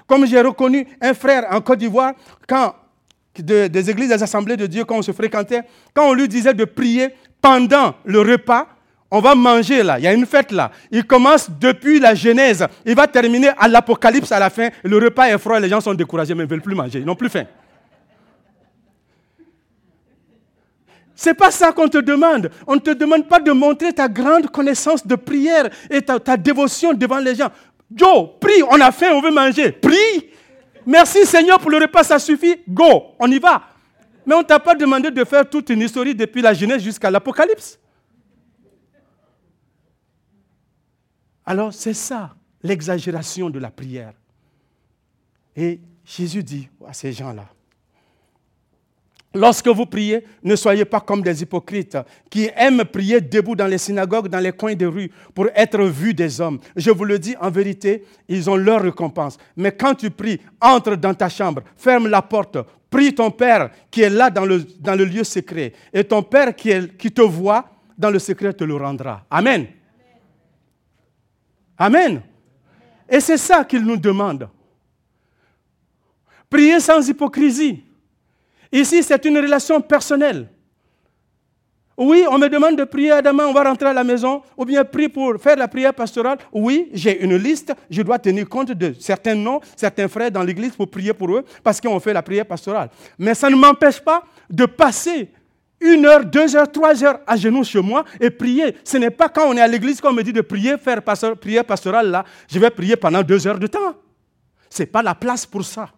Comme 0.07 0.25
j'ai 0.25 0.41
reconnu 0.41 0.87
un 1.01 1.13
frère 1.13 1.49
en 1.51 1.61
Côte 1.63 1.81
d'Ivoire, 1.81 2.13
quand 2.47 2.77
des 3.35 3.91
églises, 3.91 4.11
des 4.11 4.23
assemblées 4.23 4.57
de 4.57 4.67
Dieu, 4.67 4.85
quand 4.85 4.99
on 4.99 5.03
se 5.03 5.11
fréquentait, 5.11 5.63
quand 5.93 6.09
on 6.09 6.13
lui 6.13 6.29
disait 6.29 6.55
de 6.55 6.65
prier 6.65 7.09
pendant 7.43 7.97
le 8.05 8.21
repas, 8.21 8.69
on 9.11 9.19
va 9.19 9.35
manger 9.35 9.83
là, 9.83 9.99
il 9.99 10.05
y 10.05 10.07
a 10.07 10.13
une 10.13 10.27
fête 10.27 10.53
là. 10.53 10.71
Il 10.93 11.05
commence 11.05 11.51
depuis 11.51 11.99
la 11.99 12.15
Genèse, 12.15 12.65
il 12.87 12.95
va 12.95 13.09
terminer 13.09 13.51
à 13.59 13.67
l'Apocalypse 13.67 14.31
à 14.31 14.39
la 14.39 14.49
fin. 14.49 14.69
Le 14.85 14.97
repas 14.99 15.27
est 15.27 15.39
froid, 15.39 15.59
les 15.59 15.69
gens 15.69 15.81
sont 15.81 15.95
découragés, 15.95 16.37
mais 16.37 16.45
ils 16.45 16.47
ne 16.47 16.51
veulent 16.51 16.63
plus 16.63 16.77
manger, 16.77 17.01
ils 17.01 17.05
n'ont 17.05 17.17
plus 17.17 17.29
faim. 17.29 17.47
C'est 21.23 21.35
pas 21.35 21.51
ça 21.51 21.71
qu'on 21.71 21.87
te 21.87 21.99
demande. 21.99 22.51
On 22.66 22.77
ne 22.77 22.81
te 22.81 22.93
demande 22.93 23.29
pas 23.29 23.41
de 23.41 23.53
montrer 23.53 23.93
ta 23.93 24.09
grande 24.09 24.51
connaissance 24.51 25.07
de 25.07 25.14
prière 25.16 25.68
et 25.91 26.01
ta, 26.01 26.18
dévotion 26.39 26.95
devant 26.95 27.18
les 27.18 27.35
gens. 27.35 27.51
Joe, 27.95 28.31
prie, 28.41 28.62
on 28.62 28.81
a 28.81 28.91
faim, 28.91 29.11
on 29.12 29.21
veut 29.21 29.31
manger. 29.31 29.71
Prie. 29.71 30.31
Merci 30.87 31.27
Seigneur 31.27 31.59
pour 31.59 31.68
le 31.68 31.77
repas, 31.77 32.05
ça 32.05 32.18
suffit. 32.18 32.62
Go, 32.66 33.09
on 33.18 33.31
y 33.31 33.39
va. 33.39 33.64
Mais 34.25 34.35
on 34.35 34.39
ne 34.39 34.45
t'a 34.45 34.59
pas 34.59 34.75
demandé 34.75 35.11
de 35.11 35.23
faire 35.27 35.47
toute 35.47 35.68
une 35.68 35.83
histoire 35.83 36.07
depuis 36.07 36.41
la 36.41 36.55
Genèse 36.55 36.83
jusqu'à 36.83 37.11
l'Apocalypse. 37.11 37.79
Alors 41.45 41.75
c'est 41.75 41.93
ça 41.93 42.35
l'exagération 42.62 43.51
de 43.51 43.59
la 43.59 43.71
prière. 43.71 44.14
Et 45.55 45.81
Jésus 46.03 46.43
dit 46.43 46.71
à 46.89 46.95
ces 46.95 47.12
gens-là, 47.12 47.45
Lorsque 49.33 49.68
vous 49.68 49.87
priez, 49.87 50.24
ne 50.43 50.57
soyez 50.57 50.85
pas 50.85 51.01
comme 51.01 51.22
des 51.22 51.43
hypocrites 51.43 51.97
qui 52.28 52.51
aiment 52.57 52.85
prier 52.85 53.20
debout 53.20 53.55
dans 53.55 53.68
les 53.68 53.78
synagogues, 53.78 54.26
dans 54.26 54.41
les 54.41 54.51
coins 54.51 54.74
des 54.74 54.87
rues, 54.87 55.11
pour 55.33 55.47
être 55.55 55.81
vus 55.85 56.14
des 56.14 56.41
hommes. 56.41 56.59
Je 56.74 56.91
vous 56.91 57.05
le 57.05 57.16
dis 57.18 57.37
en 57.41 57.49
vérité, 57.49 58.05
ils 58.28 58.51
ont 58.51 58.57
leur 58.57 58.83
récompense. 58.83 59.39
Mais 59.57 59.70
quand 59.70 59.95
tu 59.95 60.11
pries, 60.11 60.41
entre 60.61 60.97
dans 60.97 61.14
ta 61.14 61.28
chambre, 61.28 61.62
ferme 61.76 62.09
la 62.09 62.22
porte, 62.22 62.59
prie 62.91 63.14
ton 63.14 63.31
Père 63.31 63.70
qui 63.89 64.03
est 64.03 64.11
là 64.11 64.31
dans 64.31 64.45
le, 64.45 65.05
lieu 65.05 65.22
secret. 65.22 65.74
Et 65.93 66.03
ton 66.03 66.24
Père 66.24 66.57
qui, 66.57 66.72
qui 66.99 67.12
te 67.12 67.22
voit 67.22 67.66
dans 67.97 68.11
le 68.11 68.18
secret 68.18 68.53
te 68.53 68.64
le 68.64 68.74
rendra. 68.74 69.24
Amen. 69.31 69.68
Amen. 71.78 72.20
Et 73.09 73.20
c'est 73.20 73.37
ça 73.37 73.64
qu'il 73.64 73.83
nous 73.83 73.97
demande. 73.97 74.49
Priez 76.49 76.81
sans 76.81 77.09
hypocrisie. 77.09 77.85
Ici, 78.73 79.03
c'est 79.03 79.25
une 79.25 79.39
relation 79.39 79.81
personnelle. 79.81 80.49
Oui, 82.03 82.25
on 82.31 82.39
me 82.39 82.49
demande 82.49 82.77
de 82.77 82.85
prier 82.85 83.21
demain, 83.23 83.45
on 83.47 83.53
va 83.53 83.62
rentrer 83.62 83.89
à 83.89 83.93
la 83.93 84.03
maison, 84.03 84.43
ou 84.57 84.64
bien 84.64 84.83
prier 84.85 85.11
pour 85.11 85.35
faire 85.39 85.57
la 85.57 85.68
prière 85.68 85.93
pastorale. 85.93 86.39
Oui, 86.51 86.89
j'ai 86.95 87.23
une 87.23 87.37
liste, 87.37 87.75
je 87.91 88.01
dois 88.01 88.18
tenir 88.18 88.49
compte 88.49 88.73
de 88.73 88.95
certains 88.99 89.35
noms, 89.35 89.61
certains 89.77 90.09
frères 90.09 90.31
dans 90.31 90.43
l'église 90.43 90.75
pour 90.75 90.89
prier 90.89 91.12
pour 91.12 91.37
eux, 91.37 91.45
parce 91.62 91.79
qu'on 91.79 92.01
fait 92.01 92.14
la 92.14 92.23
prière 92.23 92.47
pastorale. 92.47 92.89
Mais 93.18 93.35
ça 93.35 93.51
ne 93.51 93.57
m'empêche 93.57 94.01
pas 94.01 94.23
de 94.49 94.64
passer 94.64 95.29
une 95.79 96.07
heure, 96.07 96.25
deux 96.25 96.57
heures, 96.57 96.73
trois 96.73 97.05
heures 97.05 97.21
à 97.27 97.37
genoux 97.37 97.64
chez 97.64 97.83
moi 97.83 98.05
et 98.18 98.31
prier. 98.31 98.77
Ce 98.83 98.97
n'est 98.97 99.11
pas 99.11 99.29
quand 99.29 99.47
on 99.47 99.57
est 99.57 99.61
à 99.61 99.68
l'église 99.68 100.01
qu'on 100.01 100.14
me 100.14 100.23
dit 100.23 100.33
de 100.33 100.41
prier, 100.41 100.79
faire 100.79 101.03
prière 101.39 101.66
pastorale 101.66 102.11
là, 102.11 102.25
je 102.49 102.59
vais 102.59 102.71
prier 102.71 102.97
pendant 102.97 103.23
deux 103.23 103.47
heures 103.47 103.59
de 103.59 103.66
temps. 103.66 103.95
Ce 104.71 104.83
n'est 104.83 104.87
pas 104.87 105.03
la 105.03 105.14
place 105.14 105.45
pour 105.45 105.64
ça. 105.66 105.91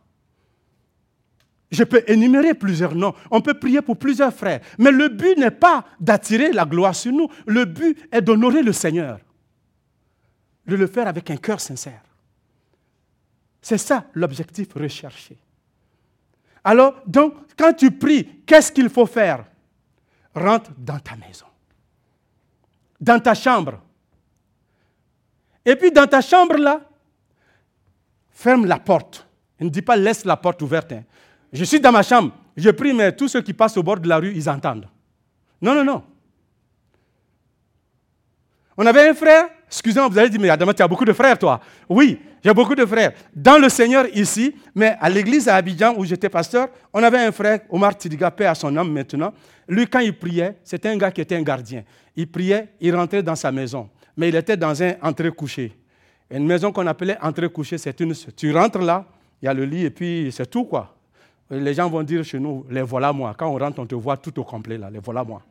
Je 1.72 1.84
peux 1.84 2.04
énumérer 2.06 2.52
plusieurs 2.52 2.94
noms. 2.94 3.14
On 3.30 3.40
peut 3.40 3.54
prier 3.54 3.80
pour 3.80 3.96
plusieurs 3.96 4.32
frères. 4.32 4.60
Mais 4.78 4.90
le 4.90 5.08
but 5.08 5.38
n'est 5.38 5.50
pas 5.50 5.86
d'attirer 5.98 6.52
la 6.52 6.66
gloire 6.66 6.94
sur 6.94 7.12
nous. 7.12 7.28
Le 7.46 7.64
but 7.64 7.98
est 8.12 8.20
d'honorer 8.20 8.62
le 8.62 8.74
Seigneur. 8.74 9.18
De 10.66 10.76
le 10.76 10.86
faire 10.86 11.08
avec 11.08 11.30
un 11.30 11.36
cœur 11.36 11.60
sincère. 11.60 12.02
C'est 13.62 13.78
ça 13.78 14.04
l'objectif 14.12 14.74
recherché. 14.74 15.38
Alors, 16.62 16.94
donc, 17.06 17.34
quand 17.56 17.72
tu 17.72 17.90
pries, 17.90 18.42
qu'est-ce 18.46 18.70
qu'il 18.70 18.90
faut 18.90 19.06
faire? 19.06 19.46
Rentre 20.34 20.70
dans 20.76 20.98
ta 20.98 21.16
maison, 21.16 21.46
dans 23.00 23.20
ta 23.20 23.34
chambre. 23.34 23.80
Et 25.64 25.74
puis, 25.76 25.90
dans 25.90 26.06
ta 26.06 26.20
chambre, 26.20 26.56
là, 26.56 26.80
ferme 28.30 28.66
la 28.66 28.78
porte. 28.78 29.26
Ne 29.60 29.68
dit 29.68 29.82
pas 29.82 29.96
laisse 29.96 30.24
la 30.24 30.36
porte 30.36 30.60
ouverte. 30.62 30.92
Hein. 30.92 31.04
Je 31.52 31.64
suis 31.64 31.80
dans 31.80 31.92
ma 31.92 32.02
chambre, 32.02 32.32
je 32.56 32.70
prie, 32.70 32.92
mais 32.92 33.12
tous 33.12 33.28
ceux 33.28 33.42
qui 33.42 33.52
passent 33.52 33.76
au 33.76 33.82
bord 33.82 34.00
de 34.00 34.08
la 34.08 34.18
rue, 34.18 34.32
ils 34.34 34.48
entendent. 34.48 34.88
Non, 35.60 35.74
non, 35.74 35.84
non. 35.84 36.02
On 38.76 38.86
avait 38.86 39.08
un 39.08 39.14
frère, 39.14 39.48
excusez-moi, 39.66 40.08
vous 40.08 40.18
allez 40.18 40.30
dire, 40.30 40.40
mais 40.40 40.48
Adama, 40.48 40.72
tu 40.72 40.82
as 40.82 40.88
beaucoup 40.88 41.04
de 41.04 41.12
frères, 41.12 41.38
toi. 41.38 41.60
Oui, 41.88 42.18
j'ai 42.42 42.54
beaucoup 42.54 42.74
de 42.74 42.86
frères. 42.86 43.12
Dans 43.34 43.58
le 43.58 43.68
Seigneur 43.68 44.06
ici, 44.14 44.54
mais 44.74 44.96
à 44.98 45.10
l'église 45.10 45.46
à 45.46 45.56
Abidjan 45.56 45.94
où 45.96 46.04
j'étais 46.04 46.30
pasteur, 46.30 46.68
on 46.92 47.02
avait 47.02 47.18
un 47.18 47.30
frère, 47.32 47.60
Omar 47.68 47.96
Tidiga, 47.96 48.30
paix 48.30 48.46
à 48.46 48.54
son 48.54 48.74
âme 48.76 48.90
maintenant. 48.90 49.34
Lui, 49.68 49.86
quand 49.86 50.00
il 50.00 50.18
priait, 50.18 50.56
c'était 50.64 50.88
un 50.88 50.96
gars 50.96 51.10
qui 51.10 51.20
était 51.20 51.36
un 51.36 51.42
gardien. 51.42 51.84
Il 52.16 52.30
priait, 52.30 52.68
il 52.80 52.96
rentrait 52.96 53.22
dans 53.22 53.36
sa 53.36 53.52
maison, 53.52 53.90
mais 54.16 54.30
il 54.30 54.34
était 54.34 54.56
dans 54.56 54.82
un 54.82 54.94
entrée-couché. 55.02 55.72
Une 56.30 56.46
maison 56.46 56.72
qu'on 56.72 56.86
appelait 56.86 57.18
entrée-couché, 57.20 57.76
c'est 57.76 58.00
une. 58.00 58.14
Tu 58.34 58.52
rentres 58.52 58.78
là, 58.78 59.04
il 59.42 59.44
y 59.44 59.48
a 59.48 59.54
le 59.54 59.66
lit 59.66 59.84
et 59.84 59.90
puis 59.90 60.32
c'est 60.32 60.46
tout, 60.50 60.64
quoi. 60.64 60.96
Les 61.50 61.74
gens 61.74 61.88
vont 61.88 62.02
dire 62.02 62.24
chez 62.24 62.38
nous, 62.38 62.64
les 62.70 62.82
voilà 62.82 63.12
moi. 63.12 63.34
Quand 63.36 63.48
on 63.48 63.58
rentre, 63.58 63.78
on 63.80 63.86
te 63.86 63.94
voit 63.94 64.16
tout 64.16 64.38
au 64.40 64.44
complet, 64.44 64.78
là, 64.78 64.90
les 64.90 65.00
voilà 65.00 65.24
moi. 65.24 65.42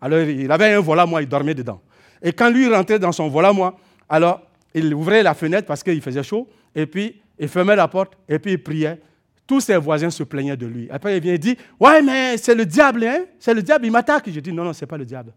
Alors, 0.00 0.20
il 0.20 0.50
avait 0.50 0.74
un 0.74 0.80
voilà 0.80 1.06
moi, 1.06 1.22
il 1.22 1.28
dormait 1.28 1.54
dedans. 1.54 1.80
Et 2.22 2.32
quand 2.32 2.50
lui 2.50 2.72
rentrait 2.72 2.98
dans 2.98 3.12
son 3.12 3.28
voilà 3.28 3.52
moi, 3.52 3.76
alors, 4.08 4.42
il 4.74 4.92
ouvrait 4.94 5.22
la 5.22 5.34
fenêtre 5.34 5.66
parce 5.66 5.82
qu'il 5.82 6.00
faisait 6.02 6.22
chaud, 6.22 6.48
et 6.74 6.86
puis 6.86 7.20
il 7.38 7.48
fermait 7.48 7.76
la 7.76 7.88
porte, 7.88 8.12
et 8.28 8.38
puis 8.38 8.52
il 8.52 8.62
priait. 8.62 9.00
Tous 9.46 9.60
ses 9.60 9.76
voisins 9.76 10.10
se 10.10 10.24
plaignaient 10.24 10.56
de 10.56 10.66
lui. 10.66 10.88
Après, 10.90 11.16
il 11.16 11.22
vient 11.22 11.34
et 11.34 11.38
dit 11.38 11.56
Ouais, 11.78 12.02
mais 12.02 12.36
c'est 12.36 12.54
le 12.54 12.66
diable, 12.66 13.04
hein? 13.04 13.26
C'est 13.38 13.54
le 13.54 13.62
diable, 13.62 13.86
il 13.86 13.92
m'attaque. 13.92 14.28
Je 14.28 14.40
dis 14.40 14.52
Non, 14.52 14.64
non, 14.64 14.72
ce 14.72 14.84
n'est 14.84 14.88
pas 14.88 14.98
le 14.98 15.04
diable. 15.04 15.32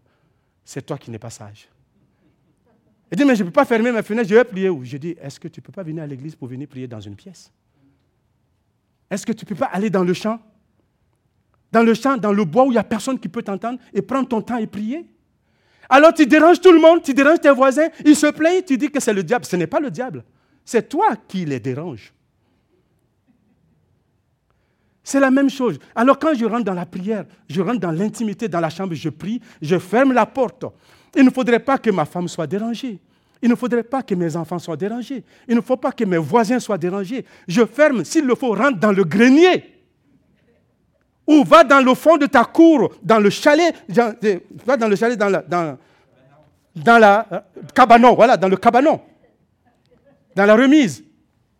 C'est 0.64 0.84
toi 0.84 0.98
qui 0.98 1.10
n'es 1.10 1.18
pas 1.18 1.30
sage. 1.30 1.68
Il 3.12 3.16
dit 3.16 3.24
Mais 3.24 3.36
je 3.36 3.42
ne 3.42 3.48
peux 3.48 3.52
pas 3.52 3.64
fermer 3.64 3.92
ma 3.92 4.02
fenêtre, 4.02 4.28
je 4.28 4.34
vais 4.34 4.44
prier 4.44 4.68
où 4.68 4.84
Je 4.84 4.96
dis 4.96 5.16
Est-ce 5.20 5.38
que 5.38 5.46
tu 5.46 5.60
ne 5.60 5.64
peux 5.64 5.72
pas 5.72 5.84
venir 5.84 6.02
à 6.02 6.06
l'église 6.06 6.34
pour 6.34 6.48
venir 6.48 6.66
prier 6.66 6.88
dans 6.88 7.00
une 7.00 7.14
pièce? 7.14 7.52
Est-ce 9.10 9.26
que 9.26 9.32
tu 9.32 9.44
ne 9.44 9.48
peux 9.48 9.54
pas 9.54 9.66
aller 9.66 9.90
dans 9.90 10.04
le 10.04 10.14
champ? 10.14 10.38
Dans 11.72 11.82
le 11.82 11.94
champ, 11.94 12.16
dans 12.16 12.32
le 12.32 12.44
bois 12.44 12.64
où 12.64 12.68
il 12.68 12.72
n'y 12.72 12.78
a 12.78 12.84
personne 12.84 13.18
qui 13.18 13.28
peut 13.28 13.42
t'entendre 13.42 13.78
et 13.92 14.02
prendre 14.02 14.28
ton 14.28 14.40
temps 14.40 14.56
et 14.56 14.66
prier? 14.66 15.08
Alors 15.88 16.14
tu 16.14 16.24
déranges 16.26 16.60
tout 16.60 16.72
le 16.72 16.80
monde, 16.80 17.02
tu 17.02 17.12
déranges 17.12 17.40
tes 17.40 17.50
voisins, 17.50 17.88
ils 18.04 18.14
se 18.14 18.28
plaignent, 18.28 18.62
tu 18.62 18.76
dis 18.78 18.90
que 18.90 19.00
c'est 19.00 19.12
le 19.12 19.24
diable. 19.24 19.44
Ce 19.44 19.56
n'est 19.56 19.66
pas 19.66 19.80
le 19.80 19.90
diable, 19.90 20.24
c'est 20.64 20.88
toi 20.88 21.16
qui 21.26 21.44
les 21.44 21.58
déranges. 21.58 22.12
C'est 25.02 25.18
la 25.18 25.32
même 25.32 25.50
chose. 25.50 25.80
Alors 25.96 26.18
quand 26.18 26.34
je 26.34 26.44
rentre 26.44 26.64
dans 26.64 26.74
la 26.74 26.86
prière, 26.86 27.24
je 27.48 27.60
rentre 27.60 27.80
dans 27.80 27.90
l'intimité, 27.90 28.48
dans 28.48 28.60
la 28.60 28.70
chambre, 28.70 28.94
je 28.94 29.08
prie, 29.08 29.40
je 29.60 29.78
ferme 29.78 30.12
la 30.12 30.26
porte. 30.26 30.64
Il 31.16 31.24
ne 31.24 31.30
faudrait 31.30 31.58
pas 31.58 31.78
que 31.78 31.90
ma 31.90 32.04
femme 32.04 32.28
soit 32.28 32.46
dérangée. 32.46 33.00
Il 33.42 33.48
ne 33.48 33.54
faudrait 33.54 33.82
pas 33.82 34.02
que 34.02 34.14
mes 34.14 34.36
enfants 34.36 34.58
soient 34.58 34.76
dérangés. 34.76 35.24
Il 35.48 35.56
ne 35.56 35.60
faut 35.60 35.76
pas 35.76 35.92
que 35.92 36.04
mes 36.04 36.18
voisins 36.18 36.58
soient 36.58 36.76
dérangés. 36.76 37.24
Je 37.48 37.64
ferme, 37.64 38.04
s'il 38.04 38.26
le 38.26 38.34
faut, 38.34 38.54
rentre 38.54 38.78
dans 38.78 38.92
le 38.92 39.04
grenier. 39.04 39.80
Ou 41.26 41.44
va 41.44 41.64
dans 41.64 41.80
le 41.80 41.94
fond 41.94 42.16
de 42.16 42.26
ta 42.26 42.44
cour, 42.44 42.92
dans 43.02 43.18
le 43.18 43.30
chalet, 43.30 43.74
va 44.66 44.76
dans 44.76 44.88
le 44.88 44.96
chalet, 44.96 45.18
dans 45.18 45.28
la, 45.28 45.42
dans, 45.42 45.78
dans 46.74 46.98
la 46.98 47.26
euh, 47.32 47.40
cabanon, 47.74 48.14
voilà, 48.14 48.36
dans 48.36 48.48
le 48.48 48.56
cabanon, 48.56 49.00
dans 50.34 50.44
la 50.44 50.54
remise. 50.54 51.04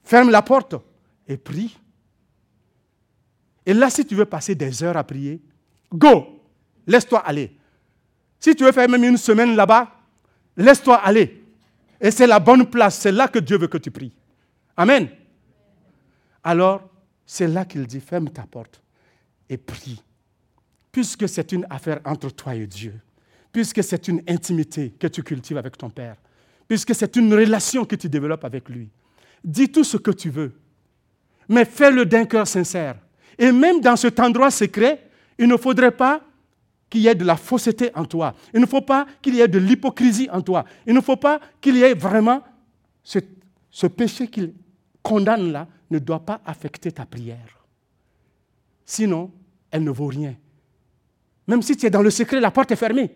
Ferme 0.02 0.30
la 0.30 0.42
porte 0.42 0.74
et 1.28 1.36
prie. 1.36 1.76
Et 3.64 3.72
là, 3.72 3.88
si 3.90 4.04
tu 4.04 4.14
veux 4.14 4.24
passer 4.24 4.54
des 4.54 4.82
heures 4.82 4.96
à 4.96 5.04
prier, 5.04 5.40
go, 5.92 6.40
laisse-toi 6.86 7.20
aller. 7.20 7.56
Si 8.38 8.54
tu 8.56 8.64
veux 8.64 8.72
faire 8.72 8.88
même 8.88 9.04
une 9.04 9.16
semaine 9.16 9.54
là-bas, 9.54 9.88
laisse-toi 10.56 10.96
aller. 10.96 11.39
Et 12.00 12.10
c'est 12.10 12.26
la 12.26 12.40
bonne 12.40 12.66
place, 12.66 12.98
c'est 12.98 13.12
là 13.12 13.28
que 13.28 13.38
Dieu 13.38 13.58
veut 13.58 13.66
que 13.66 13.78
tu 13.78 13.90
pries. 13.90 14.12
Amen. 14.76 15.08
Alors, 16.42 16.88
c'est 17.26 17.46
là 17.46 17.64
qu'il 17.64 17.86
dit, 17.86 18.00
ferme 18.00 18.30
ta 18.30 18.42
porte 18.42 18.82
et 19.48 19.58
prie. 19.58 20.02
Puisque 20.90 21.28
c'est 21.28 21.52
une 21.52 21.66
affaire 21.68 22.00
entre 22.04 22.30
toi 22.30 22.54
et 22.54 22.66
Dieu, 22.66 22.94
puisque 23.52 23.84
c'est 23.84 24.08
une 24.08 24.22
intimité 24.26 24.94
que 24.98 25.06
tu 25.06 25.22
cultives 25.22 25.58
avec 25.58 25.76
ton 25.76 25.90
Père, 25.90 26.16
puisque 26.66 26.94
c'est 26.94 27.14
une 27.16 27.32
relation 27.32 27.84
que 27.84 27.96
tu 27.96 28.08
développes 28.08 28.44
avec 28.44 28.68
lui, 28.68 28.88
dis 29.44 29.70
tout 29.70 29.84
ce 29.84 29.96
que 29.96 30.10
tu 30.10 30.30
veux, 30.30 30.52
mais 31.48 31.64
fais-le 31.64 32.06
d'un 32.06 32.24
cœur 32.24 32.46
sincère. 32.46 32.96
Et 33.38 33.52
même 33.52 33.80
dans 33.80 33.96
cet 33.96 34.18
endroit 34.20 34.50
secret, 34.50 35.06
il 35.38 35.48
ne 35.48 35.56
faudrait 35.56 35.90
pas 35.90 36.22
qu'il 36.90 37.02
y 37.02 37.06
ait 37.06 37.14
de 37.14 37.24
la 37.24 37.36
fausseté 37.36 37.90
en 37.94 38.04
toi. 38.04 38.34
Il 38.52 38.60
ne 38.60 38.66
faut 38.66 38.80
pas 38.80 39.06
qu'il 39.22 39.36
y 39.36 39.40
ait 39.40 39.48
de 39.48 39.58
l'hypocrisie 39.58 40.28
en 40.30 40.42
toi. 40.42 40.64
Il 40.86 40.92
ne 40.92 41.00
faut 41.00 41.16
pas 41.16 41.40
qu'il 41.60 41.76
y 41.76 41.82
ait 41.82 41.94
vraiment 41.94 42.42
ce, 43.04 43.86
péché 43.86 44.26
qu'il 44.26 44.52
condamne 45.02 45.52
là 45.52 45.68
ne 45.90 45.98
doit 45.98 46.20
pas 46.20 46.40
affecter 46.44 46.92
ta 46.92 47.06
prière. 47.06 47.64
Sinon, 48.84 49.30
elle 49.70 49.84
ne 49.84 49.90
vaut 49.90 50.08
rien. 50.08 50.34
Même 51.46 51.62
si 51.62 51.76
tu 51.76 51.86
es 51.86 51.90
dans 51.90 52.02
le 52.02 52.10
secret, 52.10 52.40
la 52.40 52.50
porte 52.50 52.72
est 52.72 52.76
fermée. 52.76 53.14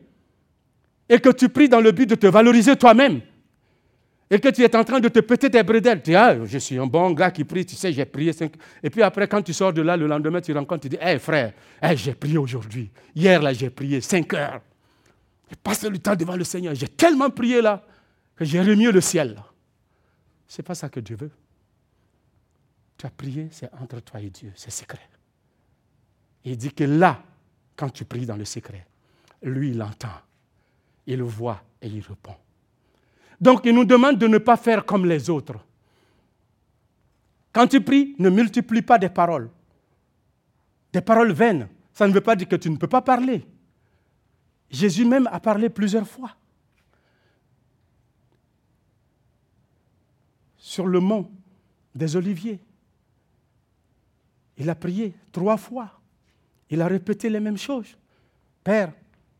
Et 1.09 1.19
que 1.19 1.31
tu 1.31 1.49
pries 1.49 1.69
dans 1.69 1.81
le 1.81 1.93
but 1.93 2.09
de 2.09 2.15
te 2.15 2.27
valoriser 2.27 2.77
toi-même 2.77 3.21
et 4.31 4.41
que 4.41 4.49
tu 4.49 4.63
es 4.63 4.77
en 4.77 4.85
train 4.85 5.01
de 5.01 5.09
te 5.09 5.21
péter 5.21 5.49
des 5.49 5.63
bredelles. 5.63 6.03
Tu 6.03 6.11
dis, 6.11 6.17
ah, 6.17 6.37
je 6.45 6.59
suis 6.59 6.79
un 6.79 6.87
bon 6.87 7.11
gars 7.11 7.31
qui 7.31 7.45
prie, 7.45 7.67
tu 7.67 7.77
sais, 7.77 7.93
j'ai 7.93 8.05
prié 8.05 8.33
cinq. 8.33 8.55
Et 8.83 8.91
puis 8.91 9.03
après, 9.03 9.29
quand 9.29 9.43
tu 9.43 9.53
sors 9.53 9.73
de 9.73 9.83
là, 9.83 9.97
le 9.97 10.07
lendemain, 10.07 10.41
tu 10.41 10.53
rencontres, 10.53 10.83
tu 10.83 10.89
dis, 10.89 10.99
hé 11.01 11.19
frère, 11.19 11.53
j'ai 11.95 12.15
prié 12.15 12.39
aujourd'hui. 12.39 12.91
Hier, 13.15 13.41
là, 13.43 13.53
j'ai 13.53 13.71
prié 13.71 14.01
cinq 14.01 14.33
heures. 14.35 14.63
J'ai 15.49 15.57
passé 15.57 15.91
le 15.91 15.99
temps 15.99 16.17
devant 16.17 16.37
le 16.37 16.45
Seigneur. 16.45 16.75
J'ai 16.75 16.89
tellement 16.89 17.31
prié 17.31 17.61
là 17.61 17.85
que 18.35 18.45
j'ai 18.45 18.61
remis 18.61 18.91
le 18.91 19.01
ciel. 19.01 19.43
Ce 20.49 20.61
n'est 20.61 20.65
pas 20.65 20.75
ça 20.75 20.89
que 20.89 21.01
Dieu 21.01 21.17
veut. 21.17 21.31
Tu 22.97 23.07
as 23.07 23.11
prié, 23.11 23.49
c'est 23.51 23.71
entre 23.75 24.01
toi 24.01 24.21
et 24.21 24.31
Dieu, 24.31 24.53
c'est 24.55 24.71
secret. 24.71 25.09
il 26.45 26.57
dit 26.57 26.73
que 26.73 26.85
là, 26.85 27.23
quand 27.77 27.91
tu 27.91 28.05
pries 28.05 28.25
dans 28.25 28.37
le 28.37 28.45
secret, 28.45 28.87
lui, 29.43 29.71
il 29.71 29.83
entend, 29.83 30.09
il 31.07 31.23
voit 31.23 31.63
et 31.83 31.89
il 31.89 32.01
répond. 32.01 32.37
Donc 33.45 33.67
il 33.67 33.75
nous 33.75 33.85
demande 33.85 34.17
de 34.17 34.27
ne 34.27 34.39
pas 34.39 34.57
faire 34.57 34.87
comme 34.87 35.05
les 35.05 35.29
autres. 35.29 35.59
Quand 37.53 37.67
tu 37.67 37.79
pries, 37.83 38.15
ne 38.19 38.31
multiplie 38.31 38.81
pas 38.81 38.97
des 38.99 39.11
paroles. 39.11 39.51
Des 40.95 41.03
paroles 41.03 41.33
vaines. 41.33 41.69
Ça 41.93 42.09
ne 42.09 42.13
veut 42.15 42.23
pas 42.23 42.37
dire 42.37 42.49
que 42.49 42.57
tu 42.57 42.71
ne 42.71 42.79
peux 42.79 42.87
pas 42.87 43.03
parler. 43.03 43.47
Jésus 44.71 45.05
même 45.05 45.29
a 45.31 45.41
parlé 45.41 45.69
plusieurs 45.69 46.09
fois. 46.09 46.31
Sur 50.57 50.87
le 50.87 51.01
mont 51.01 51.31
des 51.95 52.17
Oliviers. 52.17 52.61
Il 54.57 54.71
a 54.71 54.75
prié 54.75 55.15
trois 55.31 55.59
fois. 55.59 56.01
Il 56.71 56.81
a 56.81 56.87
répété 56.87 57.29
les 57.29 57.41
mêmes 57.41 57.59
choses. 57.59 57.95
Père, 58.65 58.91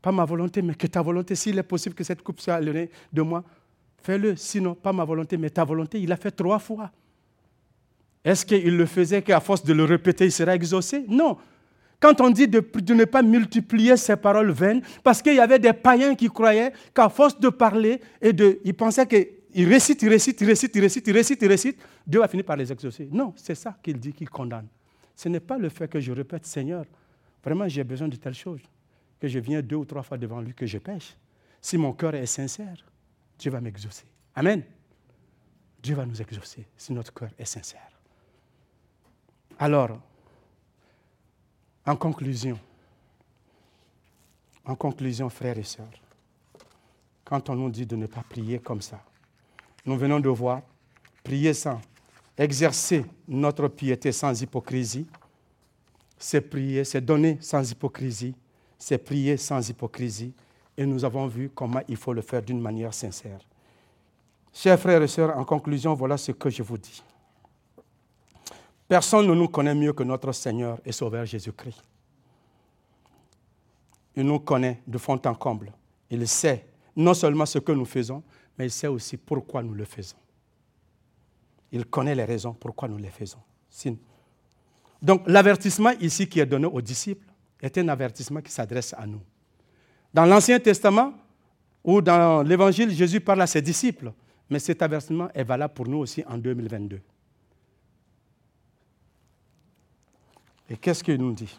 pas 0.03 0.13
ma 0.13 0.27
volonté, 0.27 0.61
mais 0.61 0.75
que 0.75 0.89
ta 0.89 1.01
volonté, 1.01 1.35
s'il 1.35 1.57
est 1.57 1.63
possible 1.63 1.95
que 1.95 2.05
cette 2.05 2.21
coupe 2.21 2.39
soit 2.39 2.57
allumée 2.57 2.91
de 3.11 3.23
moi, 3.23 3.43
fais-le, 4.05 4.37
sinon 4.37 4.75
pas 4.75 4.93
ma 4.93 5.05
volonté, 5.05 5.37
mais 5.37 5.51
ta 5.51 5.65
volonté. 5.65 6.01
Il 6.01 6.13
a 6.13 6.17
fait 6.17 6.31
trois 6.31 6.59
fois. 6.59 6.91
Est-ce 8.25 8.47
qu'il 8.47 8.77
le 8.77 8.87
faisait 8.87 9.23
qu'à 9.23 9.41
force 9.41 9.65
de 9.65 9.73
le 9.73 9.85
répéter, 9.85 10.27
il 10.27 10.33
serait 10.33 10.55
exaucé? 10.55 11.05
Non. 11.09 11.37
Quand 12.01 12.21
on 12.21 12.31
dit 12.31 12.49
de, 12.49 12.63
ne 12.93 13.05
pas 13.05 13.23
multiplier 13.23 13.97
ces 13.97 14.17
paroles 14.17 14.51
vaines, 14.51 14.83
parce 15.03 15.23
qu'il 15.23 15.35
y 15.35 15.41
avait 15.41 15.59
des 15.59 15.73
païens 15.73 16.15
qui 16.15 16.29
croyaient 16.29 16.73
qu'à 16.95 17.09
force 17.09 17.39
de 17.39 17.49
parler 17.49 18.01
et 18.21 18.33
de, 18.33 18.61
ils 18.65 18.75
pensaient 18.75 19.07
qu'ils 19.07 19.69
récitent, 19.69 20.03
ils 20.03 20.09
récitent, 20.09 20.41
ils 20.41 20.47
récitent, 20.47 20.77
ils 20.77 20.81
récitent, 20.81 21.07
ils 21.07 21.13
récitent, 21.13 21.43
ils 21.43 21.49
récitent, 21.49 21.79
Dieu 22.07 22.21
va 22.21 22.29
finir 22.29 22.45
par 22.45 22.57
les 22.57 22.71
exaucer. 22.71 23.09
Non, 23.11 23.33
c'est 23.37 23.55
ça 23.55 23.77
qu'il 23.83 23.99
dit 23.99 24.13
qu'il 24.13 24.29
condamne. 24.29 24.67
Ce 25.17 25.29
n'est 25.29 25.41
pas 25.41 25.57
le 25.57 25.69
fait 25.69 25.89
que 25.89 26.01
je 26.01 26.13
répète, 26.13 26.45
Seigneur, 26.45 26.85
vraiment 27.43 27.69
j'ai 27.69 27.85
besoin 27.85 28.09
de 28.09 28.17
telle 28.17 28.35
chose, 28.35 28.61
que 29.21 29.29
je 29.29 29.39
viens 29.39 29.63
deux 29.63 29.77
ou 29.77 29.85
trois 29.85 30.03
fois 30.03 30.19
devant 30.19 30.41
lui, 30.41 30.53
que 30.53 30.67
je 30.67 30.79
pêche. 30.79 31.17
Si 31.61 31.79
mon 31.79 31.93
cœur 31.93 32.15
est 32.15 32.27
sincère, 32.27 32.77
Dieu 33.45 33.51
va 33.51 33.61
m'exaucer. 33.61 34.05
Amen. 34.35 34.63
Dieu 35.83 35.95
va 35.95 36.07
nous 36.07 36.19
exaucer 36.23 36.67
si 36.79 36.95
notre 36.95 37.13
cœur 37.13 37.29
est 37.39 37.45
sincère. 37.45 37.91
Alors, 39.59 40.01
en 41.85 41.95
conclusion, 41.95 42.59
en 44.65 44.75
conclusion, 44.75 45.29
frères 45.29 45.59
et 45.59 45.63
sœurs, 45.63 45.91
quand 47.23 47.51
on 47.51 47.55
nous 47.55 47.69
dit 47.69 47.85
de 47.85 47.97
ne 47.97 48.07
pas 48.07 48.23
prier 48.23 48.61
comme 48.61 48.81
ça, 48.81 49.05
nous 49.85 49.99
venons 49.99 50.21
de 50.21 50.31
voir, 50.31 50.63
prier 51.23 51.53
sans 51.53 51.83
exercer 52.39 53.05
notre 53.29 53.69
piété 53.69 54.11
sans 54.11 54.41
hypocrisie, 54.41 55.07
c'est 56.17 56.41
prier, 56.41 56.83
c'est 56.83 57.03
donner 57.03 57.37
sans 57.43 57.71
hypocrisie, 57.71 58.35
c'est 58.79 58.97
prier 58.97 59.37
sans 59.37 59.69
hypocrisie, 59.69 60.33
et 60.77 60.87
nous 60.87 61.05
avons 61.05 61.27
vu 61.27 61.51
comment 61.55 61.81
il 61.89 61.97
faut 61.97 62.13
le 62.13 62.23
faire 62.23 62.43
d'une 62.43 62.61
manière 62.61 62.93
sincère. 62.93 63.41
Chers 64.53 64.79
frères 64.79 65.03
et 65.03 65.09
sœurs, 65.09 65.37
en 65.37 65.45
conclusion, 65.45 65.95
voilà 65.95 66.17
ce 66.17 66.33
que 66.33 66.51
je 66.51 66.63
vous 66.63 66.79
dis. 66.79 67.03
Personne 68.87 69.27
ne 69.27 69.35
nous 69.35 69.49
connaît 69.49 69.75
mieux 69.75 69.93
que 69.93 70.03
notre 70.03 70.33
Seigneur 70.33 70.79
et 70.85 70.93
Sauveur 70.93 71.25
Jésus-Christ. 71.25 71.83
Il 74.17 74.25
nous 74.25 74.39
connaît 74.39 74.81
de 74.87 74.99
fond 74.99 75.21
en 75.25 75.35
comble. 75.35 75.73
Il 76.11 76.27
sait 76.29 76.67
non 76.95 77.15
seulement 77.15 77.47
ce 77.47 77.59
que 77.59 77.73
nous 77.73 77.85
faisons, 77.85 78.23
mais 78.57 78.67
il 78.67 78.71
sait 78.71 78.87
aussi 78.87 79.17
pourquoi 79.17 79.63
nous 79.63 79.75
le 79.75 79.85
faisons. 79.85 80.17
Il 81.73 81.87
connaît 81.87 82.15
les 82.15 82.25
raisons 82.25 82.55
pourquoi 82.55 82.87
nous 82.89 82.99
les 82.99 83.11
faisons. 83.11 83.41
Donc 85.03 85.23
l'avertissement 85.27 85.91
ici 86.01 86.29
qui 86.29 86.39
est 86.39 86.47
donné 86.47 86.67
aux 86.67 86.81
disciples 86.81 87.27
est 87.61 87.77
un 87.79 87.89
avertissement 87.89 88.41
qui 88.41 88.53
s'adresse 88.53 88.95
à 88.97 89.07
nous. 89.07 89.21
Dans 90.15 90.25
l'Ancien 90.25 90.61
Testament 90.61 91.13
ou 91.83 92.01
dans 92.01 92.45
l'Évangile, 92.45 92.93
Jésus 92.93 93.21
parle 93.21 93.43
à 93.43 93.49
ses 93.49 93.61
disciples, 93.61 94.13
mais 94.49 94.61
cet 94.61 94.81
avertissement 94.81 95.29
est 95.35 95.43
valable 95.43 95.75
pour 95.75 95.89
nous 95.89 95.99
aussi 95.99 96.23
en 96.29 96.39
2022. 96.39 97.01
Et 100.71 100.77
qu'est-ce 100.77 101.03
qu'il 101.03 101.17
nous 101.17 101.33
dit? 101.33 101.59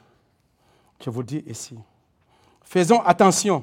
Je 1.03 1.10
vous 1.10 1.22
dis 1.22 1.43
ici. 1.45 1.76
Faisons 2.64 3.01
attention 3.01 3.62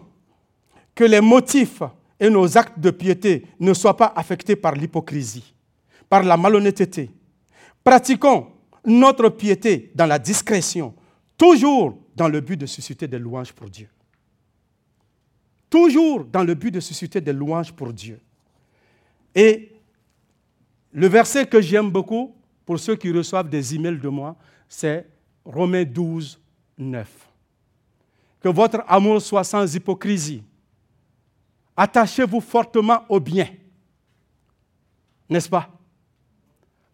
que 0.94 1.04
les 1.04 1.22
motifs 1.22 1.82
et 2.20 2.28
nos 2.28 2.58
actes 2.58 2.78
de 2.78 2.90
piété 2.90 3.46
ne 3.58 3.72
soient 3.72 3.96
pas 3.96 4.12
affectés 4.14 4.56
par 4.56 4.74
l'hypocrisie, 4.74 5.54
par 6.08 6.22
la 6.22 6.36
malhonnêteté. 6.36 7.10
Pratiquons 7.82 8.48
notre 8.84 9.30
piété 9.30 9.90
dans 9.94 10.06
la 10.06 10.18
discrétion, 10.18 10.94
toujours 11.38 11.98
dans 12.14 12.28
le 12.28 12.40
but 12.40 12.58
de 12.58 12.66
susciter 12.66 13.08
des 13.08 13.18
louanges 13.18 13.52
pour 13.52 13.70
Dieu 13.70 13.88
toujours 15.72 16.26
dans 16.26 16.44
le 16.44 16.52
but 16.52 16.70
de 16.70 16.80
susciter 16.80 17.18
des 17.18 17.32
louanges 17.32 17.72
pour 17.72 17.94
Dieu. 17.94 18.20
Et 19.34 19.72
le 20.92 21.08
verset 21.08 21.46
que 21.46 21.62
j'aime 21.62 21.88
beaucoup, 21.88 22.36
pour 22.66 22.78
ceux 22.78 22.94
qui 22.94 23.10
reçoivent 23.10 23.48
des 23.48 23.74
emails 23.74 23.98
de 23.98 24.08
moi, 24.08 24.36
c'est 24.68 25.08
Romains 25.42 25.84
12, 25.84 26.38
9. 26.76 27.08
Que 28.38 28.50
votre 28.50 28.84
amour 28.86 29.22
soit 29.22 29.44
sans 29.44 29.74
hypocrisie. 29.74 30.42
Attachez-vous 31.74 32.42
fortement 32.42 33.06
au 33.08 33.18
bien. 33.18 33.48
N'est-ce 35.30 35.48
pas? 35.48 35.70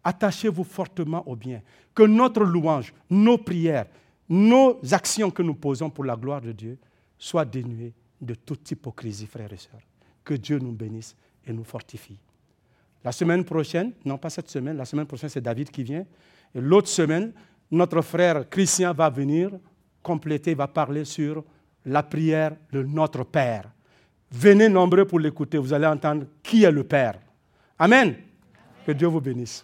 Attachez-vous 0.01 0.63
fortement 0.63 1.27
au 1.27 1.35
bien. 1.35 1.61
Que 1.93 2.03
notre 2.03 2.45
louange, 2.45 2.93
nos 3.09 3.37
prières, 3.37 3.87
nos 4.29 4.79
actions 4.89 5.29
que 5.29 5.43
nous 5.43 5.55
posons 5.55 5.89
pour 5.89 6.05
la 6.05 6.15
gloire 6.15 6.39
de 6.39 6.53
Dieu 6.53 6.77
soient 7.17 7.43
dénuées 7.43 7.93
de 8.21 8.33
toute 8.33 8.69
hypocrisie, 8.71 9.27
frères 9.27 9.51
et 9.53 9.57
sœurs. 9.57 9.81
Que 10.23 10.33
Dieu 10.33 10.59
nous 10.59 10.71
bénisse 10.71 11.15
et 11.45 11.53
nous 11.53 11.63
fortifie. 11.63 12.19
La 13.03 13.11
semaine 13.11 13.45
prochaine, 13.45 13.93
non 14.03 14.17
pas 14.17 14.29
cette 14.29 14.49
semaine, 14.49 14.75
la 14.75 14.85
semaine 14.85 15.05
prochaine 15.05 15.29
c'est 15.29 15.41
David 15.41 15.71
qui 15.71 15.83
vient. 15.83 16.05
Et 16.53 16.59
l'autre 16.59 16.89
semaine, 16.89 17.31
notre 17.71 18.01
frère 18.01 18.49
Christian 18.49 18.93
va 18.93 19.09
venir 19.09 19.51
compléter, 20.03 20.53
va 20.53 20.67
parler 20.67 21.05
sur 21.05 21.43
la 21.85 22.03
prière 22.03 22.55
de 22.71 22.83
notre 22.83 23.23
Père. 23.23 23.71
Venez 24.31 24.69
nombreux 24.69 25.05
pour 25.05 25.19
l'écouter, 25.19 25.57
vous 25.57 25.73
allez 25.73 25.87
entendre 25.87 26.25
qui 26.43 26.63
est 26.63 26.71
le 26.71 26.83
Père. 26.83 27.19
Amen. 27.77 28.15
Que 28.85 28.91
Dieu 28.91 29.07
vous 29.07 29.21
bénisse. 29.21 29.57